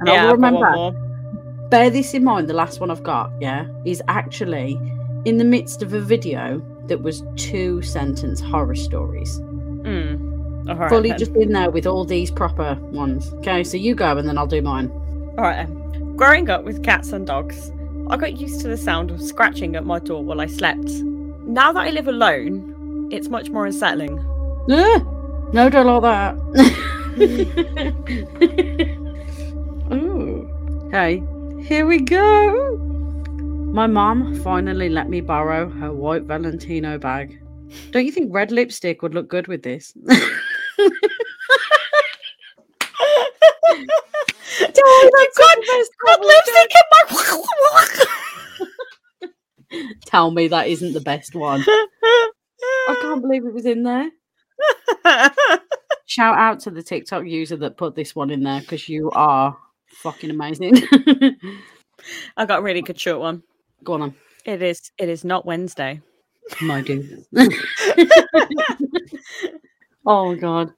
I 0.00 0.04
will 0.04 0.34
I've 0.34 0.40
got 0.40 0.52
one 0.52 0.54
remember. 0.54 1.68
Bear 1.70 1.90
this 1.90 2.14
in 2.14 2.22
mind, 2.22 2.48
the 2.48 2.54
last 2.54 2.78
one 2.78 2.92
I've 2.92 3.02
got, 3.02 3.32
yeah, 3.40 3.66
is 3.84 4.00
actually 4.06 4.80
in 5.24 5.38
the 5.38 5.44
midst 5.44 5.82
of 5.82 5.92
a 5.92 6.00
video 6.00 6.62
that 6.86 7.02
was 7.02 7.24
two 7.34 7.82
sentence 7.82 8.40
horror 8.40 8.76
stories. 8.76 9.40
Mm. 9.40 10.35
All 10.68 10.76
right, 10.76 10.88
Fully 10.88 11.10
then. 11.10 11.18
just 11.18 11.32
in 11.36 11.52
there 11.52 11.70
with 11.70 11.86
all 11.86 12.04
these 12.04 12.30
proper 12.30 12.74
ones. 12.90 13.32
Okay, 13.34 13.62
so 13.62 13.76
you 13.76 13.94
go 13.94 14.16
and 14.16 14.28
then 14.28 14.36
I'll 14.36 14.46
do 14.46 14.62
mine. 14.62 14.90
All 15.38 15.44
right. 15.44 15.66
Then. 15.66 16.16
Growing 16.16 16.48
up 16.50 16.64
with 16.64 16.82
cats 16.82 17.12
and 17.12 17.26
dogs, 17.26 17.70
I 18.08 18.16
got 18.16 18.38
used 18.38 18.60
to 18.62 18.68
the 18.68 18.76
sound 18.76 19.10
of 19.10 19.20
scratching 19.22 19.76
at 19.76 19.84
my 19.84 19.98
door 19.98 20.24
while 20.24 20.40
I 20.40 20.46
slept. 20.46 20.88
Now 20.88 21.72
that 21.72 21.86
I 21.86 21.90
live 21.90 22.08
alone, 22.08 23.08
it's 23.12 23.28
much 23.28 23.50
more 23.50 23.66
unsettling. 23.66 24.18
Ah, 24.70 25.04
no, 25.52 25.68
don't 25.68 25.86
like 25.86 26.02
that. 26.02 26.34
Ooh. 29.92 30.50
Okay, 30.86 31.22
here 31.64 31.86
we 31.86 32.00
go. 32.00 32.76
My 33.72 33.86
mom 33.86 34.34
finally 34.42 34.88
let 34.88 35.10
me 35.10 35.20
borrow 35.20 35.68
her 35.68 35.92
white 35.92 36.22
Valentino 36.22 36.98
bag. 36.98 37.40
Don't 37.90 38.06
you 38.06 38.12
think 38.12 38.32
red 38.32 38.50
lipstick 38.50 39.02
would 39.02 39.14
look 39.14 39.28
good 39.28 39.48
with 39.48 39.62
this? 39.62 39.92
Got, 45.36 45.58
got 46.04 46.20
lipstick 46.20 46.72
in 46.72 46.86
my. 46.90 47.06
Tell 50.06 50.30
me 50.30 50.48
that 50.48 50.68
isn't 50.68 50.92
the 50.92 51.00
best 51.00 51.34
one. 51.34 51.62
I 51.66 52.96
can't 53.00 53.22
believe 53.22 53.44
it 53.44 53.52
was 53.52 53.66
in 53.66 53.82
there. 53.82 54.10
Shout 56.06 56.38
out 56.38 56.60
to 56.60 56.70
the 56.70 56.82
TikTok 56.82 57.26
user 57.26 57.56
that 57.56 57.76
put 57.76 57.94
this 57.94 58.14
one 58.14 58.30
in 58.30 58.42
there 58.42 58.60
because 58.60 58.88
you 58.88 59.10
are 59.10 59.56
fucking 59.88 60.30
amazing. 60.30 60.76
I 62.36 62.46
got 62.46 62.60
a 62.60 62.62
really 62.62 62.82
good 62.82 63.00
short 63.00 63.20
one. 63.20 63.42
Go 63.82 63.94
on, 63.94 64.00
then. 64.00 64.14
It 64.44 64.62
is. 64.62 64.92
It 64.98 65.08
is 65.08 65.24
not 65.24 65.44
Wednesday. 65.44 66.00
my 66.60 66.80
dude. 66.80 67.24
oh 70.06 70.34
god. 70.34 70.72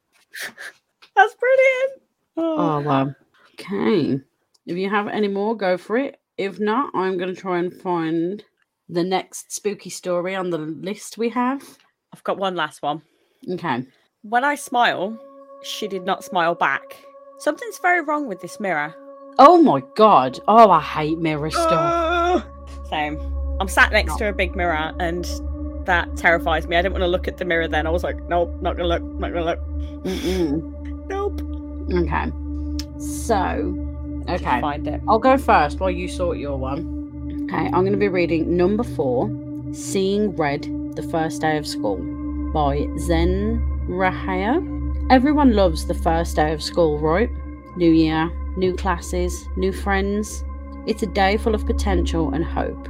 That's 1.16 1.34
brilliant. 1.34 2.02
Oh, 2.36 2.56
oh. 2.58 2.80
wow. 2.80 3.14
Okay. 3.54 4.20
If 4.66 4.76
you 4.76 4.88
have 4.90 5.08
any 5.08 5.28
more, 5.28 5.56
go 5.56 5.76
for 5.76 5.96
it. 5.96 6.20
If 6.36 6.60
not, 6.60 6.90
I'm 6.94 7.18
going 7.18 7.34
to 7.34 7.40
try 7.40 7.58
and 7.58 7.74
find 7.74 8.44
the 8.88 9.02
next 9.02 9.52
spooky 9.52 9.90
story 9.90 10.34
on 10.34 10.50
the 10.50 10.58
list 10.58 11.18
we 11.18 11.28
have. 11.30 11.78
I've 12.12 12.24
got 12.24 12.38
one 12.38 12.54
last 12.54 12.82
one. 12.82 13.02
Okay. 13.50 13.84
When 14.22 14.44
I 14.44 14.54
smile, 14.54 15.18
she 15.62 15.88
did 15.88 16.04
not 16.04 16.24
smile 16.24 16.54
back. 16.54 16.96
Something's 17.38 17.78
very 17.78 18.02
wrong 18.02 18.28
with 18.28 18.40
this 18.40 18.60
mirror. 18.60 18.94
Oh 19.38 19.62
my 19.62 19.82
god. 19.96 20.38
Oh, 20.48 20.70
I 20.70 20.80
hate 20.80 21.18
mirror 21.18 21.50
stuff. 21.50 22.44
Same. 22.90 23.18
I'm 23.60 23.68
sat 23.68 23.92
next 23.92 24.16
to 24.16 24.28
a 24.28 24.32
big 24.32 24.54
mirror 24.54 24.92
and 25.00 25.26
that 25.88 26.16
terrifies 26.16 26.68
me. 26.68 26.76
I 26.76 26.82
didn't 26.82 26.92
want 26.92 27.02
to 27.02 27.08
look 27.08 27.26
at 27.26 27.38
the 27.38 27.44
mirror 27.44 27.66
then. 27.66 27.86
I 27.86 27.90
was 27.90 28.04
like, 28.04 28.22
nope, 28.28 28.54
not 28.60 28.76
gonna 28.76 28.88
look, 28.88 29.02
not 29.02 29.32
gonna 29.32 29.44
look. 29.44 29.60
Mm-mm. 30.04 31.08
Nope. 31.08 31.40
Okay. 31.92 32.30
So, 33.00 34.24
okay. 34.28 34.60
Find 34.60 34.86
it. 34.86 35.00
I'll 35.08 35.18
go 35.18 35.38
first 35.38 35.80
while 35.80 35.90
you 35.90 36.06
sort 36.06 36.38
your 36.38 36.56
one. 36.58 37.46
Okay, 37.50 37.64
I'm 37.66 37.80
going 37.80 37.92
to 37.92 37.98
be 37.98 38.08
reading 38.08 38.56
number 38.56 38.84
four 38.84 39.30
Seeing 39.72 40.36
Red 40.36 40.64
The 40.96 41.02
First 41.02 41.40
Day 41.40 41.56
of 41.56 41.66
School 41.66 41.96
by 42.52 42.86
Zen 42.98 43.86
Rahaya. 43.88 44.56
Everyone 45.10 45.54
loves 45.54 45.86
the 45.86 45.94
first 45.94 46.36
day 46.36 46.52
of 46.52 46.62
school, 46.62 46.98
right? 46.98 47.30
New 47.76 47.90
year, 47.90 48.30
new 48.58 48.76
classes, 48.76 49.46
new 49.56 49.72
friends. 49.72 50.44
It's 50.86 51.02
a 51.02 51.06
day 51.06 51.38
full 51.38 51.54
of 51.54 51.64
potential 51.64 52.34
and 52.34 52.44
hope 52.44 52.88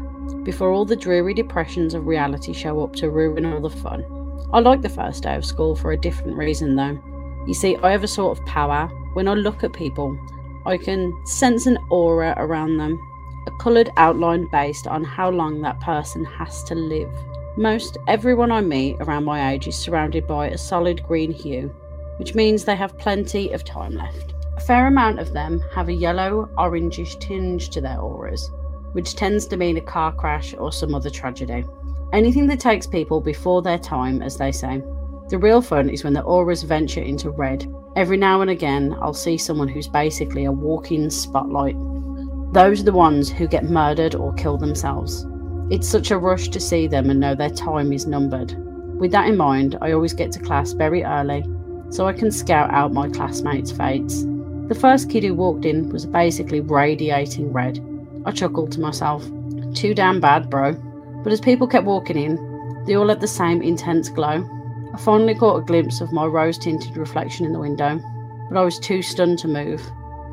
before 0.49 0.71
all 0.71 0.87
the 0.87 0.97
dreary 0.97 1.35
depressions 1.35 1.93
of 1.93 2.07
reality 2.07 2.55
show 2.55 2.83
up 2.83 2.97
to 2.97 3.11
ruin 3.11 3.45
all 3.45 3.61
the 3.61 3.69
fun. 3.69 4.03
I 4.51 4.61
like 4.61 4.81
the 4.81 4.89
first 4.89 5.25
day 5.25 5.37
of 5.37 5.45
school 5.45 5.77
for 5.77 5.93
a 5.93 6.01
different 6.01 6.39
reason 6.39 6.75
though. 6.75 6.99
You 7.47 7.53
see, 7.53 7.77
I 7.83 7.91
have 7.91 8.03
a 8.03 8.09
sort 8.09 8.39
of 8.39 8.47
power. 8.47 8.87
When 9.13 9.29
I 9.29 9.35
look 9.35 9.63
at 9.63 9.75
people, 9.75 10.19
I 10.65 10.79
can 10.79 11.13
sense 11.27 11.67
an 11.67 11.77
aura 11.91 12.33
around 12.39 12.79
them, 12.79 12.99
a 13.47 13.51
coloured 13.61 13.91
outline 13.99 14.49
based 14.51 14.87
on 14.87 15.05
how 15.05 15.29
long 15.29 15.61
that 15.61 15.81
person 15.81 16.25
has 16.25 16.65
to 16.65 16.75
live. 16.75 17.13
Most 17.59 17.99
everyone 18.09 18.51
I 18.51 18.63
meet 18.63 18.97
around 19.01 19.25
my 19.25 19.53
age 19.53 19.69
is 19.69 19.77
surrounded 19.77 20.27
by 20.27 20.49
a 20.49 20.57
solid 20.57 21.03
green 21.07 21.31
hue, 21.31 21.69
which 22.17 22.35
means 22.35 22.65
they 22.65 22.75
have 22.75 22.97
plenty 22.97 23.53
of 23.53 23.65
time 23.65 23.97
left. 23.97 24.33
A 24.57 24.61
fair 24.61 24.87
amount 24.87 25.19
of 25.19 25.35
them 25.35 25.63
have 25.75 25.91
a 25.91 25.93
yellow 25.93 26.49
orangish 26.57 27.21
tinge 27.21 27.69
to 27.69 27.83
their 27.83 28.01
auras, 28.01 28.51
which 28.93 29.15
tends 29.17 29.47
to 29.47 29.57
mean 29.57 29.77
a 29.77 29.81
car 29.81 30.13
crash 30.13 30.55
or 30.59 30.73
some 30.73 30.95
other 30.95 31.11
tragedy. 31.11 31.65
Anything 32.13 32.47
that 32.47 32.61
takes 32.61 32.87
people 32.87 33.21
before 33.21 33.63
their 33.63 33.79
time, 33.79 34.23
as 34.23 34.37
they 34.37 34.53
say. 34.53 34.83
The 35.29 35.39
real 35.39 35.61
fun 35.61 35.91
is 35.91 36.05
when 36.05 36.15
the 36.15 36.23
auras 36.23 36.63
venture 36.63 37.03
into 37.03 37.31
red. 37.31 37.67
Every 37.97 38.17
now 38.17 38.41
and 38.41 38.51
again, 38.51 38.97
I'll 39.01 39.13
see 39.13 39.37
someone 39.37 39.69
who's 39.69 39.89
basically 39.89 40.47
a 40.47 40.53
walking 40.53 41.11
spotlight. 41.11 41.77
Those 42.53 42.81
are 42.81 42.85
the 42.85 42.93
ones 42.93 43.29
who 43.29 43.47
get 43.47 43.65
murdered 43.65 44.15
or 44.15 44.33
kill 44.35 44.57
themselves. 44.57 45.27
It's 45.71 45.87
such 45.87 46.11
a 46.11 46.19
rush 46.19 46.49
to 46.49 46.61
see 46.61 46.87
them 46.87 47.11
and 47.11 47.21
know 47.21 47.35
their 47.35 47.51
time 47.51 47.93
is 47.93 48.07
numbered. 48.07 48.55
With 48.99 49.13
that 49.13 49.29
in 49.29 49.37
mind, 49.37 49.77
I 49.83 49.93
always 49.93 50.15
get 50.15 50.33
to 50.33 50.41
class 50.41 50.73
very 50.73 51.05
early 51.05 51.45
so 51.91 52.07
I 52.07 52.15
can 52.15 52.31
scout 52.31 52.71
out 52.71 52.93
my 52.93 53.09
classmates' 53.09 53.71
fates. 53.71 54.25
The 54.69 54.79
first 54.79 55.11
kid 55.11 55.25
who 55.25 55.35
walked 55.35 55.65
in 55.65 55.91
was 55.91 56.07
basically 56.07 56.61
radiating 56.61 57.53
red. 57.53 57.81
I 58.29 58.31
chuckled 58.31 58.71
to 58.73 58.81
myself. 58.81 59.25
Too 59.75 59.95
damn 59.95 60.21
bad, 60.21 60.51
bro. 60.51 60.75
But 61.25 61.33
as 61.33 61.41
people 61.41 61.67
kept 61.67 61.87
walking 61.87 62.19
in, 62.19 62.85
they 62.85 62.95
all 62.95 63.09
had 63.09 63.21
the 63.23 63.27
same 63.27 63.63
intense 63.63 64.11
glow. 64.11 64.47
I 64.93 64.99
finally 64.99 65.35
caught 65.35 65.57
a 65.63 65.65
glimpse 65.65 66.03
of 66.03 66.13
my 66.13 66.27
rose 66.27 66.59
tinted 66.59 66.97
reflection 66.99 67.47
in 67.47 67.55
the 67.55 67.59
window, 67.59 67.99
but 68.51 68.59
I 68.59 68.65
was 68.65 68.79
too 68.79 69.01
stunned 69.01 69.39
to 69.41 69.49
move. 69.49 69.81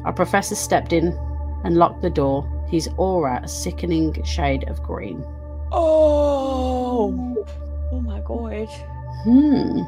Our 0.03 0.11
professor 0.11 0.55
stepped 0.55 0.91
in 0.91 1.17
and 1.63 1.77
locked 1.77 2.01
the 2.01 2.09
door, 2.09 2.45
his 2.69 2.89
aura 2.97 3.39
a 3.43 3.47
sickening 3.47 4.21
shade 4.25 4.67
of 4.67 4.83
green. 4.83 5.23
Oh. 5.71 7.35
Oh 7.93 7.99
my 8.01 8.19
god. 8.21 8.67
Hmm, 9.23 9.79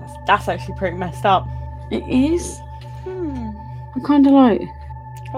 That's, 0.00 0.12
that's 0.26 0.48
actually 0.48 0.76
pretty 0.78 0.96
messed 0.96 1.26
up. 1.26 1.46
it 1.90 2.02
is. 2.08 2.58
Hmm. 3.04 3.50
I'm 3.94 4.02
kind 4.04 4.26
of 4.26 4.32
like, 4.32 4.62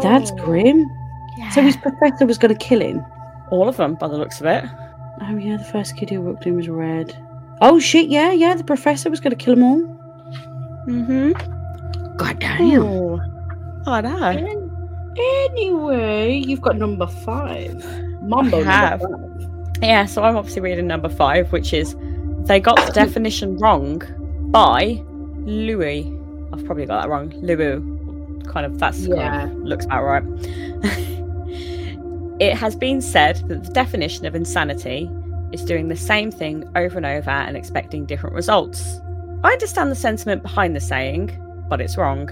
that's 0.02 0.30
Oh. 0.30 0.36
grim. 0.36 0.88
Yeah. 1.38 1.50
So 1.50 1.62
his 1.62 1.76
professor 1.76 2.26
was 2.26 2.38
going 2.38 2.56
to 2.56 2.64
kill 2.64 2.80
him. 2.80 3.02
all 3.50 3.68
of 3.68 3.76
them 3.76 3.94
by 3.94 4.08
the 4.08 4.16
looks 4.16 4.40
of 4.40 4.46
it. 4.46 4.64
Oh 5.22 5.36
yeah, 5.36 5.56
the 5.56 5.64
first 5.64 5.96
kid 5.96 6.10
who 6.10 6.20
walked 6.20 6.46
in 6.46 6.56
was 6.56 6.68
red. 6.68 7.16
Oh 7.60 7.78
shit, 7.78 8.08
yeah, 8.08 8.32
yeah, 8.32 8.54
the 8.54 8.64
professor 8.64 9.08
was 9.10 9.20
going 9.20 9.36
to 9.36 9.42
kill 9.44 9.54
them 9.54 9.64
all. 9.64 9.80
Mm-hmm. 10.88 12.16
God 12.16 12.38
damn. 12.38 12.82
Oh. 12.82 13.20
I 13.86 14.00
know. 14.00 14.70
Anyway, 15.18 16.36
you've 16.46 16.60
got 16.60 16.76
number 16.76 17.06
five. 17.06 17.84
Mambo 18.22 18.60
I 18.60 18.64
have. 18.64 19.00
five. 19.00 19.48
Yeah, 19.82 20.06
so 20.06 20.22
I'm 20.22 20.36
obviously 20.36 20.62
reading 20.62 20.86
number 20.86 21.08
five, 21.08 21.50
which 21.52 21.72
is 21.72 21.94
they 22.46 22.60
got 22.60 22.76
the 22.86 22.92
definition 22.92 23.56
wrong 23.58 24.02
by 24.50 25.02
Louis. 25.44 26.06
I've 26.52 26.64
probably 26.64 26.86
got 26.86 27.02
that 27.02 27.08
wrong. 27.08 27.30
Louis. 27.36 27.80
Kind 28.48 28.66
of 28.66 28.78
that's 28.78 29.06
kind 29.06 29.18
Yeah. 29.18 29.44
of 29.44 29.56
looks 29.58 29.84
about 29.84 30.04
right. 30.04 30.22
it 32.40 32.54
has 32.54 32.74
been 32.74 33.00
said 33.00 33.36
that 33.48 33.64
the 33.64 33.72
definition 33.72 34.26
of 34.26 34.34
insanity 34.34 35.10
is 35.52 35.64
doing 35.64 35.88
the 35.88 35.96
same 35.96 36.30
thing 36.30 36.68
over 36.76 36.96
and 36.96 37.06
over 37.06 37.30
and 37.30 37.56
expecting 37.56 38.06
different 38.06 38.34
results. 38.34 39.00
I 39.44 39.52
understand 39.52 39.90
the 39.90 39.96
sentiment 39.96 40.42
behind 40.42 40.74
the 40.74 40.80
saying, 40.80 41.36
but 41.68 41.80
it's 41.80 41.96
wrong. 41.96 42.30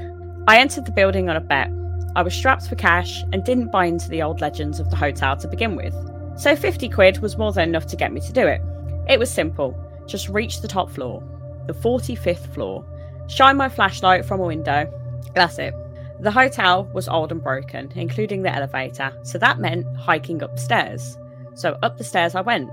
I 0.49 0.59
entered 0.59 0.87
the 0.87 0.93
building 0.93 1.29
on 1.29 1.37
a 1.37 1.41
bet. 1.41 1.71
I 2.17 2.23
was 2.23 2.35
strapped 2.35 2.67
for 2.67 2.77
cash 2.77 3.23
and 3.33 3.45
didn't 3.45 3.71
buy 3.71 3.85
into 3.85 4.09
the 4.09 4.23
old 4.23 4.41
legends 4.41 4.81
of 4.81 4.91
the 4.91 4.97
hotel 4.97 5.37
to 5.37 5.49
begin 5.49 5.77
with. 5.77 5.95
So 6.37 6.57
50 6.57 6.89
quid 6.89 7.19
was 7.19 7.37
more 7.37 7.53
than 7.53 7.69
enough 7.69 7.87
to 7.89 7.97
get 7.97 8.13
me 8.13 8.21
to 8.21 8.33
do 8.33 8.47
it. 8.47 8.63
It 9.09 9.19
was 9.19 9.31
simple. 9.31 9.77
Just 10.07 10.29
reach 10.29 10.61
the 10.61 10.69
top 10.69 10.91
floor, 10.91 11.23
the 11.67 11.75
45th 11.75 12.53
floor, 12.55 12.85
shine 13.29 13.57
my 13.57 13.69
flashlight 13.69 14.25
from 14.25 14.41
a 14.41 14.47
window. 14.47 14.93
That's 15.35 15.59
it. 15.59 15.75
The 16.23 16.31
hotel 16.31 16.85
was 16.93 17.09
old 17.09 17.33
and 17.33 17.43
broken, 17.43 17.91
including 17.95 18.43
the 18.43 18.55
elevator, 18.55 19.11
so 19.23 19.39
that 19.39 19.59
meant 19.59 19.87
hiking 19.97 20.43
upstairs. 20.43 21.17
So 21.55 21.79
up 21.83 21.97
the 21.97 22.05
stairs 22.05 22.35
I 22.35 22.43
went. 22.43 22.69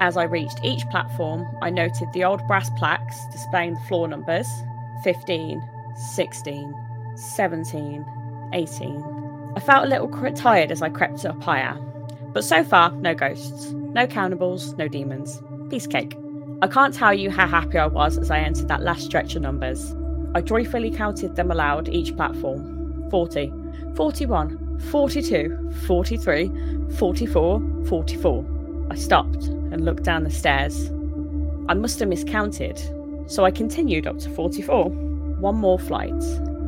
As 0.00 0.16
I 0.16 0.22
reached 0.22 0.60
each 0.62 0.88
platform, 0.88 1.44
I 1.62 1.70
noted 1.70 2.06
the 2.12 2.22
old 2.22 2.40
brass 2.46 2.70
plaques 2.78 3.16
displaying 3.32 3.74
the 3.74 3.80
floor 3.88 4.06
numbers 4.06 4.46
15, 5.02 5.60
16, 6.14 6.74
17, 7.16 8.50
18. 8.52 9.52
I 9.56 9.60
felt 9.60 9.84
a 9.84 9.88
little 9.88 10.32
tired 10.36 10.70
as 10.70 10.80
I 10.80 10.88
crept 10.88 11.24
up 11.24 11.42
higher. 11.42 11.74
But 12.32 12.44
so 12.44 12.62
far, 12.62 12.92
no 12.92 13.16
ghosts, 13.16 13.72
no 13.72 14.06
cannibals, 14.06 14.74
no 14.74 14.86
demons. 14.86 15.42
Piece 15.70 15.88
cake. 15.88 16.16
I 16.62 16.68
can't 16.68 16.94
tell 16.94 17.12
you 17.12 17.32
how 17.32 17.48
happy 17.48 17.78
I 17.78 17.86
was 17.86 18.16
as 18.16 18.30
I 18.30 18.38
entered 18.38 18.68
that 18.68 18.82
last 18.82 19.02
stretch 19.02 19.34
of 19.34 19.42
numbers. 19.42 19.92
I 20.36 20.40
joyfully 20.40 20.92
counted 20.92 21.34
them 21.34 21.50
aloud 21.50 21.88
each 21.88 22.16
platform 22.16 22.71
40, 23.12 23.52
41, 23.94 24.80
42, 24.90 25.70
43, 25.86 26.50
44, 26.96 27.62
44. 27.86 28.86
I 28.90 28.94
stopped 28.94 29.44
and 29.44 29.84
looked 29.84 30.04
down 30.04 30.24
the 30.24 30.30
stairs. 30.30 30.88
I 31.68 31.74
must 31.74 32.00
have 32.00 32.08
miscounted, 32.08 32.80
so 33.26 33.44
I 33.44 33.50
continued 33.50 34.06
up 34.06 34.18
to 34.20 34.30
44. 34.30 34.88
One 34.88 35.56
more 35.56 35.78
flight, 35.78 36.22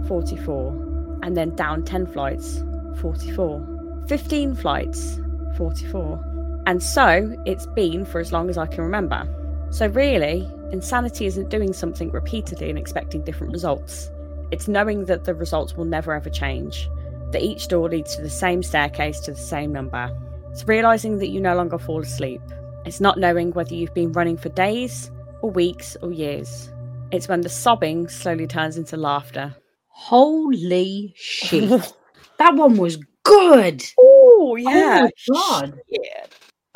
44, 0.06 1.20
and 1.22 1.34
then 1.34 1.56
down 1.56 1.82
10 1.82 2.08
flights, 2.08 2.62
44. 3.00 4.04
15 4.06 4.54
flights, 4.54 5.18
44. 5.56 6.62
And 6.66 6.82
so 6.82 7.34
it's 7.46 7.64
been 7.68 8.04
for 8.04 8.20
as 8.20 8.32
long 8.32 8.50
as 8.50 8.58
I 8.58 8.66
can 8.66 8.84
remember. 8.84 9.26
So, 9.70 9.86
really, 9.86 10.46
insanity 10.72 11.24
isn't 11.24 11.48
doing 11.48 11.72
something 11.72 12.10
repeatedly 12.10 12.68
and 12.68 12.78
expecting 12.78 13.22
different 13.22 13.54
results. 13.54 14.10
It's 14.54 14.68
knowing 14.68 15.06
that 15.06 15.24
the 15.24 15.34
results 15.34 15.74
will 15.74 15.84
never 15.84 16.12
ever 16.12 16.30
change, 16.30 16.88
that 17.32 17.42
each 17.42 17.66
door 17.66 17.88
leads 17.88 18.14
to 18.14 18.22
the 18.22 18.30
same 18.30 18.62
staircase 18.62 19.18
to 19.22 19.32
the 19.32 19.36
same 19.36 19.72
number. 19.72 20.16
It's 20.52 20.68
realizing 20.68 21.18
that 21.18 21.30
you 21.30 21.40
no 21.40 21.56
longer 21.56 21.76
fall 21.76 22.02
asleep. 22.02 22.40
It's 22.86 23.00
not 23.00 23.18
knowing 23.18 23.50
whether 23.50 23.74
you've 23.74 23.94
been 23.94 24.12
running 24.12 24.36
for 24.36 24.50
days 24.50 25.10
or 25.42 25.50
weeks 25.50 25.96
or 26.02 26.12
years. 26.12 26.72
It's 27.10 27.26
when 27.26 27.40
the 27.40 27.48
sobbing 27.48 28.06
slowly 28.06 28.46
turns 28.46 28.76
into 28.76 28.96
laughter. 28.96 29.56
Holy 29.88 31.12
shit. 31.16 31.68
that 32.38 32.54
one 32.54 32.76
was 32.76 32.96
good. 33.24 33.82
Oh, 33.98 34.56
Oh 34.56 35.02
my 35.02 35.10
god. 35.34 35.80
Yeah. 35.88 36.26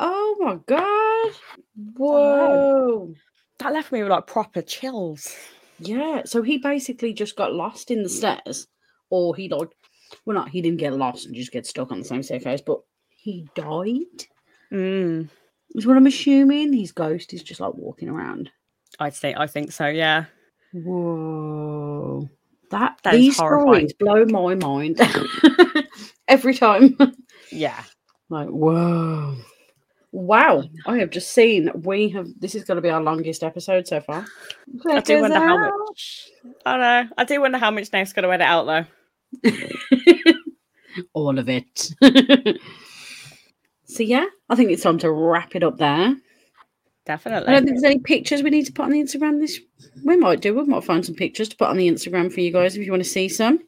Oh 0.01 0.35
my 0.41 0.59
god. 0.65 1.33
Whoa. 1.95 3.13
That 3.59 3.71
left 3.71 3.93
me 3.93 4.01
with 4.01 4.11
like 4.11 4.27
proper 4.27 4.61
chills. 4.61 5.33
Yeah. 5.79 6.23
So 6.25 6.41
he 6.41 6.57
basically 6.57 7.13
just 7.13 7.35
got 7.35 7.53
lost 7.53 7.91
in 7.91 8.03
the 8.03 8.09
stairs. 8.09 8.67
Or 9.09 9.35
he 9.35 9.49
like 9.49 9.69
well 10.25 10.35
not 10.35 10.49
he 10.49 10.61
didn't 10.61 10.79
get 10.79 10.93
lost 10.93 11.25
and 11.25 11.35
just 11.35 11.51
get 11.51 11.65
stuck 11.65 11.91
on 11.91 11.99
the 11.99 12.05
same 12.05 12.23
staircase, 12.23 12.61
but 12.61 12.79
he 13.09 13.47
died. 13.55 14.25
Mm. 14.71 15.29
Is 15.75 15.85
what 15.85 15.97
I'm 15.97 16.07
assuming. 16.07 16.73
His 16.73 16.91
ghost 16.91 17.33
is 17.33 17.43
just 17.43 17.59
like 17.59 17.73
walking 17.73 18.09
around. 18.09 18.49
I'd 18.99 19.15
say 19.15 19.33
I 19.35 19.47
think 19.47 19.71
so, 19.71 19.87
yeah. 19.87 20.25
Whoa. 20.73 22.29
That, 22.71 22.99
That 23.03 23.13
these 23.13 23.35
stories 23.35 23.93
blow 23.93 24.25
my 24.25 24.53
mind 24.55 25.01
every 26.27 26.53
time. 26.53 26.97
Yeah. 27.51 27.81
like, 28.29 28.49
whoa. 28.49 29.35
Wow. 30.11 30.63
I 30.87 30.97
have 30.97 31.11
just 31.11 31.31
seen 31.31 31.69
we 31.83 32.09
have 32.09 32.27
this 32.39 32.55
is 32.55 32.63
gonna 32.63 32.81
be 32.81 32.89
our 32.89 33.01
longest 33.01 33.43
episode 33.43 33.87
so 33.87 34.01
far. 34.01 34.25
I 34.89 35.01
do 35.01 35.17
us 35.17 35.21
wonder 35.21 35.39
how 35.39 35.57
much. 35.57 36.29
I 36.65 36.77
know. 36.77 37.09
I 37.17 37.23
do 37.25 37.41
wonder 37.41 37.57
how 37.57 37.71
much 37.71 37.91
Nate's 37.93 38.13
going 38.13 38.23
to 38.23 38.31
edit 38.31 38.47
out 38.47 38.87
though. 39.43 39.51
All 41.13 41.37
of 41.37 41.47
it. 41.49 41.91
so 43.85 44.03
yeah, 44.03 44.25
I 44.49 44.55
think 44.55 44.71
it's 44.71 44.83
time 44.83 44.97
to 44.99 45.11
wrap 45.11 45.55
it 45.55 45.63
up 45.63 45.77
there. 45.77 46.15
Definitely. 47.05 47.49
I 47.49 47.53
don't 47.53 47.65
think 47.65 47.79
there's 47.79 47.91
any 47.91 47.99
pictures 47.99 48.43
we 48.43 48.49
need 48.49 48.65
to 48.65 48.73
put 48.73 48.85
on 48.85 48.91
the 48.91 49.01
Instagram. 49.01 49.39
This 49.39 49.59
we 50.03 50.17
might 50.17 50.41
do. 50.41 50.55
We 50.55 50.63
might 50.65 50.83
find 50.83 51.05
some 51.05 51.15
pictures 51.15 51.49
to 51.49 51.57
put 51.57 51.69
on 51.69 51.77
the 51.77 51.89
Instagram 51.89 52.31
for 52.31 52.41
you 52.41 52.51
guys 52.51 52.75
if 52.75 52.85
you 52.85 52.91
want 52.91 53.03
to 53.03 53.09
see 53.09 53.29
some. 53.29 53.59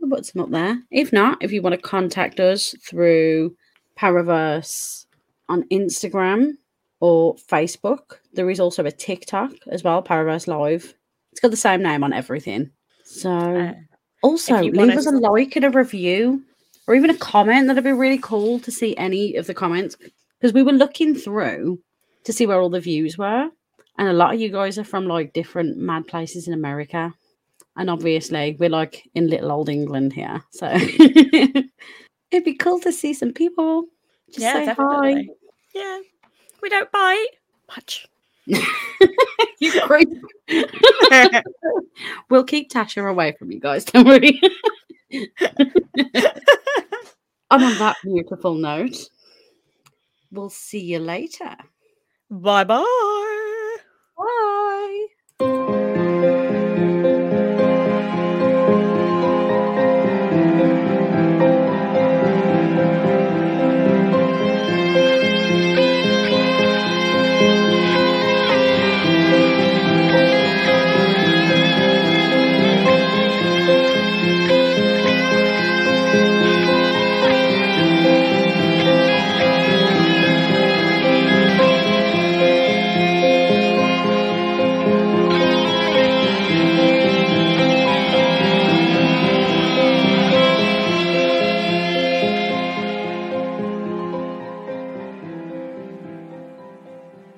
We'll 0.00 0.10
put 0.10 0.26
some 0.26 0.42
up 0.42 0.50
there. 0.50 0.82
If 0.90 1.12
not, 1.12 1.42
if 1.42 1.52
you 1.52 1.62
want 1.62 1.74
to 1.74 1.80
contact 1.80 2.38
us 2.38 2.74
through 2.84 3.56
Paraverse 3.98 5.05
on 5.48 5.62
Instagram 5.70 6.52
or 7.00 7.34
Facebook, 7.36 8.18
there 8.32 8.50
is 8.50 8.60
also 8.60 8.84
a 8.84 8.90
TikTok 8.90 9.52
as 9.68 9.84
well, 9.84 10.02
Paraverse 10.02 10.46
Live. 10.46 10.94
It's 11.32 11.40
got 11.40 11.50
the 11.50 11.56
same 11.56 11.82
name 11.82 12.02
on 12.02 12.12
everything. 12.12 12.70
So 13.04 13.30
Uh, 13.30 13.74
also 14.22 14.58
leave 14.60 14.96
us 14.96 15.06
a 15.06 15.10
like 15.10 15.56
and 15.56 15.64
a 15.64 15.70
review 15.70 16.42
or 16.86 16.94
even 16.94 17.10
a 17.10 17.16
comment. 17.16 17.66
That'd 17.66 17.84
be 17.84 17.92
really 17.92 18.18
cool 18.18 18.58
to 18.60 18.70
see 18.70 18.96
any 18.96 19.36
of 19.36 19.46
the 19.46 19.54
comments 19.54 19.96
because 20.40 20.52
we 20.52 20.62
were 20.62 20.72
looking 20.72 21.14
through 21.14 21.80
to 22.24 22.32
see 22.32 22.46
where 22.46 22.60
all 22.60 22.70
the 22.70 22.80
views 22.80 23.16
were. 23.18 23.48
And 23.98 24.08
a 24.08 24.12
lot 24.12 24.34
of 24.34 24.40
you 24.40 24.50
guys 24.50 24.78
are 24.78 24.84
from 24.84 25.06
like 25.06 25.32
different 25.32 25.78
mad 25.78 26.06
places 26.06 26.48
in 26.48 26.54
America. 26.54 27.14
And 27.76 27.90
obviously, 27.90 28.56
we're 28.58 28.70
like 28.70 29.08
in 29.14 29.28
little 29.28 29.52
old 29.52 29.68
England 29.68 30.12
here. 30.12 30.42
So 30.50 30.66
it'd 30.72 31.64
be 32.44 32.54
cool 32.54 32.80
to 32.80 32.92
see 32.92 33.12
some 33.14 33.32
people. 33.32 33.84
Just 34.28 34.40
yeah, 34.40 34.64
definitely. 34.64 35.14
Hi. 35.14 35.28
Yeah, 35.74 36.00
we 36.62 36.68
don't 36.68 36.90
bite 36.90 37.26
much. 37.68 38.08
you 38.46 39.80
creep. 39.82 40.08
we'll 42.30 42.44
keep 42.44 42.70
Tasha 42.70 43.08
away 43.08 43.34
from 43.38 43.50
you 43.50 43.60
guys, 43.60 43.84
don't 43.84 44.06
worry. 44.06 44.40
and 45.10 45.32
on 47.50 47.78
that 47.78 47.96
beautiful 48.04 48.54
note, 48.54 49.08
we'll 50.30 50.50
see 50.50 50.80
you 50.80 50.98
later. 50.98 51.56
Bye-bye. 52.30 52.84
Bye 54.16 55.06
bye. 55.38 55.46
Bye. 55.46 56.02